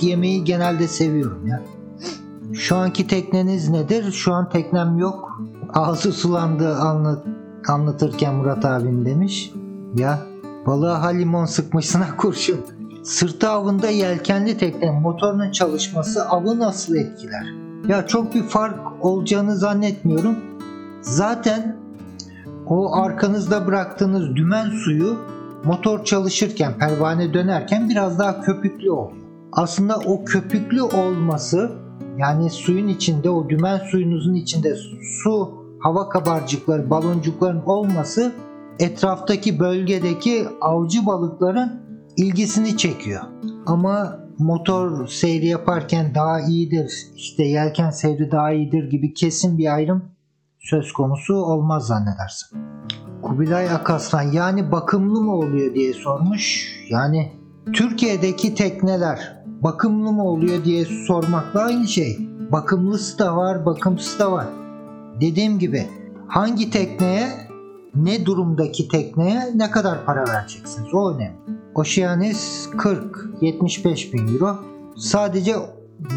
yemeyi 0.00 0.44
genelde 0.44 0.88
seviyorum 0.88 1.46
ya. 1.46 1.62
Şu 2.54 2.76
anki 2.76 3.06
tekneniz 3.06 3.68
nedir? 3.68 4.12
Şu 4.12 4.32
an 4.32 4.48
teknem 4.48 4.98
yok. 4.98 5.40
Ağzı 5.74 6.12
sulandı 6.12 6.76
anlat, 6.76 7.24
anlatırken 7.68 8.34
Murat 8.34 8.64
abim 8.64 9.06
demiş. 9.06 9.52
Ya 9.94 10.18
balığa 10.66 11.02
ha 11.02 11.08
limon 11.08 11.44
sıkmışsına 11.44 12.16
kurşun. 12.16 12.60
Sırtı 13.02 13.48
avında 13.48 13.90
yelkenli 13.90 14.58
tekne 14.58 14.90
motorunun 14.90 15.50
çalışması 15.50 16.28
avı 16.28 16.58
nasıl 16.58 16.94
etkiler? 16.94 17.46
Ya 17.88 18.06
çok 18.06 18.34
bir 18.34 18.42
fark 18.42 19.04
olacağını 19.04 19.56
zannetmiyorum. 19.56 20.36
Zaten 21.00 21.76
o 22.66 22.96
arkanızda 22.96 23.66
bıraktığınız 23.66 24.36
dümen 24.36 24.70
suyu 24.70 25.16
motor 25.66 26.04
çalışırken, 26.04 26.78
pervane 26.78 27.34
dönerken 27.34 27.88
biraz 27.88 28.18
daha 28.18 28.40
köpüklü 28.40 28.90
oluyor. 28.90 29.22
Aslında 29.52 29.96
o 29.96 30.24
köpüklü 30.24 30.82
olması 30.82 31.72
yani 32.18 32.50
suyun 32.50 32.88
içinde 32.88 33.30
o 33.30 33.48
dümen 33.48 33.78
suyunuzun 33.78 34.34
içinde 34.34 34.76
su, 35.22 35.50
hava 35.80 36.08
kabarcıkları, 36.08 36.90
baloncukların 36.90 37.62
olması 37.66 38.32
etraftaki 38.78 39.58
bölgedeki 39.58 40.46
avcı 40.60 41.06
balıkların 41.06 41.72
ilgisini 42.16 42.76
çekiyor. 42.76 43.22
Ama 43.66 44.20
motor 44.38 45.06
seyri 45.06 45.46
yaparken 45.46 46.14
daha 46.14 46.40
iyidir, 46.40 46.92
işte 47.16 47.44
yelken 47.44 47.90
seyri 47.90 48.30
daha 48.30 48.52
iyidir 48.52 48.90
gibi 48.90 49.14
kesin 49.14 49.58
bir 49.58 49.74
ayrım 49.74 50.15
söz 50.70 50.92
konusu 50.92 51.34
olmaz 51.34 51.86
zannedersin. 51.86 52.58
Kubilay 53.22 53.70
Akaslan 53.70 54.22
yani 54.22 54.72
bakımlı 54.72 55.20
mı 55.20 55.34
oluyor 55.34 55.74
diye 55.74 55.92
sormuş. 55.92 56.72
Yani 56.90 57.32
Türkiye'deki 57.72 58.54
tekneler 58.54 59.44
bakımlı 59.46 60.12
mı 60.12 60.24
oluyor 60.24 60.64
diye 60.64 60.84
sormakla 60.84 61.60
aynı 61.60 61.88
şey. 61.88 62.28
Bakımlısı 62.52 63.18
da 63.18 63.36
var, 63.36 63.66
bakımsız 63.66 64.18
da 64.18 64.32
var. 64.32 64.46
Dediğim 65.20 65.58
gibi 65.58 65.86
hangi 66.28 66.70
tekneye, 66.70 67.28
ne 67.94 68.26
durumdaki 68.26 68.88
tekneye 68.88 69.40
ne 69.54 69.70
kadar 69.70 70.04
para 70.04 70.24
vereceksiniz 70.28 70.94
o 70.94 71.14
önemli. 71.14 71.36
Oceanis 71.74 72.68
40-75 72.68 74.12
bin 74.12 74.34
euro. 74.34 74.56
Sadece 74.96 75.54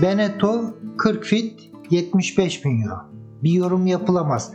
Beneteau 0.02 0.62
40 0.97 1.24
fit 1.24 1.72
75 1.89 2.66
bin 2.66 2.82
euro. 2.82 3.18
Bir 3.44 3.52
yorum 3.52 3.88
yapılamaz. 3.88 4.52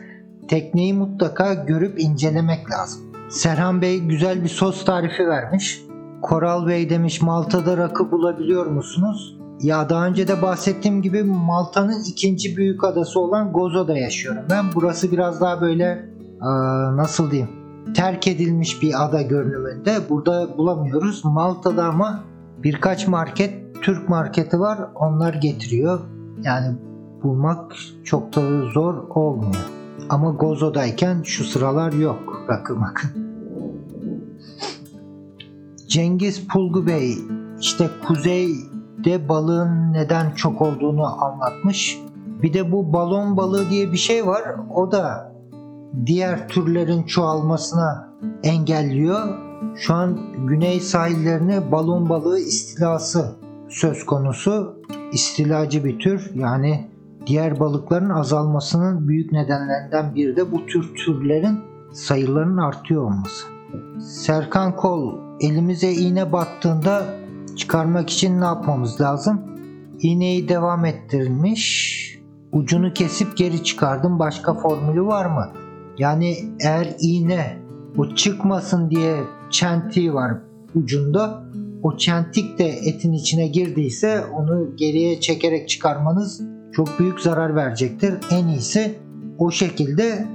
Tekneyi 0.49 0.95
mutlaka 0.95 1.55
görüp 1.55 2.01
incelemek 2.01 2.71
lazım. 2.71 3.03
Serhan 3.29 3.83
Bey 3.83 4.01
güzel 4.01 4.43
bir 4.43 4.49
sos 4.49 4.85
tarifi 4.85 5.29
vermiş. 5.29 5.83
Koral 6.23 6.67
Bey 6.67 6.91
demiş 6.91 7.23
Malta'da 7.23 7.77
rakı 7.77 8.11
bulabiliyor 8.11 8.67
musunuz? 8.67 9.39
Ya 9.61 9.89
daha 9.89 10.07
önce 10.07 10.29
de 10.29 10.43
bahsettiğim 10.43 11.03
gibi 11.03 11.23
Malta'nın 11.23 12.03
ikinci 12.09 12.57
büyük 12.57 12.85
adası 12.85 13.21
olan 13.21 13.53
Gozo'da 13.53 13.99
yaşıyorum. 13.99 14.43
Ben 14.51 14.65
burası 14.75 15.13
biraz 15.13 15.41
daha 15.41 15.61
böyle 15.61 16.09
nasıl 16.97 17.31
diyeyim 17.31 17.51
terk 17.95 18.29
edilmiş 18.29 18.83
bir 18.83 19.05
ada 19.05 19.23
görünümünde. 19.23 19.97
Burada 20.11 20.59
bulamıyoruz. 20.59 21.25
Malta'da 21.25 21.85
ama 21.85 22.25
birkaç 22.63 23.09
market 23.09 23.83
Türk 23.83 24.09
marketi 24.09 24.61
var. 24.61 24.79
Onlar 24.95 25.35
getiriyor. 25.35 26.01
Yani 26.43 26.77
bulmak 27.25 27.77
çok 28.05 28.37
da 28.37 28.41
zor 28.71 28.95
olmuyor. 29.09 29.71
Ama 30.09 30.31
Gozo'dayken 30.31 31.23
şu 31.23 31.45
sıralar 31.45 31.93
yok 31.93 32.45
rakı 32.49 32.77
makı. 32.77 33.09
Cengiz 35.89 36.47
Pulgu 36.47 36.87
Bey 36.87 37.19
işte 37.61 37.91
kuzeyde 38.07 39.29
balığın 39.29 39.93
neden 39.93 40.31
çok 40.31 40.63
olduğunu 40.63 41.25
anlatmış. 41.25 41.99
Bir 42.43 42.53
de 42.53 42.73
bu 42.73 42.93
balon 42.93 43.37
balığı 43.37 43.71
diye 43.71 43.93
bir 43.93 43.97
şey 43.97 44.27
var. 44.27 44.43
O 44.75 44.93
da 44.93 45.33
diğer 46.07 46.49
türlerin 46.49 47.03
çoğalmasına 47.03 48.09
engelliyor. 48.43 49.21
Şu 49.77 49.95
an 49.95 50.19
güney 50.47 50.81
sahillerine 50.81 51.73
balon 51.73 52.09
balığı 52.09 52.39
istilası 52.39 53.37
söz 53.69 54.07
konusu. 54.07 54.83
İstilacı 55.13 55.85
bir 55.85 55.99
tür 55.99 56.31
yani 56.35 56.94
diğer 57.27 57.61
balıkların 57.61 58.11
azalmasının 58.11 59.09
büyük 59.09 59.33
nedenlerinden 59.33 60.15
biri 60.15 60.37
de 60.37 60.53
bu 60.53 60.67
tür 60.67 60.95
türlerin 60.95 61.59
sayılarının 61.93 62.59
artıyor 62.59 63.03
olması. 63.03 63.47
Serkan 64.01 64.77
Kol 64.77 65.15
elimize 65.41 65.93
iğne 65.93 66.33
battığında 66.33 67.07
çıkarmak 67.57 68.11
için 68.11 68.41
ne 68.41 68.45
yapmamız 68.45 69.01
lazım? 69.01 69.43
İğneyi 70.01 70.49
devam 70.49 70.85
ettirilmiş. 70.85 71.95
Ucunu 72.53 72.93
kesip 72.93 73.37
geri 73.37 73.65
çıkardım. 73.65 74.19
Başka 74.19 74.55
formülü 74.55 75.07
var 75.07 75.27
mı? 75.27 75.49
Yani 75.99 76.37
eğer 76.61 76.97
iğne 77.01 77.57
O 77.99 78.15
çıkmasın 78.15 78.91
diye 78.91 79.17
çentiği 79.51 80.15
var 80.15 80.33
ucunda. 80.75 81.45
O 81.83 81.97
çentik 81.97 82.59
de 82.59 82.69
etin 82.69 83.13
içine 83.13 83.47
girdiyse 83.47 84.25
onu 84.25 84.77
geriye 84.77 85.21
çekerek 85.21 85.69
çıkarmanız 85.69 86.41
çok 86.77 86.99
büyük 86.99 87.21
zarar 87.21 87.57
verecektir. 87.57 88.15
En 88.31 88.47
iyisi 88.47 88.99
o 89.39 89.51
şekilde 89.51 90.27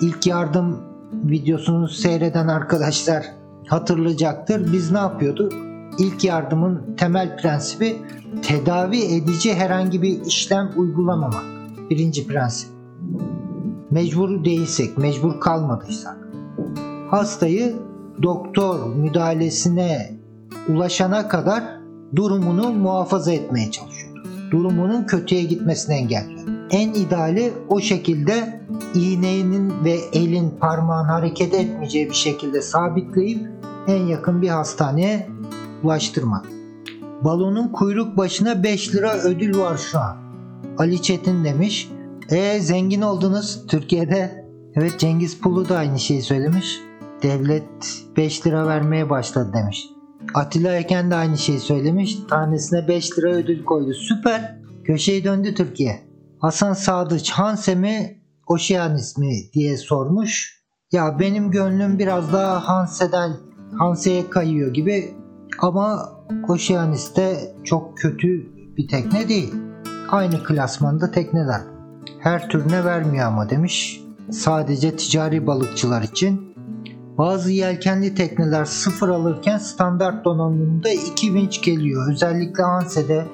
ilk 0.00 0.26
yardım 0.26 0.80
videosunu 1.12 1.88
seyreden 1.88 2.48
arkadaşlar 2.48 3.26
hatırlayacaktır. 3.66 4.72
Biz 4.72 4.92
ne 4.92 4.98
yapıyorduk? 4.98 5.52
İlk 5.98 6.24
yardımın 6.24 6.96
temel 6.96 7.36
prensibi 7.36 7.96
tedavi 8.42 8.98
edici 8.98 9.54
herhangi 9.54 10.02
bir 10.02 10.24
işlem 10.24 10.70
uygulamamak. 10.76 11.44
Birinci 11.90 12.26
prensip. 12.26 12.70
Mecbur 13.90 14.44
değilsek, 14.44 14.98
mecbur 14.98 15.40
kalmadıysak. 15.40 16.16
Hastayı 17.10 17.76
doktor 18.22 18.94
müdahalesine 18.94 20.16
ulaşana 20.68 21.28
kadar 21.28 21.64
durumunu 22.16 22.72
muhafaza 22.72 23.32
etmeye 23.32 23.70
çalışıyordu. 23.70 24.05
Durumunun 24.50 25.04
kötüye 25.04 25.42
gitmesini 25.42 25.94
engelliyor. 25.94 26.40
En 26.70 26.88
ideali 26.88 27.52
o 27.68 27.80
şekilde 27.80 28.60
iğnenin 28.94 29.84
ve 29.84 29.98
elin 30.12 30.50
parmağın 30.60 31.04
hareket 31.04 31.54
etmeyeceği 31.54 32.08
bir 32.08 32.14
şekilde 32.14 32.62
sabitleyip 32.62 33.48
en 33.86 34.02
yakın 34.02 34.42
bir 34.42 34.48
hastaneye 34.48 35.28
ulaştırmak. 35.82 36.46
Balonun 37.24 37.68
kuyruk 37.68 38.16
başına 38.16 38.62
5 38.62 38.94
lira 38.94 39.18
ödül 39.18 39.58
var 39.58 39.76
şu 39.76 39.98
an. 39.98 40.16
Ali 40.78 41.02
Çetin 41.02 41.44
demiş. 41.44 41.90
E 42.30 42.60
zengin 42.60 43.02
oldunuz 43.02 43.66
Türkiye'de. 43.68 44.46
Evet 44.74 44.98
Cengiz 44.98 45.40
Pulu 45.40 45.68
da 45.68 45.76
aynı 45.76 45.98
şeyi 45.98 46.22
söylemiş. 46.22 46.80
Devlet 47.22 47.64
5 48.16 48.46
lira 48.46 48.66
vermeye 48.66 49.10
başladı 49.10 49.50
demiş. 49.54 49.95
Atilla 50.34 50.76
Eken 50.76 51.10
de 51.10 51.14
aynı 51.14 51.38
şeyi 51.38 51.60
söylemiş. 51.60 52.18
Tanesine 52.30 52.88
5 52.88 53.18
lira 53.18 53.32
ödül 53.32 53.64
koydu. 53.64 53.94
Süper. 53.94 54.56
Köşeyi 54.84 55.24
döndü 55.24 55.54
Türkiye. 55.54 56.00
Hasan 56.38 56.72
Sadıç 56.72 57.30
Hanse 57.30 57.74
mi 57.74 58.22
Oşeanis 58.46 59.18
mi 59.18 59.32
diye 59.52 59.76
sormuş. 59.76 60.62
Ya 60.92 61.18
benim 61.18 61.50
gönlüm 61.50 61.98
biraz 61.98 62.32
daha 62.32 62.68
Hanse'den 62.68 63.32
Hanse'ye 63.78 64.30
kayıyor 64.30 64.74
gibi 64.74 65.14
ama 65.58 66.12
Oşeanis 66.48 67.16
de 67.16 67.54
çok 67.64 67.98
kötü 67.98 68.46
bir 68.76 68.88
tekne 68.88 69.28
değil. 69.28 69.54
Aynı 70.08 70.44
klasmanda 70.44 71.10
tekneler. 71.10 71.60
Her 72.20 72.48
türüne 72.48 72.84
vermiyor 72.84 73.26
ama 73.26 73.50
demiş. 73.50 74.00
Sadece 74.30 74.96
ticari 74.96 75.46
balıkçılar 75.46 76.02
için. 76.02 76.55
Bazı 77.18 77.52
yelkenli 77.52 78.14
tekneler 78.14 78.64
sıfır 78.64 79.08
alırken 79.08 79.58
standart 79.58 80.24
donanımda 80.24 80.90
2 80.90 81.34
vinç 81.34 81.62
geliyor. 81.62 82.12
Özellikle 82.12 82.62
Hanse'de 82.62 83.24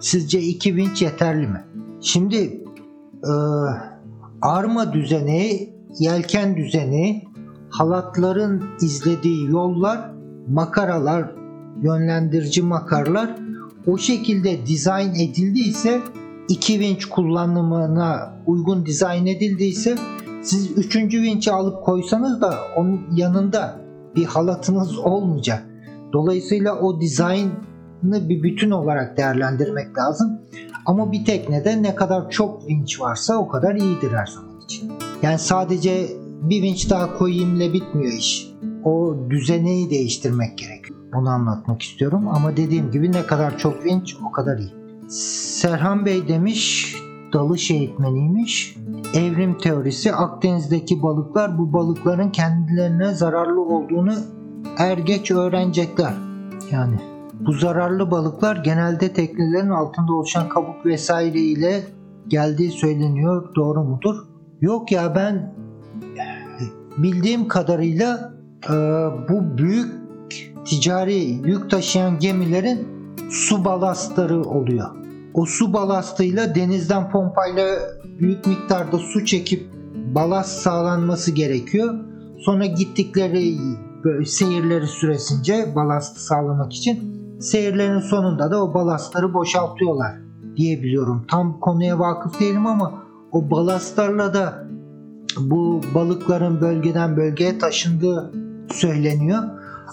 sizce 0.00 0.40
2 0.40 0.76
vinç 0.76 1.02
yeterli 1.02 1.46
mi? 1.46 1.64
Şimdi 2.00 2.64
e, 3.24 3.32
arma 4.42 4.92
düzeni, 4.92 5.72
yelken 5.98 6.56
düzeni, 6.56 7.24
halatların 7.70 8.64
izlediği 8.80 9.50
yollar, 9.50 10.10
makaralar, 10.48 11.34
yönlendirici 11.82 12.62
makarlar 12.62 13.36
o 13.86 13.98
şekilde 13.98 14.66
dizayn 14.66 15.14
edildiyse 15.14 16.00
2 16.48 16.80
vinç 16.80 17.04
kullanımına 17.04 18.34
uygun 18.46 18.86
dizayn 18.86 19.26
edildiyse 19.26 19.96
siz 20.42 20.78
üçüncü 20.78 21.22
vinçi 21.22 21.52
alıp 21.52 21.84
koysanız 21.84 22.40
da 22.40 22.58
onun 22.76 23.00
yanında 23.14 23.80
bir 24.16 24.24
halatınız 24.24 24.98
olmayacak. 24.98 25.64
Dolayısıyla 26.12 26.80
o 26.80 27.00
dizaynı 27.00 28.28
bir 28.28 28.42
bütün 28.42 28.70
olarak 28.70 29.16
değerlendirmek 29.16 29.98
lazım. 29.98 30.38
Ama 30.86 31.12
bir 31.12 31.24
teknede 31.24 31.82
ne 31.82 31.94
kadar 31.94 32.30
çok 32.30 32.68
vinç 32.68 33.00
varsa 33.00 33.36
o 33.36 33.48
kadar 33.48 33.74
iyidir 33.74 34.12
her 34.12 34.26
zaman 34.26 34.60
için. 34.64 34.92
Yani 35.22 35.38
sadece 35.38 36.08
bir 36.42 36.62
vinç 36.62 36.90
daha 36.90 37.18
koyayımla 37.18 37.72
bitmiyor 37.72 38.12
iş. 38.12 38.48
O 38.84 39.16
düzeneyi 39.30 39.90
değiştirmek 39.90 40.58
gerekiyor. 40.58 40.98
Bunu 41.14 41.28
anlatmak 41.28 41.82
istiyorum 41.82 42.28
ama 42.28 42.56
dediğim 42.56 42.90
gibi 42.90 43.12
ne 43.12 43.26
kadar 43.26 43.58
çok 43.58 43.84
vinç 43.84 44.16
o 44.28 44.32
kadar 44.32 44.58
iyi. 44.58 44.72
Serhan 45.08 46.06
Bey 46.06 46.28
demiş 46.28 46.94
dalış 47.32 47.70
eğitmeniymiş. 47.70 48.76
Evrim 49.14 49.58
teorisi 49.58 50.14
Akdeniz'deki 50.14 51.02
balıklar 51.02 51.58
bu 51.58 51.72
balıkların 51.72 52.30
kendilerine 52.30 53.14
zararlı 53.14 53.60
olduğunu 53.60 54.14
er 54.78 54.98
geç 54.98 55.30
öğrenecekler. 55.30 56.14
Yani 56.70 56.96
bu 57.40 57.52
zararlı 57.52 58.10
balıklar 58.10 58.56
genelde 58.56 59.12
teknelerin 59.12 59.70
altında 59.70 60.12
oluşan 60.12 60.48
kabuk 60.48 60.86
vesaire 60.86 61.40
ile 61.40 61.84
geldiği 62.28 62.70
söyleniyor. 62.70 63.54
Doğru 63.56 63.84
mudur? 63.84 64.16
Yok 64.60 64.92
ya 64.92 65.14
ben 65.14 65.54
bildiğim 66.98 67.48
kadarıyla 67.48 68.32
e, 68.64 68.72
bu 69.28 69.58
büyük 69.58 69.94
ticari 70.64 71.24
yük 71.24 71.70
taşıyan 71.70 72.18
gemilerin 72.18 72.88
su 73.30 73.64
balastları 73.64 74.42
oluyor. 74.42 75.07
O 75.38 75.46
su 75.46 75.72
balastıyla 75.72 76.54
denizden 76.54 77.10
pompayla 77.10 77.78
büyük 78.20 78.46
miktarda 78.46 78.98
su 78.98 79.24
çekip 79.24 79.70
balast 80.14 80.60
sağlanması 80.60 81.30
gerekiyor. 81.30 81.94
Sonra 82.38 82.66
gittikleri 82.66 83.56
seyirleri 84.26 84.86
süresince 84.86 85.72
balastı 85.74 86.24
sağlamak 86.24 86.72
için 86.72 86.98
seyirlerin 87.40 87.98
sonunda 87.98 88.50
da 88.50 88.64
o 88.64 88.74
balastları 88.74 89.34
boşaltıyorlar 89.34 90.12
diye 90.56 90.82
biliyorum. 90.82 91.26
Tam 91.30 91.60
konuya 91.60 91.98
vakıf 91.98 92.40
değilim 92.40 92.66
ama 92.66 93.02
o 93.32 93.50
balastlarla 93.50 94.34
da 94.34 94.68
bu 95.40 95.80
balıkların 95.94 96.60
bölgeden 96.60 97.16
bölgeye 97.16 97.58
taşındığı 97.58 98.32
söyleniyor. 98.70 99.42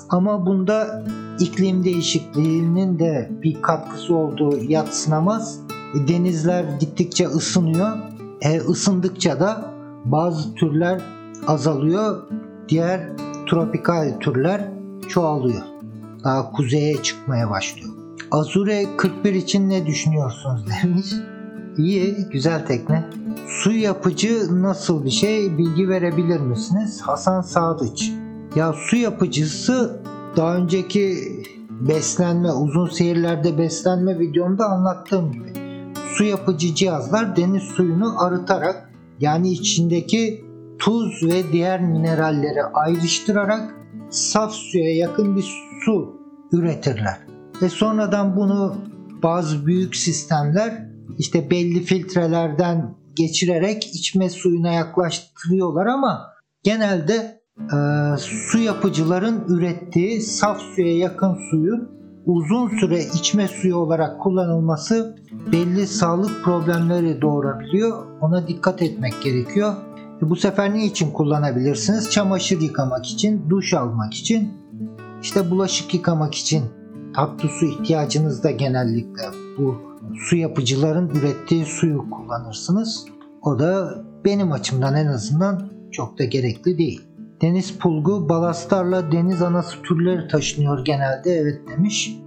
Ama 0.10 0.46
bunda 0.46 1.04
iklim 1.40 1.84
değişikliğinin 1.84 3.00
de 3.00 3.32
bir 3.44 3.62
katkısı 3.62 4.16
olduğu 4.16 4.64
yatsınamaz. 4.64 5.60
E, 5.96 6.08
denizler 6.08 6.66
gittikçe 6.80 7.28
ısınıyor. 7.28 7.98
E, 8.42 8.58
ısındıkça 8.60 9.40
da 9.40 9.74
bazı 10.06 10.56
türler 10.56 11.02
azalıyor. 11.48 12.22
Diğer 12.70 13.10
tropikal 13.46 14.20
türler 14.20 14.62
çoğalıyor. 15.08 15.62
Daha 16.24 16.52
kuzeye 16.52 17.04
çıkmaya 17.04 17.50
başlıyor. 17.50 17.90
Azure 18.32 18.86
41 18.98 19.34
için 19.34 19.70
ne 19.70 19.86
düşünüyorsunuz 19.86 20.66
demiş. 20.84 21.08
İyi, 21.78 22.16
güzel 22.32 22.66
tekne. 22.66 23.10
Su 23.48 23.72
yapıcı 23.72 24.62
nasıl 24.62 25.06
bir 25.06 25.12
şey 25.12 25.58
bilgi 25.58 25.90
verebilir 25.90 26.40
misiniz? 26.40 27.02
Hasan 27.02 27.42
Sadıç. 27.42 28.12
Ya 28.56 28.74
su 28.74 28.96
yapıcısı 28.96 30.02
daha 30.38 30.56
önceki 30.56 31.18
beslenme, 31.70 32.52
uzun 32.52 32.90
seyirlerde 32.90 33.58
beslenme 33.58 34.20
videomda 34.20 34.66
anlattığım 34.66 35.32
gibi 35.32 35.54
su 36.18 36.24
yapıcı 36.24 36.76
cihazlar 36.76 37.36
deniz 37.36 37.64
suyunu 37.64 38.24
arıtarak 38.24 38.90
yani 39.20 39.52
içindeki 39.52 40.46
tuz 40.80 41.24
ve 41.24 41.52
diğer 41.52 41.82
mineralleri 41.82 42.64
ayrıştırarak 42.64 43.76
saf 44.10 44.52
suya 44.52 44.96
yakın 44.96 45.36
bir 45.36 45.46
su 45.86 46.22
üretirler. 46.52 47.18
Ve 47.62 47.70
sonradan 47.70 48.36
bunu 48.36 48.76
bazı 49.24 49.66
büyük 49.66 49.96
sistemler 49.96 50.90
işte 51.18 51.50
belli 51.50 51.84
filtrelerden 51.84 52.96
geçirerek 53.16 53.96
içme 53.96 54.30
suyuna 54.30 54.72
yaklaştırıyorlar 54.72 55.86
ama 55.86 56.34
genelde 56.64 57.42
e, 57.60 58.18
su 58.18 58.58
yapıcıların 58.58 59.44
ürettiği 59.48 60.22
saf 60.22 60.62
suya 60.62 60.98
yakın 60.98 61.36
suyu 61.50 61.90
uzun 62.26 62.68
süre 62.68 63.04
içme 63.04 63.48
suyu 63.48 63.76
olarak 63.76 64.22
kullanılması 64.22 65.16
belli 65.52 65.88
sağlık 65.88 66.44
problemleri 66.44 67.22
doğurabiliyor. 67.22 68.06
Ona 68.22 68.48
dikkat 68.48 68.82
etmek 68.82 69.14
gerekiyor. 69.24 69.74
E, 70.22 70.30
bu 70.30 70.36
sefer 70.36 70.74
ne 70.74 70.86
için 70.86 71.12
kullanabilirsiniz? 71.12 72.12
Çamaşır 72.12 72.62
yıkamak 72.62 73.06
için, 73.06 73.50
duş 73.50 73.74
almak 73.74 74.14
için, 74.14 74.54
işte 75.22 75.52
bulaşık 75.52 75.94
yıkamak 75.94 76.36
için 76.36 76.64
tatlı 77.16 77.50
su 77.50 77.66
ihtiyacınız 77.66 78.44
da 78.44 78.52
genellikle 78.52 79.24
bu 79.58 79.76
su 80.30 80.36
yapıcıların 80.36 81.10
ürettiği 81.10 81.66
suyu 81.66 82.06
kullanırsınız. 82.10 83.06
O 83.42 83.60
da 83.60 84.04
benim 84.26 84.52
açımdan 84.52 84.96
en 84.96 85.08
azından 85.08 85.70
çok 85.92 86.20
da 86.20 86.24
gerekli 86.24 86.78
değil. 86.78 87.15
Deniz 87.46 87.78
pulgu 87.80 88.30
balastlarla 88.30 89.12
deniz 89.12 89.42
anası 89.42 89.82
türleri 89.82 90.28
taşınıyor 90.28 90.86
genelde 90.86 91.32
evet 91.32 91.62
demiş. 91.68 92.18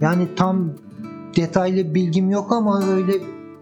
Yani 0.00 0.28
tam 0.36 0.70
detaylı 1.36 1.94
bilgim 1.94 2.30
yok 2.30 2.52
ama 2.52 2.86
öyle 2.86 3.12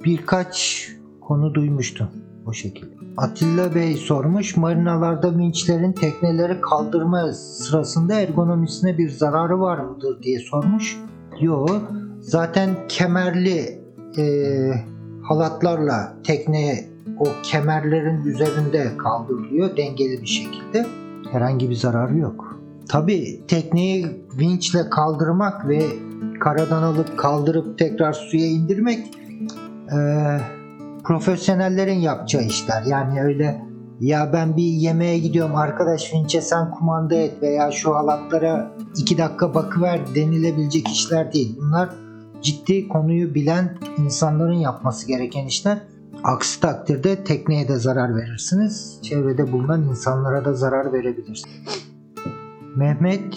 birkaç 0.04 0.88
konu 1.20 1.54
duymuştum. 1.54 2.06
O 2.46 2.52
şekilde. 2.52 2.94
Atilla 3.16 3.74
Bey 3.74 3.94
sormuş. 3.94 4.56
Marinalarda 4.56 5.38
vinçlerin 5.38 5.92
tekneleri 5.92 6.60
kaldırma 6.60 7.32
sırasında 7.32 8.14
ergonomisine 8.14 8.98
bir 8.98 9.10
zararı 9.10 9.60
var 9.60 9.78
mıdır 9.78 10.22
diye 10.22 10.38
sormuş. 10.38 10.98
Yo. 11.40 11.66
Zaten 12.20 12.70
kemerli 12.88 13.80
e, 14.18 14.24
halatlarla 15.22 16.16
tekne 16.24 16.89
o 17.18 17.24
kemerlerin 17.42 18.24
üzerinde 18.24 18.96
kaldırılıyor 18.98 19.76
dengeli 19.76 20.22
bir 20.22 20.26
şekilde. 20.26 20.86
Herhangi 21.32 21.70
bir 21.70 21.74
zararı 21.74 22.18
yok. 22.18 22.60
Tabi 22.88 23.46
tekneyi 23.48 24.06
vinçle 24.38 24.90
kaldırmak 24.90 25.68
ve 25.68 25.82
karadan 26.40 26.82
alıp 26.82 27.18
kaldırıp 27.18 27.78
tekrar 27.78 28.12
suya 28.12 28.46
indirmek 28.46 29.14
eee, 29.92 30.40
profesyonellerin 31.04 31.98
yapacağı 31.98 32.42
işler. 32.42 32.82
Yani 32.86 33.22
öyle 33.22 33.62
ya 34.00 34.32
ben 34.32 34.56
bir 34.56 34.62
yemeğe 34.62 35.18
gidiyorum 35.18 35.56
arkadaş 35.56 36.14
vinçe 36.14 36.40
sen 36.40 36.70
kumanda 36.70 37.14
et 37.14 37.42
veya 37.42 37.70
şu 37.70 37.94
halatlara 37.94 38.72
iki 38.96 39.18
dakika 39.18 39.54
bakıver 39.54 40.00
denilebilecek 40.14 40.88
işler 40.88 41.32
değil. 41.32 41.56
Bunlar 41.60 41.88
ciddi 42.42 42.88
konuyu 42.88 43.34
bilen 43.34 43.78
insanların 43.98 44.52
yapması 44.58 45.08
gereken 45.08 45.46
işler. 45.46 45.78
Aksi 46.24 46.60
takdirde 46.60 47.24
tekneye 47.24 47.68
de 47.68 47.76
zarar 47.76 48.16
verirsiniz. 48.16 48.98
Çevrede 49.02 49.52
bulunan 49.52 49.82
insanlara 49.82 50.44
da 50.44 50.54
zarar 50.54 50.92
verebilirsiniz. 50.92 51.84
Mehmet 52.76 53.34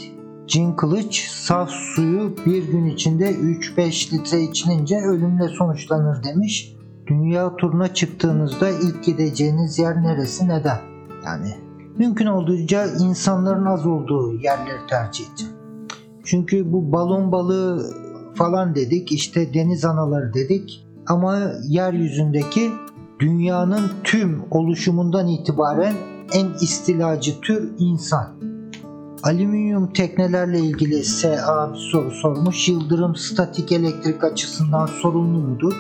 Cin 0.47 0.73
Kılıç 0.73 1.27
saf 1.29 1.69
suyu 1.69 2.35
bir 2.45 2.63
gün 2.63 2.85
içinde 2.85 3.31
3-5 3.31 4.13
litre 4.13 4.41
içilince 4.41 4.97
ölümle 4.97 5.47
sonuçlanır 5.47 6.23
demiş. 6.23 6.75
Dünya 7.07 7.55
turuna 7.55 7.93
çıktığınızda 7.93 8.69
ilk 8.69 9.03
gideceğiniz 9.03 9.79
yer 9.79 10.03
neresi 10.03 10.47
neden? 10.47 10.79
Yani 11.25 11.55
mümkün 11.97 12.25
olduğunca 12.25 12.85
insanların 12.85 13.65
az 13.65 13.85
olduğu 13.85 14.33
yerleri 14.33 14.87
tercih 14.89 15.29
edeceğim. 15.29 15.53
Çünkü 16.23 16.71
bu 16.73 16.91
balon 16.91 17.31
balığı 17.31 17.93
falan 18.35 18.75
dedik 18.75 19.11
işte 19.11 19.53
deniz 19.53 19.85
anaları 19.85 20.33
dedik 20.33 20.85
ama 21.07 21.39
yeryüzündeki 21.63 22.71
dünyanın 23.19 23.91
tüm 24.03 24.43
oluşumundan 24.51 25.27
itibaren 25.27 25.93
en 26.33 26.47
istilacı 26.61 27.41
tür 27.41 27.71
insan. 27.79 28.27
Alüminyum 29.23 29.93
teknelerle 29.93 30.59
ilgili 30.59 31.03
SA 31.03 31.69
bir 31.73 31.77
soru 31.77 32.11
sormuş. 32.11 32.69
Yıldırım 32.69 33.15
statik 33.15 33.71
elektrik 33.71 34.23
açısından 34.23 34.85
sorumlu 34.85 35.39
mudur? 35.39 35.73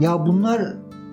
Ya 0.00 0.26
bunlar 0.26 0.62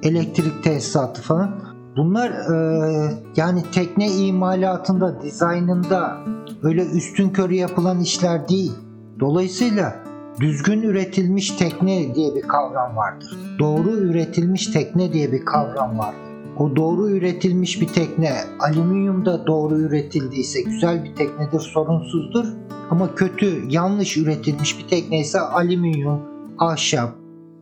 elektrik 0.04 0.64
tesisatı 0.64 1.22
falan. 1.22 1.68
Bunlar 1.98 2.30
e, 2.30 3.14
yani 3.36 3.64
tekne 3.72 4.12
imalatında, 4.12 5.22
dizaynında 5.22 6.18
öyle 6.64 6.86
üstün 6.86 7.30
körü 7.30 7.54
yapılan 7.54 8.00
işler 8.00 8.50
değil. 8.50 8.74
Dolayısıyla 9.20 10.07
düzgün 10.40 10.82
üretilmiş 10.82 11.52
tekne 11.52 12.16
diye 12.16 12.36
bir 12.36 12.42
kavram 12.42 12.96
vardır. 12.96 13.38
Doğru 13.60 13.90
üretilmiş 13.90 14.68
tekne 14.68 15.14
diye 15.14 15.32
bir 15.32 15.46
kavram 15.46 15.98
vardır. 16.00 16.20
O 16.58 16.76
doğru 16.76 17.10
üretilmiş 17.10 17.82
bir 17.82 17.88
tekne 17.88 18.34
alüminyumda 18.60 19.48
doğru 19.48 19.80
üretildiyse 19.80 20.62
güzel 20.62 21.04
bir 21.04 21.16
teknedir, 21.16 21.60
sorunsuzdur. 21.60 22.46
Ama 22.90 23.16
kötü, 23.16 23.64
yanlış 23.70 24.18
üretilmiş 24.18 24.80
bir 24.80 24.88
tekne 24.88 25.20
ise 25.20 25.40
alüminyum, 25.40 26.22
ahşap, 26.58 27.16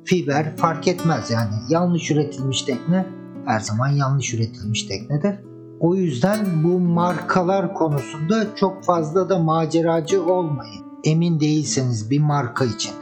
fiber 0.04 0.58
fark 0.58 0.88
etmez 0.88 1.32
yani. 1.32 1.54
Yanlış 1.70 2.12
üretilmiş 2.12 2.62
tekne 2.62 3.06
her 3.46 3.60
zaman 3.60 3.88
yanlış 3.88 4.34
üretilmiş 4.34 4.84
teknedir. 4.84 5.36
O 5.80 5.96
yüzden 5.96 6.46
bu 6.64 6.80
markalar 6.80 7.74
konusunda 7.74 8.56
çok 8.56 8.84
fazla 8.84 9.30
da 9.30 9.40
maceracı 9.40 10.26
olmayın. 10.26 10.85
Emin 11.06 11.40
değilseniz 11.40 12.10
bir 12.10 12.20
marka 12.20 12.66
için. 12.66 12.94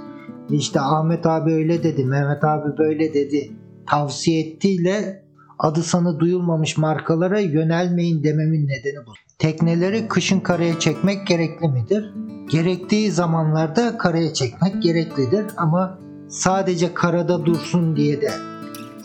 İşte 0.49 0.80
Ahmet 0.80 1.26
abi 1.26 1.54
öyle 1.54 1.84
dedi, 1.84 2.06
Mehmet 2.06 2.43
abi 2.43 2.78
böyle 2.78 3.14
dedi. 3.14 3.51
Tavsiye 3.88 4.39
ettiğiyle 4.39 5.24
adı 5.60 5.84
sanı 5.84 6.20
duyulmamış 6.20 6.78
markalara 6.78 7.39
yönelmeyin 7.39 8.24
dememin 8.24 8.68
nedeni 8.68 9.06
bu. 9.08 9.12
Tekneleri 9.39 10.08
kışın 10.08 10.39
karaya 10.39 10.80
çekmek 10.80 11.28
gerekli 11.28 11.68
midir? 11.68 12.14
Gerektiği 12.51 13.12
zamanlarda 13.12 13.97
karaya 13.97 14.34
çekmek 14.34 14.84
gereklidir 14.84 15.45
ama 15.58 15.99
sadece 16.30 16.93
karada 16.93 17.45
dursun 17.45 17.95
diye 17.95 18.22
de 18.22 18.32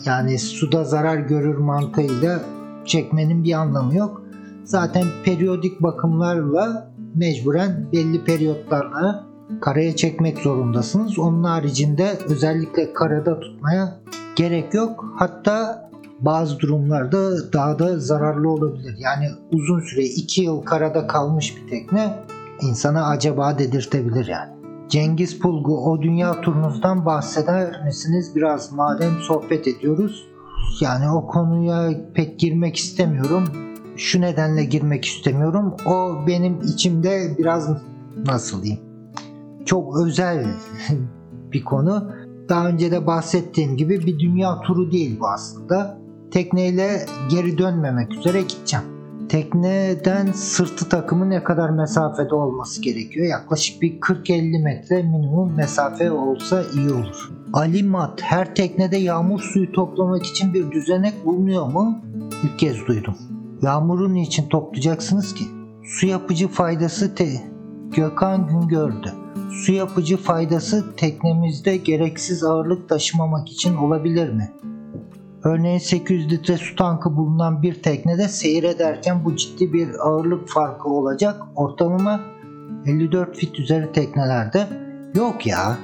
yani 0.05 0.39
suda 0.39 0.83
zarar 0.83 1.17
görür 1.17 1.57
mantığıyla 1.57 2.41
çekmenin 2.85 3.43
bir 3.43 3.53
anlamı 3.53 3.95
yok. 3.95 4.21
Zaten 4.63 5.03
periyodik 5.25 5.81
bakımlarla 5.81 6.91
mecburen 7.15 7.87
belli 7.93 8.23
periyotlarla 8.23 9.29
karaya 9.61 9.95
çekmek 9.95 10.37
zorundasınız. 10.37 11.19
Onun 11.19 11.43
haricinde 11.43 12.17
özellikle 12.29 12.93
karada 12.93 13.39
tutmaya 13.39 13.99
gerek 14.35 14.73
yok. 14.73 15.05
Hatta 15.15 15.89
bazı 16.19 16.59
durumlarda 16.59 17.53
daha 17.53 17.79
da 17.79 17.99
zararlı 17.99 18.49
olabilir. 18.49 18.95
Yani 18.99 19.27
uzun 19.51 19.79
süre 19.79 20.03
2 20.03 20.41
yıl 20.41 20.61
karada 20.61 21.07
kalmış 21.07 21.57
bir 21.57 21.69
tekne 21.69 22.15
insana 22.61 23.07
acaba 23.07 23.59
dedirtebilir 23.59 24.27
yani. 24.27 24.51
Cengiz 24.89 25.39
Pulgu 25.39 25.91
o 25.91 26.01
dünya 26.01 26.41
turunuzdan 26.41 27.05
bahseder 27.05 27.85
misiniz? 27.85 28.35
Biraz 28.35 28.71
madem 28.71 29.11
sohbet 29.21 29.67
ediyoruz. 29.67 30.27
Yani 30.81 31.09
o 31.09 31.27
konuya 31.27 31.89
pek 32.13 32.39
girmek 32.39 32.75
istemiyorum. 32.75 33.43
Şu 33.99 34.21
nedenle 34.21 34.63
girmek 34.63 35.05
istemiyorum. 35.05 35.75
O 35.85 36.27
benim 36.27 36.61
içimde 36.61 37.35
biraz 37.37 37.69
nasıl 38.25 38.63
diyeyim? 38.63 38.83
Çok 39.65 40.01
özel 40.01 40.45
bir 41.53 41.63
konu. 41.63 42.11
Daha 42.49 42.67
önce 42.67 42.91
de 42.91 43.07
bahsettiğim 43.07 43.77
gibi 43.77 43.99
bir 44.05 44.19
dünya 44.19 44.61
turu 44.61 44.91
değil 44.91 45.19
bu 45.19 45.27
aslında. 45.27 45.97
Tekneyle 46.31 47.05
geri 47.29 47.57
dönmemek 47.57 48.13
üzere 48.13 48.41
gideceğim. 48.41 48.85
Tekneden 49.29 50.31
sırtı 50.31 50.89
takımı 50.89 51.29
ne 51.29 51.43
kadar 51.43 51.69
mesafede 51.69 52.35
olması 52.35 52.81
gerekiyor? 52.81 53.27
Yaklaşık 53.27 53.81
bir 53.81 53.99
40-50 53.99 54.63
metre 54.63 55.03
minimum 55.03 55.55
mesafe 55.55 56.11
olsa 56.11 56.63
iyi 56.75 56.89
olur. 56.89 57.31
Ali 57.53 57.83
Mat, 57.83 58.21
her 58.21 58.55
teknede 58.55 58.97
yağmur 58.97 59.39
suyu 59.39 59.71
toplamak 59.71 60.25
için 60.25 60.53
bir 60.53 60.71
düzenek 60.71 61.25
bulunuyor 61.25 61.67
mu? 61.67 62.01
İlk 62.43 62.59
kez 62.59 62.87
duydum. 62.87 63.15
Yağmuru 63.61 64.13
niçin 64.13 64.49
toplayacaksınız 64.49 65.33
ki? 65.33 65.43
Su 65.83 66.07
yapıcı 66.07 66.47
faydası 66.47 67.15
te 67.15 67.29
Gökhan 67.95 68.47
Güngör'dü. 68.47 69.13
Su 69.51 69.71
yapıcı 69.71 70.17
faydası 70.17 70.95
teknemizde 70.95 71.77
gereksiz 71.77 72.43
ağırlık 72.43 72.89
taşımamak 72.89 73.49
için 73.49 73.75
olabilir 73.75 74.29
mi? 74.29 74.51
Örneğin 75.43 75.79
800 75.79 76.31
litre 76.31 76.57
su 76.57 76.75
tankı 76.75 77.17
bulunan 77.17 77.61
bir 77.61 77.83
teknede 77.83 78.27
seyrederken 78.27 79.25
bu 79.25 79.35
ciddi 79.35 79.73
bir 79.73 80.07
ağırlık 80.07 80.49
farkı 80.49 80.89
olacak. 80.89 81.41
Ortalama 81.55 82.19
54 82.85 83.35
fit 83.35 83.59
üzeri 83.59 83.91
teknelerde 83.91 84.67
yok 85.15 85.47
ya. 85.47 85.77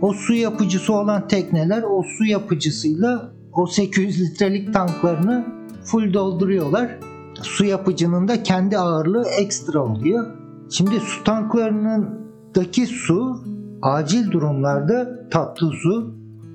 O 0.00 0.12
su 0.12 0.34
yapıcısı 0.34 0.92
olan 0.92 1.28
tekneler 1.28 1.82
o 1.82 2.02
su 2.02 2.24
yapıcısıyla 2.24 3.32
o 3.52 3.66
800 3.66 4.20
litrelik 4.20 4.74
tanklarını 4.74 5.46
full 5.86 6.14
dolduruyorlar. 6.14 6.98
Su 7.42 7.64
yapıcının 7.64 8.28
da 8.28 8.42
kendi 8.42 8.78
ağırlığı 8.78 9.28
ekstra 9.28 9.80
oluyor. 9.84 10.26
Şimdi 10.70 11.00
su 11.00 11.24
tanklarındaki 11.24 12.86
su 12.86 13.44
acil 13.82 14.30
durumlarda 14.30 15.28
tatlı 15.30 15.70
su 15.82 16.14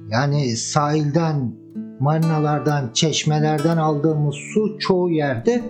yani 0.09 0.57
sahilden 0.57 1.55
marinalardan, 1.99 2.89
çeşmelerden 2.93 3.77
aldığımız 3.77 4.35
su 4.35 4.79
çoğu 4.79 5.09
yerde 5.09 5.61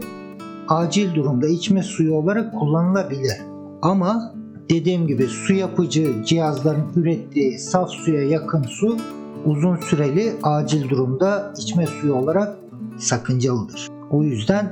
acil 0.68 1.16
durumda 1.16 1.48
içme 1.48 1.84
suyu 1.84 2.14
olarak 2.14 2.60
kullanılabilir. 2.60 3.38
Ama 3.82 4.34
dediğim 4.70 5.08
gibi 5.08 5.28
su 5.28 5.54
yapıcı 5.54 6.14
cihazların 6.26 6.86
ürettiği 6.96 7.60
saf 7.60 7.90
suya 7.90 8.24
yakın 8.24 8.64
su 8.64 8.98
uzun 9.46 9.76
süreli 9.76 10.34
acil 10.44 10.90
durumda 10.90 11.54
içme 11.58 11.86
suyu 11.88 12.14
olarak 12.14 12.61
sakıncalıdır. 13.02 13.88
O 14.10 14.24
yüzden 14.24 14.72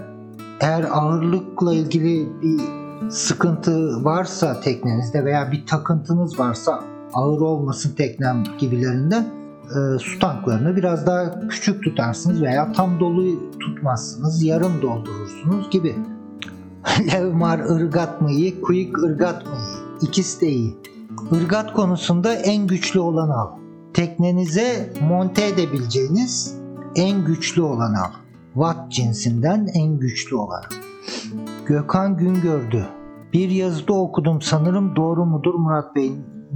eğer 0.60 0.84
ağırlıkla 0.92 1.74
ilgili 1.74 2.30
bir 2.42 2.60
sıkıntı 3.10 4.06
varsa 4.06 4.62
teknenizde 4.62 5.26
veya 5.26 5.52
bir 5.52 5.66
takıntınız 5.66 6.40
varsa 6.40 6.84
ağır 7.14 7.42
olmasın 7.42 7.96
teknem 7.96 8.44
gibilerinden 8.60 9.40
e, 9.70 10.00
su 10.00 10.20
tanklarını 10.20 10.76
biraz 10.76 11.08
daha 11.08 11.48
küçük 11.48 11.84
tutarsınız 11.84 12.42
veya 12.42 12.72
tam 12.72 13.00
dolu 13.00 13.50
tutmazsınız, 13.60 14.44
yarım 14.44 14.82
doldurursunuz 14.82 15.70
gibi. 15.70 15.96
Levmar 17.14 17.60
ırgat 17.60 18.22
mı 18.22 18.32
iyi, 18.32 18.62
kuyuk 18.62 19.04
ırgat 19.04 19.46
mı? 19.46 19.58
İkisi 20.02 20.42
de 20.42 20.48
iyi. 20.48 20.78
Irgat 21.32 21.74
konusunda 21.74 22.34
en 22.34 22.68
güçlü 22.68 23.00
olanı 23.00 23.34
al. 23.34 23.50
Teknenize 23.94 24.94
monte 25.10 25.48
edebileceğiniz 25.48 26.56
en 26.96 27.26
güçlü 27.26 27.62
olanı 27.62 27.98
al. 27.98 28.12
Watt 28.54 28.92
cinsinden 28.92 29.68
en 29.74 30.00
güçlü 30.00 30.36
olanı. 30.36 30.66
Gökhan 31.66 32.18
Güngördü. 32.18 32.86
Bir 33.34 33.50
yazıda 33.50 33.94
okudum 33.94 34.42
sanırım 34.42 34.96
doğru 34.96 35.26
mudur 35.26 35.54
Murat 35.54 35.96
Bey? 35.96 36.12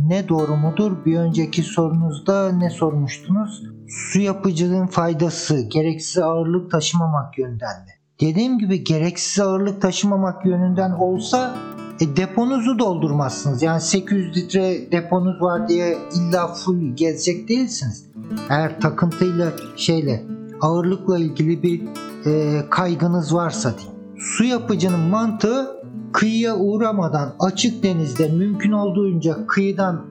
Ne 0.08 0.30
doğru 0.30 0.56
mudur? 0.56 0.92
Bir 1.06 1.18
önceki 1.18 1.64
sorunuzda 1.64 2.52
ne 2.52 2.70
sormuştunuz? 2.70 3.64
Su 3.88 4.20
yapıcılığın 4.20 4.88
faydası 4.88 5.62
gereksiz 5.62 6.18
ağırlık 6.18 6.72
taşımamak 6.72 7.38
yönünden 7.38 7.80
mi? 7.86 7.92
Dediğim 8.22 8.60
gibi 8.60 8.84
gereksiz 8.84 9.40
ağırlık 9.40 9.82
taşımamak 9.82 10.46
yönünden 10.46 10.92
olsa 10.92 11.56
e, 12.02 12.18
deponuzu 12.18 12.80
doldurmazsınız. 12.80 13.64
Yani 13.64 13.82
800 13.82 14.38
litre 14.38 14.92
deponuz 14.92 15.42
var 15.42 15.70
diye 15.70 15.98
illa 16.16 16.48
full 16.48 16.96
gezecek 16.96 17.50
değilsiniz. 17.50 18.06
Eğer 18.50 18.82
takıntıyla 18.82 19.54
şeyle 19.76 20.24
ağırlıkla 20.62 21.20
ilgili 21.20 21.64
bir 21.64 21.82
e, 22.26 22.62
kaygınız 22.70 23.34
varsa 23.34 23.74
diyeyim. 23.78 23.94
Su 24.18 24.44
yapıcının 24.44 25.00
mantığı 25.00 25.68
kıyıya 26.14 26.58
uğramadan 26.58 27.34
açık 27.40 27.84
denizde 27.84 28.28
mümkün 28.28 28.72
olduğunca 28.72 29.48
kıyıdan 29.48 30.06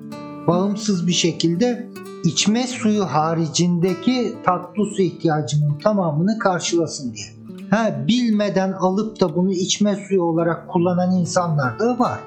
bağımsız 0.47 1.07
bir 1.07 1.13
şekilde 1.13 1.89
içme 2.25 2.67
suyu 2.67 3.05
haricindeki 3.05 4.33
tatlı 4.45 4.85
su 4.97 5.03
ihtiyacının 5.03 5.79
tamamını 5.79 6.39
karşılasın 6.39 7.15
diye. 7.15 7.27
Ha, 7.71 8.05
bilmeden 8.09 8.73
alıp 8.73 9.21
da 9.21 9.37
bunu 9.37 9.53
içme 9.53 9.97
suyu 10.09 10.23
olarak 10.23 10.69
kullanan 10.69 11.17
insanlar 11.17 11.79
da 11.79 11.99
var. 11.99 12.19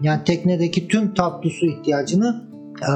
Yani 0.00 0.24
teknedeki 0.24 0.88
tüm 0.88 1.14
tatlı 1.14 1.50
su 1.50 1.66
ihtiyacını 1.66 2.44
e, 2.82 2.92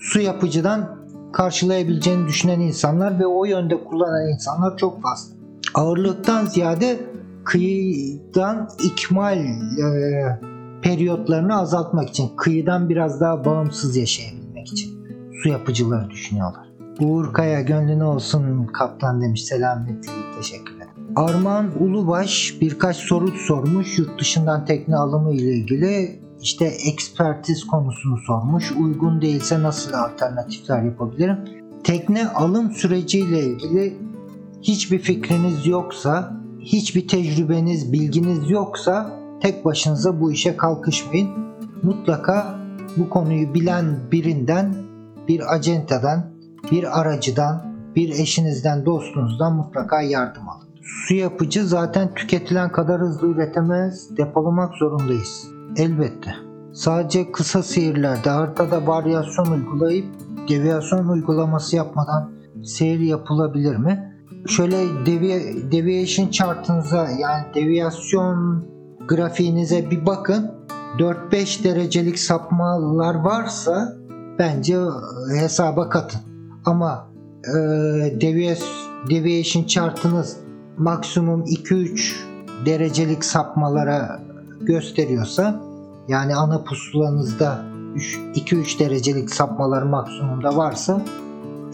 su 0.00 0.20
yapıcıdan 0.20 0.95
karşılayabileceğini 1.36 2.28
düşünen 2.28 2.60
insanlar 2.60 3.18
ve 3.18 3.26
o 3.26 3.44
yönde 3.44 3.84
kullanan 3.84 4.28
insanlar 4.28 4.76
çok 4.76 5.02
fazla. 5.02 5.36
Ağırlıktan 5.74 6.46
ziyade 6.46 7.00
kıyıdan 7.44 8.68
ikmal 8.84 9.38
e, 9.38 10.40
periyotlarını 10.82 11.58
azaltmak 11.60 12.08
için, 12.08 12.36
kıyıdan 12.36 12.88
biraz 12.88 13.20
daha 13.20 13.44
bağımsız 13.44 13.96
yaşayabilmek 13.96 14.68
için 14.68 14.90
su 15.42 15.48
yapıcıları 15.48 16.10
düşünüyorlar. 16.10 16.66
Uğur 17.00 17.32
Kaya 17.32 17.60
gönlüne 17.60 18.04
olsun 18.04 18.66
kaptan 18.66 19.22
demiş 19.22 19.44
selametle 19.44 20.12
teşekkürler. 20.36 20.86
Armağan 21.16 21.70
Ulubaş 21.80 22.54
birkaç 22.60 22.96
soru 22.96 23.28
sormuş 23.28 23.98
yurt 23.98 24.20
dışından 24.20 24.64
tekne 24.64 24.96
alımı 24.96 25.32
ile 25.32 25.50
ilgili 25.50 26.20
işte 26.46 26.64
ekspertiz 26.64 27.66
konusunu 27.66 28.18
sormuş. 28.26 28.72
Uygun 28.72 29.20
değilse 29.20 29.62
nasıl 29.62 29.92
alternatifler 29.92 30.82
yapabilirim? 30.82 31.38
Tekne 31.84 32.28
alım 32.28 32.70
süreciyle 32.70 33.40
ilgili 33.40 33.96
hiçbir 34.62 34.98
fikriniz 34.98 35.66
yoksa, 35.66 36.32
hiçbir 36.60 37.08
tecrübeniz, 37.08 37.92
bilginiz 37.92 38.50
yoksa 38.50 39.10
tek 39.40 39.64
başınıza 39.64 40.20
bu 40.20 40.32
işe 40.32 40.56
kalkışmayın. 40.56 41.30
Mutlaka 41.82 42.58
bu 42.96 43.10
konuyu 43.10 43.54
bilen 43.54 43.98
birinden, 44.12 44.74
bir 45.28 45.54
acentadan, 45.54 46.30
bir 46.72 47.00
aracıdan, 47.00 47.76
bir 47.96 48.08
eşinizden, 48.08 48.86
dostunuzdan 48.86 49.56
mutlaka 49.56 50.02
yardım 50.02 50.48
alın. 50.48 50.68
Su 50.82 51.14
yapıcı 51.14 51.66
zaten 51.66 52.14
tüketilen 52.14 52.72
kadar 52.72 53.00
hızlı 53.00 53.28
üretemez, 53.28 54.16
depolamak 54.16 54.74
zorundayız. 54.74 55.55
Elbette. 55.76 56.34
Sadece 56.72 57.32
kısa 57.32 57.62
seyirlerde 57.62 58.30
haritada 58.30 58.86
varyasyon 58.86 59.46
uygulayıp 59.46 60.06
deviyasyon 60.48 61.08
uygulaması 61.08 61.76
yapmadan 61.76 62.30
seyir 62.64 63.00
yapılabilir 63.00 63.76
mi? 63.76 64.12
Şöyle 64.48 64.76
devi, 65.06 65.56
deviation 65.72 66.28
chartınıza 66.28 67.08
yani 67.20 67.54
deviyasyon 67.54 68.64
grafiğinize 69.08 69.90
bir 69.90 70.06
bakın. 70.06 70.50
4-5 70.98 71.64
derecelik 71.64 72.18
sapmalar 72.18 73.14
varsa 73.14 73.92
bence 74.38 74.78
hesaba 75.40 75.88
katın. 75.88 76.20
Ama 76.64 77.08
e, 77.44 77.54
deviation 79.10 79.64
chartınız 79.64 80.36
maksimum 80.78 81.44
2-3 81.44 82.14
derecelik 82.66 83.24
sapmalara 83.24 84.20
gösteriyorsa 84.60 85.65
yani 86.08 86.36
ana 86.36 86.64
pusulanızda 86.64 87.64
2-3 87.96 88.78
derecelik 88.78 89.34
sapmalar 89.34 89.82
maksimumda 89.82 90.56
varsa 90.56 91.02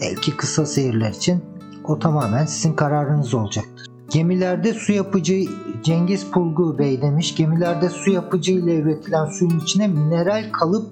belki 0.01 0.37
kısa 0.37 0.65
seyirler 0.65 1.11
için 1.11 1.43
o 1.83 1.99
tamamen 1.99 2.45
sizin 2.45 2.73
kararınız 2.73 3.33
olacaktır. 3.33 3.87
Gemilerde 4.09 4.73
su 4.73 4.91
yapıcı 4.91 5.43
Cengiz 5.83 6.31
Pulgu 6.31 6.77
Bey 6.77 7.01
demiş. 7.01 7.35
Gemilerde 7.35 7.89
su 7.89 8.11
yapıcı 8.11 8.51
ile 8.51 8.79
üretilen 8.79 9.25
suyun 9.25 9.59
içine 9.59 9.87
mineral 9.87 10.51
kalıp 10.51 10.89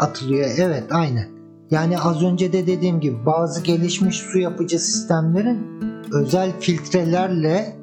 atılıyor. 0.00 0.50
Evet 0.58 0.84
aynen. 0.90 1.28
Yani 1.70 1.98
az 1.98 2.22
önce 2.22 2.52
de 2.52 2.66
dediğim 2.66 3.00
gibi 3.00 3.26
bazı 3.26 3.62
gelişmiş 3.62 4.16
su 4.16 4.38
yapıcı 4.38 4.78
sistemlerin 4.78 5.58
özel 6.12 6.52
filtrelerle 6.60 7.76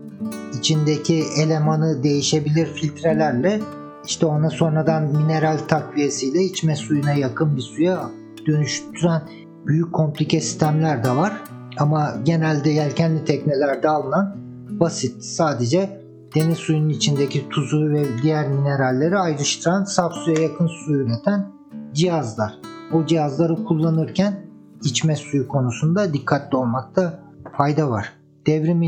içindeki 0.60 1.24
elemanı 1.38 2.04
değişebilir 2.04 2.66
filtrelerle 2.66 3.62
işte 4.08 4.26
ona 4.26 4.50
sonradan 4.50 5.04
mineral 5.04 5.58
takviyesiyle 5.58 6.44
içme 6.44 6.76
suyuna 6.76 7.14
yakın 7.14 7.56
bir 7.56 7.62
suya 7.62 8.10
dönüştüren 8.48 9.22
büyük 9.66 9.94
komplike 9.94 10.42
sistemler 10.42 11.04
de 11.04 11.16
var. 11.16 11.34
Ama 11.80 12.14
genelde 12.24 12.70
yelkenli 12.70 13.26
teknelerde 13.26 13.90
alınan 13.90 14.36
basit 14.70 15.24
sadece 15.24 16.02
deniz 16.36 16.58
suyunun 16.58 16.90
içindeki 16.90 17.50
tuzu 17.50 17.90
ve 17.90 18.06
diğer 18.24 18.48
mineralleri 18.48 19.18
ayrıştıran 19.18 19.84
saf 19.84 20.14
suya 20.14 20.42
yakın 20.42 20.68
su 20.68 20.94
üreten 20.94 21.52
cihazlar. 21.94 22.54
O 22.94 23.06
cihazları 23.06 23.64
kullanırken 23.64 24.46
içme 24.84 25.16
suyu 25.16 25.48
konusunda 25.48 26.14
dikkatli 26.14 26.58
olmakta 26.58 27.20
fayda 27.58 27.90
var. 27.90 28.14
Devrim 28.48 28.84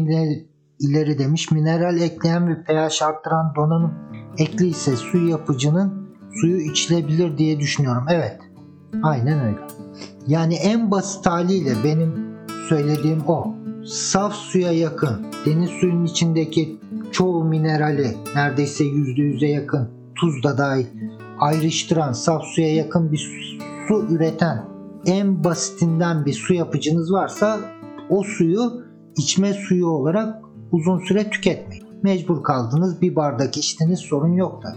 ileri 0.79 1.19
demiş 1.19 1.51
mineral 1.51 1.97
ekleyen 1.97 2.47
ve 2.49 2.63
pH 2.63 3.03
arttıran 3.03 3.53
donanım 3.55 3.93
ekli 4.37 4.67
ise 4.67 4.95
su 4.95 5.27
yapıcının 5.27 6.07
suyu 6.33 6.57
içilebilir 6.57 7.37
diye 7.37 7.59
düşünüyorum. 7.59 8.05
Evet 8.09 8.39
aynen 9.03 9.45
öyle. 9.45 9.57
Yani 10.27 10.55
en 10.55 10.91
basit 10.91 11.25
haliyle 11.25 11.73
benim 11.83 12.13
söylediğim 12.69 13.21
o. 13.27 13.53
Saf 13.85 14.33
suya 14.33 14.71
yakın 14.71 15.25
deniz 15.45 15.69
suyunun 15.69 16.05
içindeki 16.05 16.79
çoğu 17.11 17.43
minerali 17.43 18.17
neredeyse 18.35 18.83
%100'e 18.83 19.49
yakın 19.49 19.89
tuz 20.15 20.43
da 20.43 20.57
dahil 20.57 20.85
ayrıştıran 21.39 22.13
saf 22.13 22.43
suya 22.43 22.75
yakın 22.75 23.11
bir 23.11 23.51
su 23.87 24.05
üreten 24.09 24.65
en 25.05 25.43
basitinden 25.43 26.25
bir 26.25 26.33
su 26.33 26.53
yapıcınız 26.53 27.11
varsa 27.11 27.59
o 28.09 28.23
suyu 28.23 28.83
içme 29.17 29.53
suyu 29.53 29.87
olarak 29.87 30.35
uzun 30.71 30.99
süre 30.99 31.29
tüketmeyin. 31.29 31.86
Mecbur 32.03 32.43
kaldınız 32.43 33.01
bir 33.01 33.15
bardak 33.15 33.57
içtiniz 33.57 33.99
sorun 33.99 34.33
yok 34.33 34.63
da. 34.63 34.75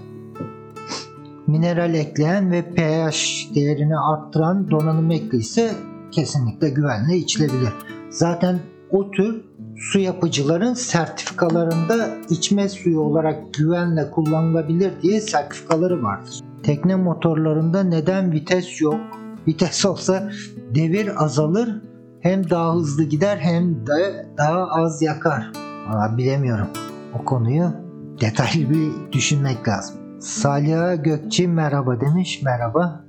Mineral 1.47 1.95
ekleyen 1.95 2.51
ve 2.51 2.63
pH 2.63 3.55
değerini 3.55 3.99
arttıran 3.99 4.71
donanım 4.71 5.11
ekli 5.11 5.39
ise 5.39 5.71
kesinlikle 6.11 6.71
güvenle 6.71 7.17
içilebilir. 7.17 7.73
Zaten 8.11 8.59
o 8.91 9.11
tür 9.11 9.45
su 9.77 9.99
yapıcıların 9.99 10.75
sertifikalarında 10.75 12.09
içme 12.31 12.69
suyu 12.69 13.01
olarak 13.01 13.55
güvenle 13.55 14.11
kullanılabilir 14.11 14.93
diye 15.03 15.21
sertifikaları 15.21 16.03
vardır. 16.03 16.41
Tekne 16.63 16.97
motorlarında 16.97 17.83
neden 17.83 18.33
vites 18.33 18.81
yok? 18.81 19.01
Vites 19.49 19.85
olsa 19.87 20.31
devir 20.75 21.25
azalır 21.25 21.83
hem 22.21 22.51
daha 22.51 22.75
hızlı 22.75 23.03
gider 23.03 23.37
hem 23.37 23.87
de 23.87 24.27
daha 24.39 24.67
az 24.67 25.03
yakar. 25.03 25.53
Aa, 25.89 26.17
bilemiyorum. 26.19 26.67
O 27.15 27.25
konuyu 27.25 27.71
detaylı 28.21 28.71
bir 28.71 29.13
düşünmek 29.13 29.69
lazım. 29.69 29.97
Saliha 30.21 30.95
Gökçe 30.95 31.47
merhaba 31.47 32.01
demiş. 32.01 32.43
Merhaba. 32.43 33.05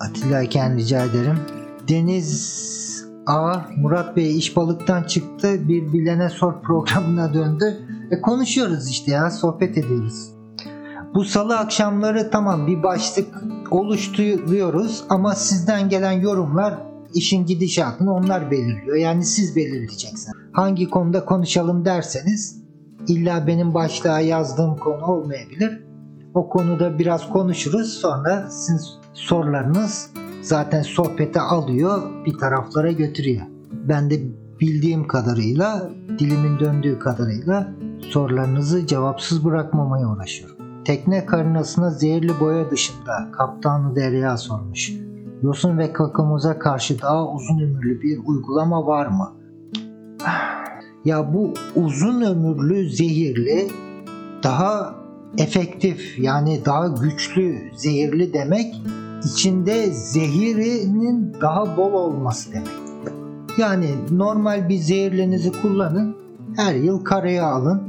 Atilla 0.00 0.42
Eken 0.42 0.76
rica 0.76 1.04
ederim. 1.04 1.38
Deniz 1.88 3.04
A. 3.26 3.56
Murat 3.76 4.16
Bey 4.16 4.38
iş 4.38 4.56
balıktan 4.56 5.02
çıktı. 5.02 5.68
Bir 5.68 5.92
bilene 5.92 6.28
sor 6.28 6.62
programına 6.62 7.34
döndü. 7.34 7.78
E 8.10 8.20
konuşuyoruz 8.20 8.88
işte 8.88 9.12
ya 9.12 9.30
sohbet 9.30 9.78
ediyoruz. 9.78 10.30
Bu 11.14 11.24
salı 11.24 11.58
akşamları 11.58 12.30
tamam 12.30 12.66
bir 12.66 12.82
başlık 12.82 13.28
oluşturuyoruz 13.70 15.04
ama 15.08 15.34
sizden 15.34 15.88
gelen 15.88 16.12
yorumlar 16.12 16.74
işin 17.14 17.46
gidişatını 17.46 18.14
onlar 18.14 18.50
belirliyor. 18.50 18.96
Yani 18.96 19.24
siz 19.24 19.56
belirleyeceksiniz. 19.56 20.28
Hangi 20.52 20.90
konuda 20.90 21.24
konuşalım 21.24 21.84
derseniz 21.84 22.61
illa 23.08 23.46
benim 23.46 23.74
başlığa 23.74 24.20
yazdığım 24.20 24.76
konu 24.76 25.06
olmayabilir. 25.06 25.82
O 26.34 26.48
konuda 26.48 26.98
biraz 26.98 27.28
konuşuruz. 27.30 27.92
Sonra 27.92 28.50
sizin 28.50 28.80
sorularınız 29.12 30.10
zaten 30.42 30.82
sohbete 30.82 31.40
alıyor, 31.40 32.02
bir 32.26 32.38
taraflara 32.38 32.92
götürüyor. 32.92 33.42
Ben 33.72 34.10
de 34.10 34.20
bildiğim 34.60 35.06
kadarıyla, 35.06 35.90
dilimin 36.18 36.58
döndüğü 36.58 36.98
kadarıyla 36.98 37.68
sorularınızı 38.10 38.86
cevapsız 38.86 39.44
bırakmamaya 39.44 40.08
uğraşıyorum. 40.08 40.56
Tekne 40.84 41.26
karinasına 41.26 41.90
zehirli 41.90 42.40
boya 42.40 42.70
dışında 42.70 43.30
kaptanı 43.32 43.96
Derya 43.96 44.36
sormuş. 44.36 44.92
Yosun 45.42 45.78
ve 45.78 45.92
kakamoza 45.92 46.58
karşı 46.58 47.02
daha 47.02 47.32
uzun 47.32 47.58
ömürlü 47.58 48.02
bir 48.02 48.18
uygulama 48.26 48.86
var 48.86 49.06
mı? 49.06 49.32
Ya 51.04 51.34
bu 51.34 51.54
uzun 51.76 52.20
ömürlü 52.20 52.90
zehirli 52.90 53.68
daha 54.42 54.94
efektif 55.38 56.18
yani 56.18 56.60
daha 56.64 56.86
güçlü 56.86 57.58
zehirli 57.76 58.32
demek 58.32 58.74
içinde 59.24 59.86
zehirinin 59.90 61.36
daha 61.40 61.76
bol 61.76 61.92
olması 61.92 62.52
demek. 62.52 62.68
Yani 63.58 63.86
normal 64.10 64.68
bir 64.68 64.78
zehirlinizi 64.78 65.52
kullanın 65.62 66.16
her 66.56 66.74
yıl 66.74 67.04
karaya 67.04 67.46
alın 67.46 67.82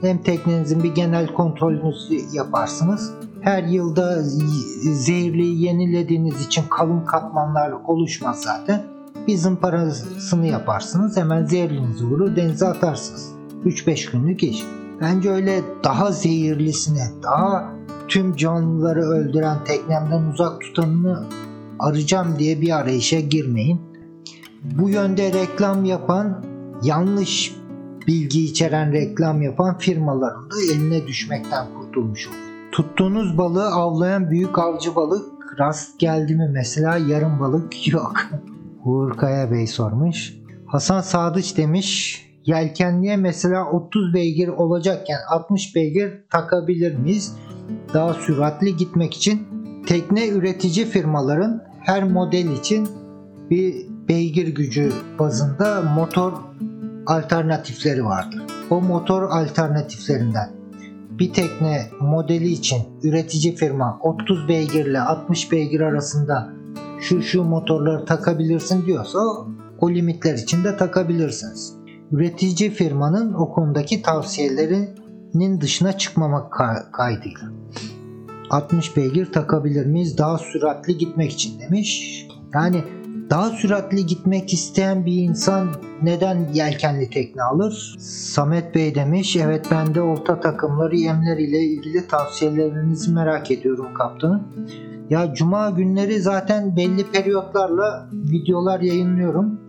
hem 0.00 0.18
teknenizin 0.18 0.82
bir 0.82 0.94
genel 0.94 1.26
kontrolünüzü 1.26 2.14
yaparsınız. 2.32 3.12
Her 3.40 3.62
yılda 3.62 4.22
zehirliği 4.82 5.62
yenilediğiniz 5.62 6.46
için 6.46 6.64
kalın 6.70 7.00
katmanlar 7.04 7.72
oluşmaz 7.86 8.42
zaten. 8.42 8.82
Bir 9.26 9.36
zımparasını 9.36 10.46
yaparsınız 10.46 11.16
hemen 11.16 11.44
zehirlinizi 11.44 12.04
vurur 12.04 12.36
denize 12.36 12.66
atarsınız. 12.66 13.32
3-5 13.64 14.12
günlük 14.12 14.42
iş. 14.42 14.64
Bence 15.00 15.30
öyle 15.30 15.62
daha 15.84 16.12
zehirlisine, 16.12 17.10
daha 17.22 17.72
tüm 18.08 18.36
canlıları 18.36 19.00
öldüren 19.00 19.64
teknemden 19.64 20.22
uzak 20.22 20.60
tutanını 20.60 21.24
arayacağım 21.78 22.38
diye 22.38 22.60
bir 22.60 22.78
arayışa 22.78 23.20
girmeyin. 23.20 23.80
Bu 24.62 24.90
yönde 24.90 25.32
reklam 25.32 25.84
yapan, 25.84 26.44
yanlış 26.82 27.56
bilgi 28.06 28.44
içeren 28.44 28.92
reklam 28.92 29.42
yapan 29.42 29.78
firmaların 29.78 30.50
da 30.50 30.54
eline 30.72 31.06
düşmekten 31.06 31.66
kurtulmuş 31.78 32.26
olur. 32.26 32.36
Tuttuğunuz 32.72 33.38
balığı 33.38 33.66
avlayan 33.66 34.30
büyük 34.30 34.58
avcı 34.58 34.94
balık 34.94 35.58
rast 35.58 35.98
geldi 35.98 36.34
mi 36.34 36.50
mesela 36.52 36.96
yarım 36.96 37.40
balık 37.40 37.88
yok. 37.88 38.14
Uğur 38.84 39.16
Kaya 39.16 39.50
Bey 39.50 39.66
sormuş. 39.66 40.34
Hasan 40.66 41.00
Sadıç 41.00 41.56
demiş 41.56 42.20
yelkenliğe 42.44 43.16
mesela 43.16 43.70
30 43.70 44.14
beygir 44.14 44.48
olacakken 44.48 45.18
60 45.30 45.76
beygir 45.76 46.12
takabilir 46.30 46.98
miyiz? 46.98 47.36
Daha 47.94 48.14
süratli 48.14 48.76
gitmek 48.76 49.14
için 49.14 49.48
tekne 49.86 50.28
üretici 50.28 50.86
firmaların 50.86 51.62
her 51.80 52.04
model 52.04 52.48
için 52.52 52.88
bir 53.50 53.74
beygir 54.08 54.48
gücü 54.48 54.92
bazında 55.18 55.82
motor 55.82 56.32
alternatifleri 57.06 58.04
vardır. 58.04 58.42
O 58.70 58.80
motor 58.80 59.22
alternatiflerinden 59.22 60.50
bir 61.10 61.32
tekne 61.32 61.90
modeli 62.00 62.48
için 62.48 62.78
üretici 63.02 63.54
firma 63.54 63.98
30 64.02 64.48
beygir 64.48 64.86
ile 64.86 65.00
60 65.00 65.52
beygir 65.52 65.80
arasında 65.80 66.59
şu 67.00 67.22
şu 67.22 67.42
motorları 67.42 68.04
takabilirsin 68.04 68.86
diyorsa 68.86 69.18
o 69.80 69.90
limitler 69.90 70.34
için 70.34 70.64
de 70.64 70.76
takabilirsiniz. 70.76 71.74
Üretici 72.12 72.70
firmanın 72.70 73.32
o 73.32 73.52
konudaki 73.52 74.02
tavsiyelerinin 74.02 75.60
dışına 75.60 75.98
çıkmamak 75.98 76.52
kaydıyla. 76.92 77.48
60 78.50 78.96
beygir 78.96 79.32
takabilir 79.32 79.86
miyiz 79.86 80.18
daha 80.18 80.38
süratli 80.38 80.98
gitmek 80.98 81.32
için 81.32 81.60
demiş. 81.60 82.26
Yani 82.54 82.84
daha 83.30 83.50
süratli 83.50 84.06
gitmek 84.06 84.52
isteyen 84.52 85.06
bir 85.06 85.22
insan 85.22 85.68
neden 86.02 86.48
yelkenli 86.54 87.10
tekne 87.10 87.42
alır? 87.42 87.96
Samet 87.98 88.74
Bey 88.74 88.94
demiş, 88.94 89.36
evet 89.36 89.66
ben 89.70 89.94
de 89.94 90.02
olta 90.02 90.40
takımları 90.40 90.96
yemler 90.96 91.36
ile 91.36 91.58
ilgili 91.58 92.08
tavsiyelerinizi 92.08 93.12
merak 93.12 93.50
ediyorum 93.50 93.94
kaptanım. 93.94 94.42
Ya 95.10 95.34
cuma 95.34 95.70
günleri 95.70 96.20
zaten 96.20 96.76
belli 96.76 97.10
periyotlarla 97.10 98.08
videolar 98.12 98.80
yayınlıyorum. 98.80 99.60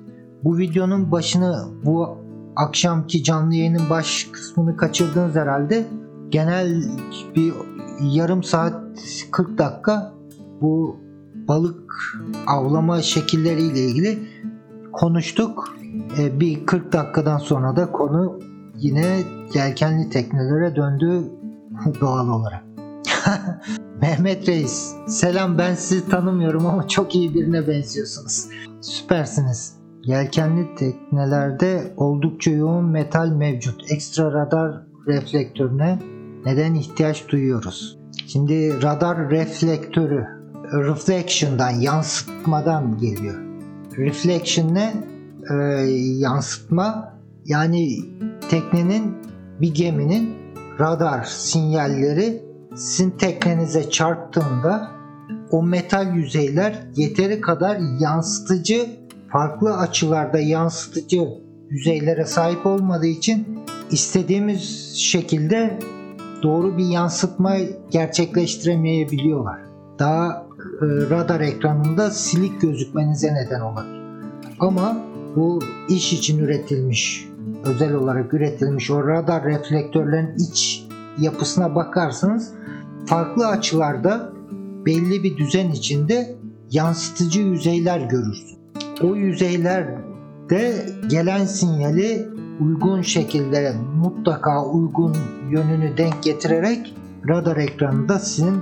Bu 0.43 0.57
videonun 0.57 1.11
başını 1.11 1.65
bu 1.85 2.17
akşamki 2.55 3.23
canlı 3.23 3.55
yayının 3.55 3.89
baş 3.89 4.29
kısmını 4.31 4.77
kaçırdınız 4.77 5.35
herhalde. 5.35 5.85
Genel 6.29 6.83
bir 7.35 7.53
yarım 8.01 8.43
saat 8.43 8.73
40 9.31 9.57
dakika 9.57 10.13
bu 10.61 10.99
balık 11.47 11.93
avlama 12.47 13.01
şekilleriyle 13.01 13.79
ilgili 13.79 14.19
konuştuk. 14.91 15.75
E, 16.19 16.39
bir 16.39 16.65
40 16.65 16.93
dakikadan 16.93 17.37
sonra 17.37 17.75
da 17.75 17.91
konu 17.91 18.39
yine 18.77 19.19
yelkenli 19.53 20.09
teknelere 20.09 20.75
döndü 20.75 21.23
doğal 22.01 22.29
olarak. 22.29 22.63
Mehmet 24.01 24.47
Reis, 24.47 24.95
selam 25.07 25.57
ben 25.57 25.75
sizi 25.75 26.09
tanımıyorum 26.09 26.65
ama 26.65 26.87
çok 26.87 27.15
iyi 27.15 27.35
birine 27.35 27.67
benziyorsunuz. 27.67 28.47
Süpersiniz. 28.81 29.73
Yelkenli 30.03 30.75
teknelerde 30.75 31.93
oldukça 31.97 32.51
yoğun 32.51 32.85
metal 32.85 33.27
mevcut. 33.27 33.91
Ekstra 33.91 34.31
radar 34.33 34.81
reflektörüne 35.07 35.99
neden 36.45 36.73
ihtiyaç 36.73 37.27
duyuyoruz? 37.27 37.97
Şimdi 38.27 38.83
radar 38.83 39.29
reflektörü 39.29 40.25
reflection'dan, 40.73 41.69
yansıtmadan 41.69 42.97
geliyor. 42.97 43.35
Reflection 43.97 44.75
ne? 44.75 44.93
Ee, 45.51 45.55
yansıtma 46.17 47.13
yani 47.45 47.97
teknenin 48.49 49.15
bir 49.61 49.73
geminin 49.73 50.35
radar 50.79 51.23
sinyalleri 51.23 52.50
sizin 52.75 53.09
teknenize 53.09 53.89
çarptığında 53.89 54.91
o 55.51 55.63
metal 55.63 56.15
yüzeyler 56.15 56.83
yeteri 56.95 57.41
kadar 57.41 57.77
yansıtıcı 57.99 58.89
farklı 59.31 59.77
açılarda 59.77 60.39
yansıtıcı 60.39 61.27
yüzeylere 61.69 62.25
sahip 62.25 62.65
olmadığı 62.65 63.07
için 63.07 63.59
istediğimiz 63.91 64.93
şekilde 64.95 65.79
doğru 66.43 66.77
bir 66.77 66.85
yansıtma 66.85 67.55
gerçekleştiremeyebiliyorlar. 67.91 69.59
Daha 69.99 70.47
e, 70.81 70.85
radar 71.09 71.41
ekranında 71.41 72.09
silik 72.09 72.61
gözükmenize 72.61 73.33
neden 73.33 73.61
olabilir. 73.61 74.01
Ama 74.59 74.97
bu 75.35 75.59
iş 75.89 76.13
için 76.13 76.39
üretilmiş, 76.39 77.27
özel 77.65 77.93
olarak 77.93 78.33
üretilmiş 78.33 78.91
o 78.91 79.07
radar 79.07 79.43
reflektörlerin 79.43 80.35
iç 80.35 80.87
yapısına 81.17 81.75
bakarsanız 81.75 82.53
farklı 83.05 83.47
açılarda 83.47 84.33
belli 84.85 85.23
bir 85.23 85.37
düzen 85.37 85.71
içinde 85.71 86.35
yansıtıcı 86.71 87.41
yüzeyler 87.41 87.99
görürsün. 87.99 88.59
O 89.03 89.15
yüzeylerde 89.15 90.85
gelen 91.09 91.45
sinyali 91.45 92.27
uygun 92.59 93.01
şekilde 93.01 93.73
mutlaka 93.95 94.65
uygun 94.65 95.15
yönünü 95.49 95.97
denk 95.97 96.23
getirerek 96.23 96.95
radar 97.27 97.57
ekranında 97.57 98.19
sizin 98.19 98.57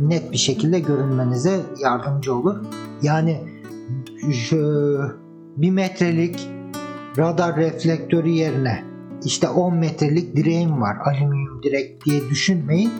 net 0.00 0.32
bir 0.32 0.36
şekilde 0.36 0.80
görünmenize 0.80 1.60
yardımcı 1.82 2.34
olur. 2.34 2.56
Yani 3.02 3.40
şu 4.32 5.00
bir 5.56 5.70
metrelik 5.70 6.48
radar 7.18 7.56
reflektörü 7.56 8.28
yerine 8.28 8.84
işte 9.24 9.48
10 9.48 9.74
metrelik 9.74 10.36
direğim 10.36 10.80
var 10.80 10.96
alüminyum 11.04 11.62
direk 11.62 12.04
diye 12.04 12.28
düşünmeyin. 12.30 12.90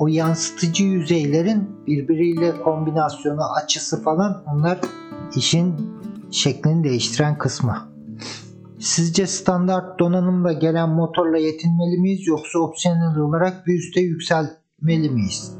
O 0.00 0.08
yansıtıcı 0.08 0.84
yüzeylerin 0.84 1.86
birbiriyle 1.86 2.62
kombinasyonu, 2.62 3.40
açısı 3.62 4.02
falan 4.02 4.42
onlar 4.46 4.78
işin 5.36 5.74
şeklini 6.30 6.84
değiştiren 6.84 7.38
kısmı. 7.38 7.76
Sizce 8.78 9.26
standart 9.26 9.98
donanımla 9.98 10.52
gelen 10.52 10.88
motorla 10.88 11.38
yetinmeli 11.38 12.00
miyiz 12.00 12.26
yoksa 12.26 12.58
opsiyonel 12.58 13.18
olarak 13.18 13.66
bir 13.66 13.74
üste 13.74 14.00
yükselmeli 14.00 15.10
miyiz? 15.10 15.52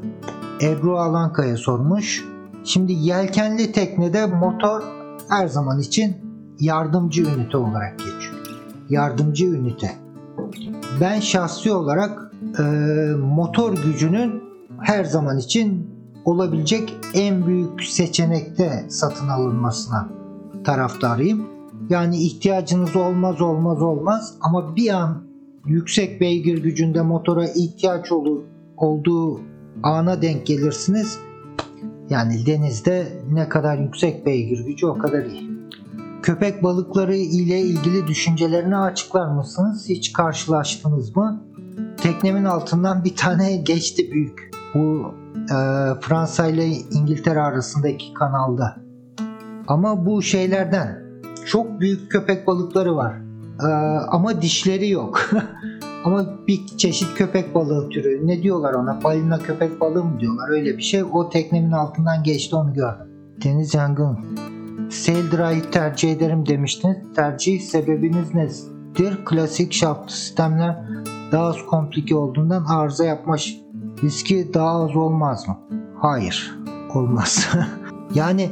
Ebru 0.61 0.97
Alankaya 0.97 1.57
sormuş. 1.57 2.25
Şimdi 2.63 2.93
yelkenli 2.93 3.71
teknede 3.71 4.25
motor 4.25 4.81
her 5.29 5.47
zaman 5.47 5.79
için 5.79 6.15
yardımcı 6.59 7.23
ünite 7.23 7.57
olarak 7.57 7.99
geçiyor. 7.99 8.41
Yardımcı 8.89 9.45
ünite. 9.45 9.91
Ben 11.01 11.19
şahsi 11.19 11.71
olarak 11.71 12.31
e, 12.59 12.63
motor 13.15 13.77
gücünün 13.83 14.43
her 14.81 15.03
zaman 15.03 15.37
için 15.37 15.89
olabilecek 16.25 16.93
en 17.13 17.47
büyük 17.47 17.83
seçenekte 17.83 18.85
satın 18.89 19.27
alınmasına 19.27 20.09
taraftarıyım. 20.63 21.47
Yani 21.89 22.17
ihtiyacınız 22.17 22.95
olmaz 22.95 23.41
olmaz 23.41 23.81
olmaz 23.81 24.33
ama 24.41 24.75
bir 24.75 24.89
an 24.89 25.23
yüksek 25.65 26.21
beygir 26.21 26.63
gücünde 26.63 27.01
motora 27.01 27.45
ihtiyaç 27.45 28.11
olur, 28.11 28.41
olduğu 28.77 29.41
ana 29.83 30.21
denk 30.21 30.45
gelirsiniz. 30.45 31.19
Yani 32.09 32.45
denizde 32.45 33.07
ne 33.31 33.49
kadar 33.49 33.77
yüksek 33.77 34.25
beygir 34.25 34.65
gücü 34.65 34.87
o 34.87 34.97
kadar 34.97 35.25
iyi. 35.25 35.50
Köpek 36.23 36.63
balıkları 36.63 37.15
ile 37.15 37.59
ilgili 37.59 38.07
düşüncelerini 38.07 38.77
açıklar 38.77 39.27
mısınız? 39.27 39.89
Hiç 39.89 40.13
karşılaştınız 40.13 41.15
mı? 41.15 41.43
Teknemin 41.97 42.45
altından 42.45 43.03
bir 43.03 43.15
tane 43.15 43.57
geçti 43.57 44.11
büyük. 44.11 44.51
Bu 44.73 45.13
e, 45.35 45.57
Fransa 46.01 46.47
ile 46.47 46.65
İngiltere 46.67 47.41
arasındaki 47.41 48.13
kanalda. 48.13 48.75
Ama 49.67 50.05
bu 50.05 50.21
şeylerden 50.21 51.03
çok 51.45 51.79
büyük 51.79 52.11
köpek 52.11 52.47
balıkları 52.47 52.95
var. 52.95 53.13
E, 53.61 53.67
ama 54.07 54.41
dişleri 54.41 54.89
yok. 54.89 55.29
ama 56.05 56.25
bir 56.47 56.67
çeşit 56.77 57.13
köpek 57.15 57.55
balığı 57.55 57.89
türü. 57.89 58.27
Ne 58.27 58.43
diyorlar 58.43 58.73
ona? 58.73 59.03
Balina 59.03 59.39
köpek 59.39 59.81
balığı 59.81 60.03
mı 60.03 60.19
diyorlar? 60.19 60.49
Öyle 60.49 60.77
bir 60.77 60.83
şey. 60.83 61.03
O 61.03 61.29
teknemin 61.29 61.71
altından 61.71 62.23
geçti 62.23 62.55
onu 62.55 62.73
gördüm. 62.73 63.07
Deniz 63.43 63.73
yangın. 63.73 64.17
Sail 64.91 65.31
Dry'ı 65.31 65.71
tercih 65.71 66.11
ederim 66.11 66.45
demiştiniz. 66.45 66.97
Tercih 67.15 67.61
sebebiniz 67.61 68.35
nedir? 68.35 69.25
Klasik 69.25 69.73
şaftlı 69.73 70.11
sistemler 70.11 70.77
daha 71.31 71.43
az 71.45 71.65
komplike 71.69 72.15
olduğundan 72.15 72.65
arıza 72.65 73.05
yapma 73.05 73.35
riski 74.03 74.53
daha 74.53 74.83
az 74.83 74.95
olmaz 74.95 75.47
mı? 75.47 75.59
Hayır, 75.99 76.59
olmaz. 76.95 77.47
yani 78.15 78.49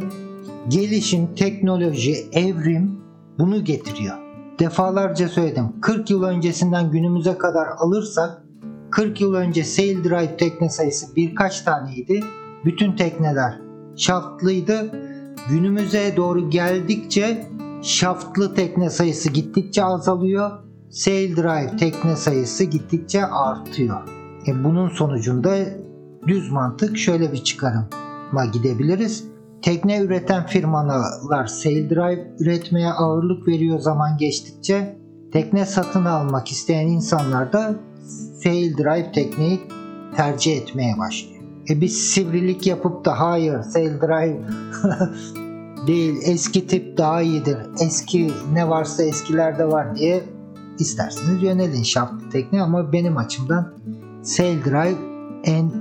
gelişim, 0.67 1.35
teknoloji, 1.35 2.15
evrim 2.33 3.01
bunu 3.39 3.63
getiriyor. 3.63 4.17
Defalarca 4.59 5.27
söyledim. 5.27 5.81
40 5.81 6.09
yıl 6.09 6.23
öncesinden 6.23 6.91
günümüze 6.91 7.37
kadar 7.37 7.67
alırsak 7.77 8.43
40 8.91 9.21
yıl 9.21 9.33
önce 9.33 9.63
sail 9.63 10.03
drive 10.03 10.37
tekne 10.37 10.69
sayısı 10.69 11.15
birkaç 11.15 11.61
taneydi. 11.61 12.23
Bütün 12.65 12.95
tekneler 12.95 13.61
şaftlıydı. 13.97 14.91
Günümüze 15.49 16.13
doğru 16.17 16.49
geldikçe 16.49 17.47
şaftlı 17.81 18.55
tekne 18.55 18.89
sayısı 18.89 19.29
gittikçe 19.29 19.83
azalıyor. 19.83 20.51
Sail 20.89 21.37
drive 21.37 21.77
tekne 21.77 22.15
sayısı 22.15 22.63
gittikçe 22.63 23.25
artıyor. 23.25 24.01
E 24.47 24.63
bunun 24.63 24.89
sonucunda 24.89 25.55
düz 26.27 26.51
mantık 26.51 26.97
şöyle 26.97 27.31
bir 27.31 27.43
çıkarıma 27.43 28.45
gidebiliriz. 28.53 29.23
Tekne 29.61 30.01
üreten 30.01 30.45
firmalar 30.45 31.47
sail 31.47 31.89
drive 31.89 32.33
üretmeye 32.39 32.91
ağırlık 32.91 33.47
veriyor 33.47 33.79
zaman 33.79 34.17
geçtikçe. 34.17 34.99
Tekne 35.33 35.65
satın 35.65 36.05
almak 36.05 36.51
isteyen 36.51 36.87
insanlar 36.87 37.53
da 37.53 37.75
sail 38.43 38.77
drive 38.77 39.11
tekneyi 39.11 39.59
tercih 40.15 40.57
etmeye 40.57 40.97
başlıyor. 40.97 41.43
E 41.69 41.81
biz 41.81 41.97
sivrilik 41.97 42.67
yapıp 42.67 43.05
da 43.05 43.19
hayır 43.19 43.61
sail 43.61 44.01
drive 44.01 44.41
değil 45.87 46.19
eski 46.23 46.67
tip 46.67 46.97
daha 46.97 47.21
iyidir. 47.21 47.57
Eski 47.79 48.31
ne 48.53 48.69
varsa 48.69 49.03
eskilerde 49.03 49.67
var 49.67 49.95
diye 49.95 50.23
isterseniz 50.79 51.43
yönelin 51.43 51.83
şaftlı 51.83 52.29
tekne 52.29 52.61
ama 52.61 52.93
benim 52.93 53.17
açımdan 53.17 53.73
Sail 54.23 54.63
Drive 54.65 54.97
en 55.43 55.71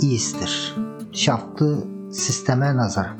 iyisidir. 0.00 0.76
Şaftlı 1.12 1.78
sisteme 2.12 2.76
nazaran. 2.76 3.16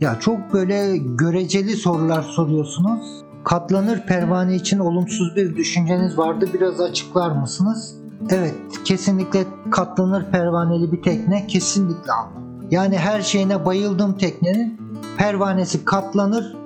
Ya 0.00 0.20
çok 0.20 0.52
böyle 0.52 0.96
göreceli 0.96 1.76
sorular 1.76 2.22
soruyorsunuz. 2.22 3.24
Katlanır 3.44 4.06
pervane 4.06 4.54
için 4.54 4.78
olumsuz 4.78 5.36
bir 5.36 5.56
düşünceniz 5.56 6.18
vardı. 6.18 6.48
Biraz 6.54 6.80
açıklar 6.80 7.30
mısınız? 7.30 7.94
Evet, 8.30 8.54
kesinlikle 8.84 9.44
katlanır 9.70 10.30
pervaneli 10.30 10.92
bir 10.92 11.02
tekne 11.02 11.46
kesinlikle 11.46 12.12
alma. 12.12 12.46
Yani 12.70 12.98
her 12.98 13.22
şeyine 13.22 13.64
bayıldım 13.64 14.18
teknenin. 14.18 14.85
Pervanesi 15.18 15.84
katlanır. 15.84 16.56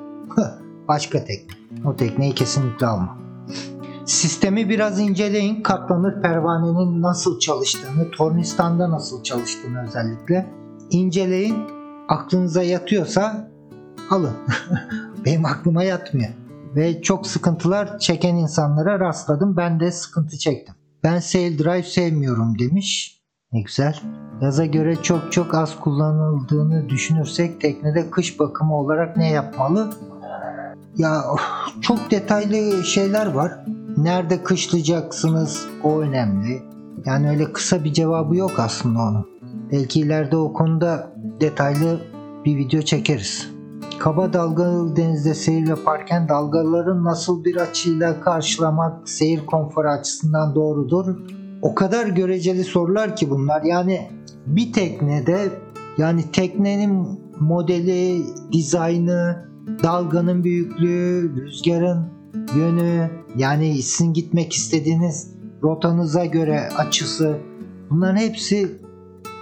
Başka 0.89 1.25
tekne. 1.25 1.55
O 1.85 1.97
tekneyi 1.97 2.35
kesinlikle 2.35 2.87
alma. 2.87 3.19
Sistemi 4.07 4.69
biraz 4.69 5.01
inceleyin. 5.01 5.63
Katlanır 5.63 6.23
pervanenin 6.23 7.03
nasıl 7.03 7.39
çalıştığını, 7.39 8.11
tornistanda 8.11 8.91
nasıl 8.91 9.23
çalıştığını 9.23 9.83
özellikle. 9.83 10.51
inceleyin. 10.91 11.57
Aklınıza 12.09 12.63
yatıyorsa 12.63 13.51
alın. 14.11 14.37
Benim 15.25 15.45
aklıma 15.45 15.83
yatmıyor. 15.83 16.31
Ve 16.77 17.03
çok 17.03 17.27
sıkıntılar 17.27 17.99
çeken 17.99 18.35
insanlara 18.37 19.01
rastladım. 19.01 19.57
Ben 19.57 19.81
de 19.81 19.93
sıkıntı 19.93 20.39
çektim. 20.39 20.75
Ben 21.03 21.19
sail 21.19 21.59
drive 21.59 21.83
sevmiyorum 21.83 22.59
demiş. 22.59 23.21
Ne 23.53 23.61
güzel. 23.61 24.01
Yaza 24.41 24.67
göre 24.67 24.97
çok 25.03 25.33
çok 25.33 25.55
az 25.55 25.81
kullanıldığını 25.81 26.89
düşünürsek 26.89 27.61
teknede 27.61 28.11
kış 28.11 28.41
bakımı 28.41 28.77
olarak 28.77 29.17
ne 29.17 29.31
yapmalı? 29.31 29.91
Ya 30.97 31.23
çok 31.81 32.11
detaylı 32.11 32.85
şeyler 32.85 33.27
var. 33.27 33.53
Nerede 33.97 34.43
kışlayacaksınız 34.43 35.67
o 35.83 36.01
önemli. 36.01 36.63
Yani 37.05 37.31
öyle 37.31 37.53
kısa 37.53 37.85
bir 37.85 37.93
cevabı 37.93 38.37
yok 38.37 38.59
aslında 38.59 38.99
onun. 38.99 39.27
Belki 39.73 40.01
ileride 40.01 40.37
o 40.37 40.53
konuda 40.53 41.13
detaylı 41.41 42.01
bir 42.45 42.57
video 42.57 42.83
çekeriz. 42.83 43.51
Kaba 43.99 44.33
dalgalı 44.33 44.97
denizde 44.97 45.35
seyir 45.35 45.67
yaparken 45.67 46.29
dalgaların 46.29 47.05
nasıl 47.05 47.45
bir 47.45 47.57
açıyla 47.57 48.21
karşılamak 48.21 49.09
seyir 49.09 49.47
konforu 49.47 49.89
açısından 49.89 50.55
doğrudur. 50.55 51.17
O 51.63 51.75
kadar 51.75 52.07
göreceli 52.07 52.65
sorular 52.65 53.17
ki 53.17 53.31
bunlar. 53.31 53.63
Yani 53.63 54.11
bir 54.47 54.73
teknede 54.73 55.49
yani 55.99 56.31
teknenin 56.33 57.21
modeli, 57.41 58.23
dizaynı, 58.53 59.45
dalganın 59.83 60.45
büyüklüğü, 60.45 61.37
rüzgarın 61.37 62.07
yönü, 62.57 63.11
yani 63.37 63.83
sizin 63.83 64.13
gitmek 64.13 64.53
istediğiniz 64.53 65.35
rotanıza 65.63 66.25
göre 66.25 66.69
açısı 66.79 67.39
bunların 67.91 68.17
hepsi 68.17 68.69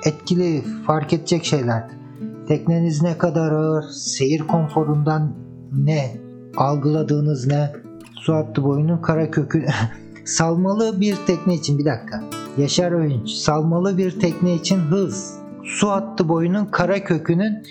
etkili 0.05 0.63
fark 0.87 1.13
edecek 1.13 1.45
şeylerdir. 1.45 1.99
Tekneniz 2.49 3.03
ne 3.03 3.19
kadar 3.19 3.53
ağır, 3.53 3.85
seyir 3.91 4.41
konforundan 4.41 5.33
ne, 5.73 6.17
algıladığınız 6.57 7.47
ne, 7.47 7.73
su 8.15 8.35
hattı 8.35 8.65
boyunun 8.65 9.03
kara 9.03 9.31
kökü 9.31 9.67
salmalı 10.29 11.01
bir 11.01 11.17
tekne 11.27 11.55
için 11.55 11.79
bir 11.79 11.85
dakika. 11.85 12.25
Yaşar 12.59 12.93
Öğünç 12.93 13.31
salmalı 13.31 13.99
bir 13.99 14.21
tekne 14.21 14.55
için 14.55 14.79
hız 14.79 15.35
su 15.65 15.89
hattı 15.89 16.29
boyunun 16.29 16.67
kara 16.67 17.05
kökünün 17.05 17.63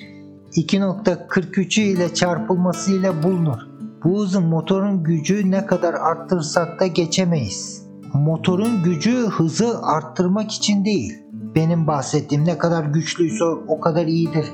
2.43'ü 0.52 1.82
ile 1.82 2.14
çarpılması 2.14 2.92
ile 2.92 3.24
bulunur. 3.24 3.58
Bu 4.04 4.22
hızın 4.22 4.44
motorun 4.44 5.04
gücü 5.04 5.52
ne 5.52 5.66
kadar 5.66 5.94
arttırsak 5.94 6.80
da 6.80 6.88
geçemeyiz. 6.88 7.88
Motorun 8.14 8.84
gücü 8.84 9.16
hızı 9.16 9.82
arttırmak 9.82 10.52
için 10.52 10.86
değil. 10.86 11.14
Benim 11.56 11.88
bahsettiğim 11.88 12.46
ne 12.46 12.58
kadar 12.58 12.84
güçlüyse 12.84 13.44
o 13.44 13.80
kadar 13.80 14.06
iyidir. 14.06 14.46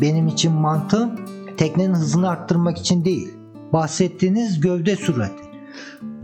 Benim 0.00 0.28
için 0.28 0.52
mantığım 0.52 1.10
teknenin 1.56 1.94
hızını 1.94 2.28
arttırmak 2.28 2.78
için 2.78 3.04
değil. 3.04 3.34
Bahsettiğiniz 3.72 4.60
gövde 4.60 4.96
sürati. 4.96 5.42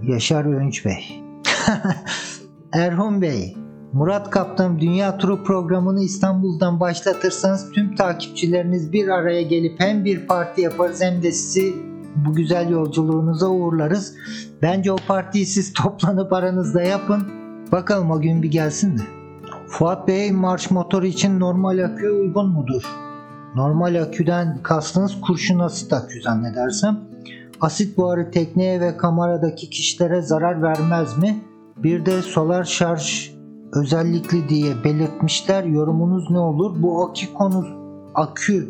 Yaşar 0.03 0.45
Öğünç 0.45 0.85
Bey. 0.85 1.28
Erhun 2.73 3.23
Bey, 3.23 3.57
Murat 3.93 4.31
Kaptan 4.31 4.81
Dünya 4.81 5.19
Turu 5.19 5.45
programını 5.45 6.03
İstanbul'dan 6.03 6.81
başlatırsanız 6.81 7.73
tüm 7.73 7.95
takipçileriniz 7.95 8.93
bir 8.93 9.09
araya 9.09 9.43
gelip 9.43 9.81
hem 9.81 10.05
bir 10.05 10.27
parti 10.27 10.61
yaparız 10.61 11.03
hem 11.03 11.23
de 11.23 11.33
sizi 11.33 11.75
bu 12.17 12.35
güzel 12.35 12.71
yolculuğunuza 12.71 13.49
uğurlarız. 13.49 14.15
Bence 14.63 14.93
o 14.93 14.97
partiyi 15.09 15.47
siz 15.47 15.73
toplanıp 15.83 16.33
aranızda 16.33 16.83
yapın. 16.83 17.23
Bakalım 17.73 18.11
o 18.11 18.21
gün 18.21 18.43
bir 18.43 18.51
gelsin 18.51 18.99
de. 18.99 19.03
Fuat 19.67 20.09
Bey 20.09 20.33
marş 20.33 20.71
motoru 20.71 21.07
için 21.07 21.41
normal 21.41 21.85
akü 21.85 22.11
uygun 22.11 22.49
mudur? 22.49 22.83
Normal 23.55 24.03
aküden 24.03 24.59
kastınız 24.63 25.21
kurşun 25.21 25.59
asit 25.59 25.93
akü 25.93 26.23
zannedersem. 26.23 27.01
Asit 27.61 27.97
buharı 27.97 28.31
tekneye 28.31 28.81
ve 28.81 28.97
kameradaki 28.97 29.71
kişilere 29.71 30.23
zarar 30.23 30.63
vermez 30.63 31.19
mi? 31.19 31.41
Bir 31.83 32.07
de 32.07 32.23
solar 32.23 32.65
şarj 32.65 33.33
özellikli 33.73 34.49
diye 34.49 34.85
belirtmişler. 34.85 35.65
Yorumunuz 35.65 36.31
ne 36.31 36.39
olur? 36.39 36.83
Bu 36.83 37.05
akü 37.05 37.35
konu 37.35 37.67
akü 38.15 38.69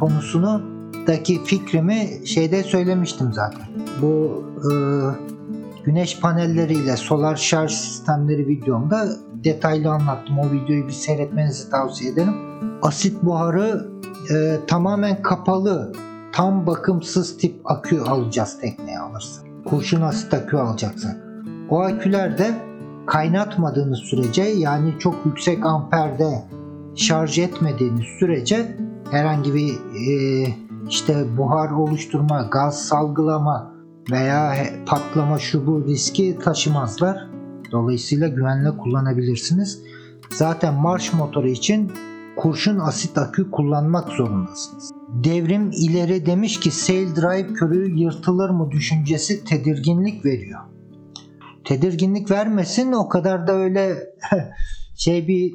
konusunu 0.00 0.62
daki 1.06 1.44
fikrimi 1.44 2.26
şeyde 2.26 2.62
söylemiştim 2.62 3.32
zaten. 3.32 3.66
Bu 4.02 4.44
e, 4.56 4.70
güneş 5.84 6.20
panelleriyle 6.20 6.96
solar 6.96 7.36
şarj 7.36 7.72
sistemleri 7.72 8.48
videomda 8.48 9.08
detaylı 9.44 9.90
anlattım. 9.90 10.38
O 10.38 10.50
videoyu 10.52 10.86
bir 10.86 10.92
seyretmenizi 10.92 11.70
tavsiye 11.70 12.12
ederim. 12.12 12.34
Asit 12.82 13.22
buharı 13.22 13.88
e, 14.30 14.60
tamamen 14.66 15.22
kapalı, 15.22 15.92
tam 16.32 16.66
bakımsız 16.66 17.36
tip 17.36 17.60
akü 17.64 18.00
alacağız 18.00 18.60
tekneye 18.60 18.98
alırsa. 18.98 19.42
Kurşun 19.64 20.00
asit 20.00 20.34
akü 20.34 20.56
alacaksak. 20.56 21.23
O 21.70 21.80
akülerde 21.80 22.54
kaynatmadığınız 23.06 23.98
sürece 23.98 24.42
yani 24.42 24.94
çok 24.98 25.26
yüksek 25.26 25.66
amperde 25.66 26.44
şarj 26.94 27.38
etmediğiniz 27.38 28.04
sürece 28.18 28.76
herhangi 29.10 29.54
bir 29.54 29.72
e, 29.72 30.46
işte 30.88 31.36
buhar 31.38 31.70
oluşturma, 31.70 32.42
gaz 32.42 32.86
salgılama 32.86 33.74
veya 34.10 34.54
patlama 34.86 35.38
şu 35.38 35.66
bu 35.66 35.84
riski 35.84 36.38
taşımazlar. 36.38 37.28
Dolayısıyla 37.72 38.28
güvenle 38.28 38.76
kullanabilirsiniz. 38.76 39.82
Zaten 40.30 40.74
marş 40.74 41.12
motoru 41.12 41.48
için 41.48 41.92
kurşun 42.36 42.78
asit 42.78 43.18
akü 43.18 43.50
kullanmak 43.50 44.08
zorundasınız. 44.08 44.90
Devrim 45.24 45.70
ileri 45.70 46.26
demiş 46.26 46.60
ki 46.60 46.70
sail 46.70 47.16
drive 47.16 47.54
körüğü 47.54 47.98
yırtılır 47.98 48.50
mı 48.50 48.70
düşüncesi 48.70 49.44
tedirginlik 49.44 50.24
veriyor. 50.24 50.60
Tedirginlik 51.64 52.30
vermesin 52.30 52.92
o 52.92 53.08
kadar 53.08 53.46
da 53.46 53.52
öyle 53.52 53.96
şey 54.96 55.28
bir 55.28 55.52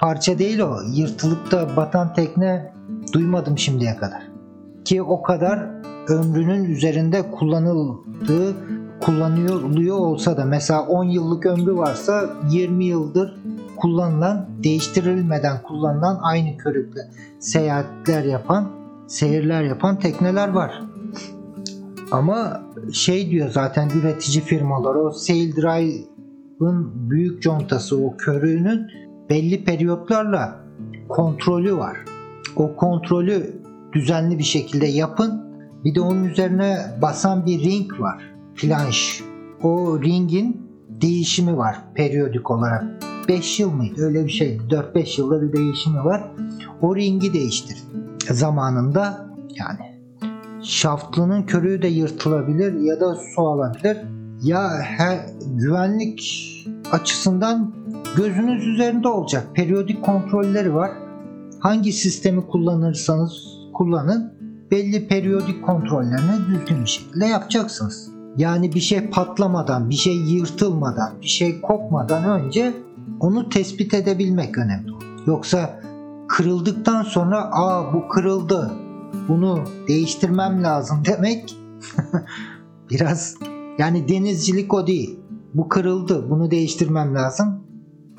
parça 0.00 0.38
değil 0.38 0.58
o. 0.58 0.76
Yırtılıp 0.94 1.50
da 1.50 1.76
batan 1.76 2.14
tekne 2.14 2.72
duymadım 3.12 3.58
şimdiye 3.58 3.96
kadar. 3.96 4.22
Ki 4.84 5.02
o 5.02 5.22
kadar 5.22 5.66
ömrünün 6.08 6.64
üzerinde 6.64 7.30
kullanıldığı 7.30 8.56
kullanılıyor 9.00 9.98
olsa 9.98 10.36
da 10.36 10.44
mesela 10.44 10.86
10 10.86 11.04
yıllık 11.04 11.46
ömrü 11.46 11.76
varsa 11.76 12.30
20 12.50 12.84
yıldır 12.84 13.34
kullanılan, 13.76 14.46
değiştirilmeden 14.64 15.62
kullanılan 15.62 16.18
aynı 16.22 16.56
körükle 16.56 17.00
seyahatler 17.38 18.24
yapan, 18.24 18.68
seyirler 19.06 19.62
yapan 19.62 19.98
tekneler 19.98 20.48
var. 20.48 20.82
Ama 22.12 22.62
şey 22.92 23.30
diyor 23.30 23.50
zaten 23.50 23.90
üretici 24.00 24.44
firmalar 24.44 24.94
o 24.94 25.10
Sail 25.10 25.56
Drive'ın 25.56 27.10
büyük 27.10 27.42
contası 27.42 28.04
o 28.04 28.16
körüğünün 28.16 28.86
belli 29.30 29.64
periyotlarla 29.64 30.60
kontrolü 31.08 31.76
var. 31.76 31.96
O 32.56 32.76
kontrolü 32.76 33.62
düzenli 33.92 34.38
bir 34.38 34.44
şekilde 34.44 34.86
yapın. 34.86 35.48
Bir 35.84 35.94
de 35.94 36.00
onun 36.00 36.24
üzerine 36.24 36.76
basan 37.02 37.46
bir 37.46 37.60
ring 37.64 38.00
var. 38.00 38.34
Flanş. 38.54 39.24
O 39.62 40.00
ringin 40.02 40.68
değişimi 40.88 41.56
var 41.56 41.76
periyodik 41.94 42.50
olarak. 42.50 42.84
5 43.28 43.60
yıl 43.60 43.70
mıydı? 43.70 44.04
Öyle 44.04 44.24
bir 44.24 44.30
şey. 44.30 44.58
4-5 44.70 45.20
yılda 45.20 45.42
bir 45.42 45.52
değişimi 45.52 46.04
var. 46.04 46.30
O 46.82 46.96
ringi 46.96 47.32
değiştir. 47.32 47.78
Zamanında 48.30 49.28
yani 49.54 49.97
şaftlının 50.68 51.42
körüğü 51.42 51.82
de 51.82 51.88
yırtılabilir 51.88 52.80
ya 52.80 53.00
da 53.00 53.14
su 53.14 53.42
alabilir. 53.42 53.96
Ya 54.42 54.70
her, 54.82 55.18
güvenlik 55.54 56.20
açısından 56.92 57.74
gözünüz 58.16 58.66
üzerinde 58.66 59.08
olacak. 59.08 59.46
Periyodik 59.54 60.04
kontrolleri 60.04 60.74
var. 60.74 60.90
Hangi 61.60 61.92
sistemi 61.92 62.46
kullanırsanız 62.46 63.32
kullanın 63.74 64.32
belli 64.70 65.08
periyodik 65.08 65.66
kontrollerini 65.66 66.46
düzgün 66.48 66.84
bir 66.84 66.90
şekilde 66.90 67.26
yapacaksınız. 67.26 68.10
Yani 68.36 68.74
bir 68.74 68.80
şey 68.80 69.10
patlamadan, 69.10 69.90
bir 69.90 69.94
şey 69.94 70.16
yırtılmadan, 70.16 71.12
bir 71.22 71.26
şey 71.26 71.60
kopmadan 71.60 72.24
önce 72.24 72.72
onu 73.20 73.48
tespit 73.48 73.94
edebilmek 73.94 74.58
önemli. 74.58 74.90
Yoksa 75.26 75.80
kırıldıktan 76.28 77.02
sonra 77.02 77.50
aa 77.52 77.94
bu 77.94 78.08
kırıldı 78.08 78.70
bunu 79.28 79.64
değiştirmem 79.88 80.62
lazım 80.62 81.02
demek 81.06 81.56
biraz 82.90 83.34
yani 83.78 84.08
denizcilik 84.08 84.74
o 84.74 84.86
değil. 84.86 85.20
Bu 85.54 85.68
kırıldı 85.68 86.30
bunu 86.30 86.50
değiştirmem 86.50 87.14
lazım 87.14 87.64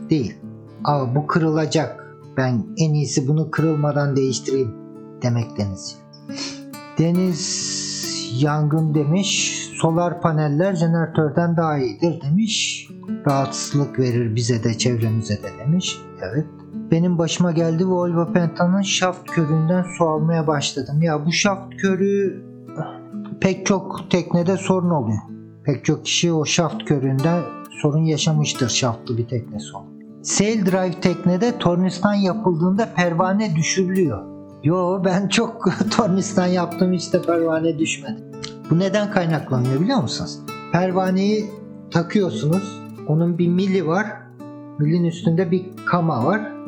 değil. 0.09 0.37
Aa 0.83 1.15
bu 1.15 1.27
kırılacak 1.27 2.15
ben 2.37 2.65
en 2.77 2.93
iyisi 2.93 3.27
bunu 3.27 3.51
kırılmadan 3.51 4.15
değiştireyim 4.15 4.75
demek 5.21 5.57
denizci. 5.57 5.95
Deniz 6.97 7.79
yangın 8.41 8.93
demiş. 8.93 9.55
Solar 9.81 10.21
paneller 10.21 10.75
jeneratörden 10.75 11.57
daha 11.57 11.77
iyidir 11.77 12.21
demiş. 12.21 12.87
Rahatsızlık 13.27 13.99
verir 13.99 14.35
bize 14.35 14.63
de 14.63 14.77
çevremize 14.77 15.43
de 15.43 15.49
demiş. 15.59 15.97
Evet. 16.21 16.45
Benim 16.91 17.17
başıma 17.17 17.51
geldi 17.51 17.87
Volvo 17.87 18.33
Penta'nın 18.33 18.81
şaft 18.81 19.29
körüğünden 19.31 19.85
su 19.97 20.05
almaya 20.05 20.47
başladım. 20.47 21.01
Ya 21.01 21.25
bu 21.25 21.31
şaft 21.31 21.75
körüğü 21.77 22.43
pek 23.41 23.65
çok 23.65 24.05
teknede 24.09 24.57
sorun 24.57 24.89
oluyor. 24.89 25.19
Pek 25.63 25.85
çok 25.85 26.05
kişi 26.05 26.33
o 26.33 26.45
şaft 26.45 26.85
körüğünde 26.85 27.41
sorun 27.81 28.03
yaşamıştır 28.03 28.69
şaftlı 28.69 29.17
bir 29.17 29.27
teknesi 29.27 29.77
olan. 29.77 29.87
Sail 30.23 30.65
drive 30.65 31.01
teknede 31.01 31.57
tornistan 31.57 32.13
yapıldığında 32.13 32.89
pervane 32.95 33.55
düşürülüyor. 33.55 34.23
Yo 34.63 35.01
ben 35.05 35.27
çok 35.27 35.65
tornistan 35.97 36.47
yaptım 36.47 36.93
hiç 36.93 37.13
de 37.13 37.21
pervane 37.21 37.79
düşmedi. 37.79 38.23
Bu 38.69 38.79
neden 38.79 39.11
kaynaklanıyor 39.11 39.81
biliyor 39.81 40.01
musunuz? 40.01 40.39
Pervaneyi 40.71 41.45
takıyorsunuz. 41.91 42.79
Onun 43.07 43.37
bir 43.37 43.47
mili 43.47 43.87
var. 43.87 44.07
Milin 44.79 45.03
üstünde 45.03 45.51
bir 45.51 45.65
kama 45.85 46.25
var. 46.25 46.58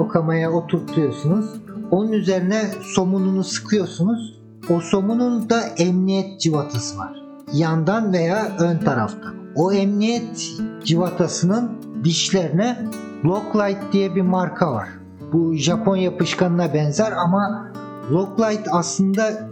O 0.00 0.08
kamaya 0.08 0.52
oturtuyorsunuz. 0.52 1.46
Onun 1.90 2.12
üzerine 2.12 2.62
somununu 2.82 3.44
sıkıyorsunuz. 3.44 4.40
O 4.70 4.80
somunun 4.80 5.50
da 5.50 5.60
emniyet 5.60 6.40
civatası 6.40 6.98
var. 6.98 7.12
Yandan 7.52 8.12
veya 8.12 8.56
ön 8.58 8.78
tarafta. 8.78 9.28
O 9.56 9.72
emniyet 9.72 10.52
civatasının 10.84 11.70
dişlerine 12.04 12.86
Locklight 13.24 13.92
diye 13.92 14.14
bir 14.14 14.22
marka 14.22 14.72
var. 14.72 14.88
Bu 15.32 15.54
Japon 15.54 15.96
yapışkanına 15.96 16.74
benzer 16.74 17.12
ama 17.12 17.72
Locklight 18.10 18.68
aslında 18.72 19.48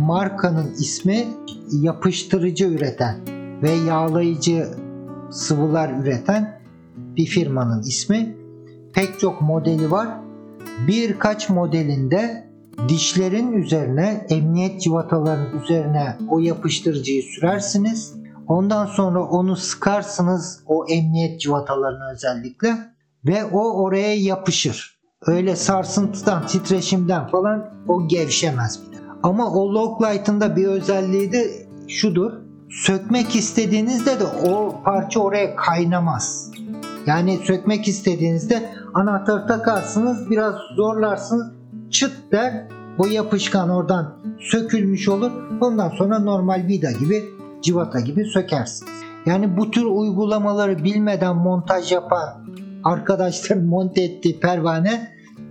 markanın 0.00 0.72
ismi 0.78 1.26
yapıştırıcı 1.72 2.64
üreten 2.64 3.16
ve 3.62 3.70
yağlayıcı 3.70 4.68
sıvılar 5.30 5.90
üreten 6.02 6.60
bir 7.16 7.26
firmanın 7.26 7.82
ismi. 7.82 8.41
Pek 8.94 9.20
çok 9.20 9.40
modeli 9.40 9.90
var. 9.90 10.08
Birkaç 10.86 11.50
modelinde 11.50 12.52
dişlerin 12.88 13.52
üzerine, 13.52 14.26
emniyet 14.28 14.80
civatalarının 14.80 15.62
üzerine 15.62 16.16
o 16.28 16.38
yapıştırıcıyı 16.38 17.22
sürersiniz. 17.22 18.14
Ondan 18.48 18.86
sonra 18.86 19.24
onu 19.24 19.56
sıkarsınız 19.56 20.62
o 20.66 20.86
emniyet 20.88 21.40
civatalarını 21.40 22.12
özellikle 22.12 22.78
ve 23.26 23.44
o 23.44 23.82
oraya 23.82 24.14
yapışır. 24.14 24.98
Öyle 25.26 25.56
sarsıntıdan, 25.56 26.46
titreşimden 26.46 27.26
falan 27.26 27.70
o 27.88 28.08
gevşemez. 28.08 28.80
Ama 29.22 29.52
o 29.52 29.74
Locklight'ın 29.74 30.40
da 30.40 30.56
bir 30.56 30.66
özelliği 30.66 31.32
de 31.32 31.66
şudur. 31.88 32.32
Sökmek 32.70 33.36
istediğinizde 33.36 34.20
de 34.20 34.24
o 34.24 34.74
parça 34.84 35.20
oraya 35.20 35.56
kaynamaz. 35.56 36.51
Yani 37.06 37.38
sökmek 37.44 37.88
istediğinizde 37.88 38.70
anahtarı 38.94 39.46
takarsınız, 39.46 40.30
biraz 40.30 40.54
zorlarsınız, 40.76 41.46
çıt 41.90 42.12
der, 42.32 42.68
o 42.98 43.06
yapışkan 43.06 43.70
oradan 43.70 44.16
sökülmüş 44.40 45.08
olur. 45.08 45.30
Ondan 45.60 45.88
sonra 45.88 46.18
normal 46.18 46.66
vida 46.68 46.92
gibi, 46.92 47.24
civata 47.62 48.00
gibi 48.00 48.24
sökersiniz. 48.24 48.92
Yani 49.26 49.56
bu 49.56 49.70
tür 49.70 49.84
uygulamaları 49.84 50.84
bilmeden 50.84 51.36
montaj 51.36 51.92
yapan 51.92 52.46
arkadaşların 52.84 53.64
monte 53.68 54.02
ettiği 54.02 54.40
pervane 54.40 55.08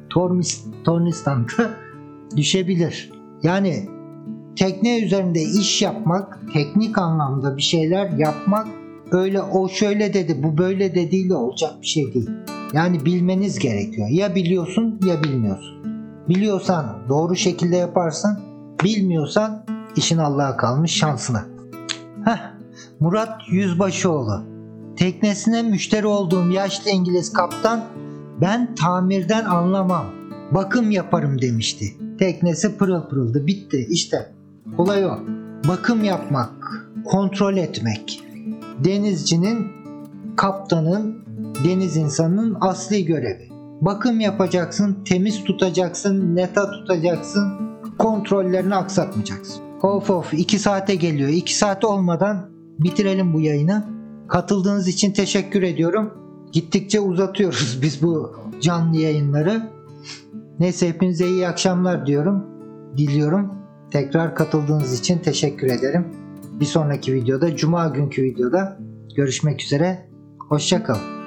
tornis, 0.10 0.66
tornistanda 0.84 1.70
düşebilir. 2.38 3.12
Yani 3.44 3.90
tekne 4.56 5.06
üzerinde 5.06 5.42
iş 5.42 5.82
yapmak, 5.82 6.40
teknik 6.54 6.98
anlamda 6.98 7.58
bir 7.58 7.62
şeyler 7.62 8.10
yapmak 8.10 8.68
öyle 9.12 9.42
o 9.42 9.70
şöyle 9.70 10.14
dedi, 10.14 10.44
bu 10.44 10.58
böyle 10.58 10.96
dediğiyle 10.96 11.36
olacak 11.36 11.72
bir 11.82 11.88
şey 11.88 12.14
değil. 12.14 12.30
Yani 12.74 13.06
bilmeniz 13.06 13.60
gerekiyor. 13.60 14.08
Ya 14.08 14.36
biliyorsun 14.36 15.00
ya 15.06 15.24
bilmiyorsun. 15.24 15.82
Biliyorsan 16.30 16.98
doğru 17.10 17.36
şekilde 17.36 17.76
yaparsın, 17.76 18.40
bilmiyorsan 18.84 19.66
işin 19.96 20.18
Allah'a 20.18 20.58
kalmış 20.58 20.92
şansına. 20.92 21.46
Heh, 22.26 22.52
Murat 23.00 23.42
Yüzbaşıoğlu. 23.52 24.44
Teknesine 24.96 25.62
müşteri 25.62 26.08
olduğum 26.08 26.52
yaşlı 26.52 26.92
İngiliz 26.92 27.34
kaptan 27.34 27.84
ben 28.42 28.76
tamirden 28.76 29.46
anlamam. 29.46 30.06
Bakım 30.52 30.92
yaparım 30.92 31.42
demişti. 31.42 31.86
Teknesi 32.20 32.78
pırıl 32.78 33.10
pırıldı. 33.10 33.48
Bitti. 33.48 33.88
İşte 33.90 34.32
olay 34.78 35.06
o. 35.06 35.20
Bakım 35.68 36.04
yapmak, 36.04 36.52
kontrol 37.06 37.58
etmek. 37.58 38.31
Denizcinin, 38.86 39.68
kaptanın, 40.36 41.26
deniz 41.66 41.98
insanının 41.98 42.58
asli 42.62 43.06
görevi. 43.06 43.50
Bakım 43.82 44.20
yapacaksın, 44.20 45.04
temiz 45.06 45.44
tutacaksın, 45.44 46.36
neta 46.36 46.72
tutacaksın, 46.72 47.52
kontrollerini 47.98 48.76
aksatmayacaksın. 48.76 49.62
Of 49.82 50.10
of 50.10 50.34
2 50.34 50.60
saate 50.60 50.96
geliyor. 50.96 51.30
2 51.30 51.56
saat 51.58 51.84
olmadan 51.86 52.50
bitirelim 52.80 53.34
bu 53.34 53.42
yayını. 53.42 53.86
Katıldığınız 54.28 54.88
için 54.88 55.12
teşekkür 55.12 55.62
ediyorum. 55.62 56.14
Gittikçe 56.52 57.00
uzatıyoruz 57.00 57.80
biz 57.82 58.04
bu 58.04 58.36
canlı 58.62 58.98
yayınları. 58.98 59.70
Neyse 60.60 60.88
hepinize 60.88 61.28
iyi 61.28 61.48
akşamlar 61.48 62.06
diyorum. 62.06 62.46
Diliyorum. 62.98 63.54
Tekrar 63.92 64.36
katıldığınız 64.36 65.00
için 65.00 65.20
teşekkür 65.20 65.68
ederim. 65.68 66.21
Bir 66.62 66.66
sonraki 66.66 67.14
videoda, 67.14 67.56
Cuma 67.56 67.88
günkü 67.88 68.24
videoda 68.24 68.78
görüşmek 69.16 69.64
üzere. 69.64 70.10
Hoşçakalın. 70.50 71.21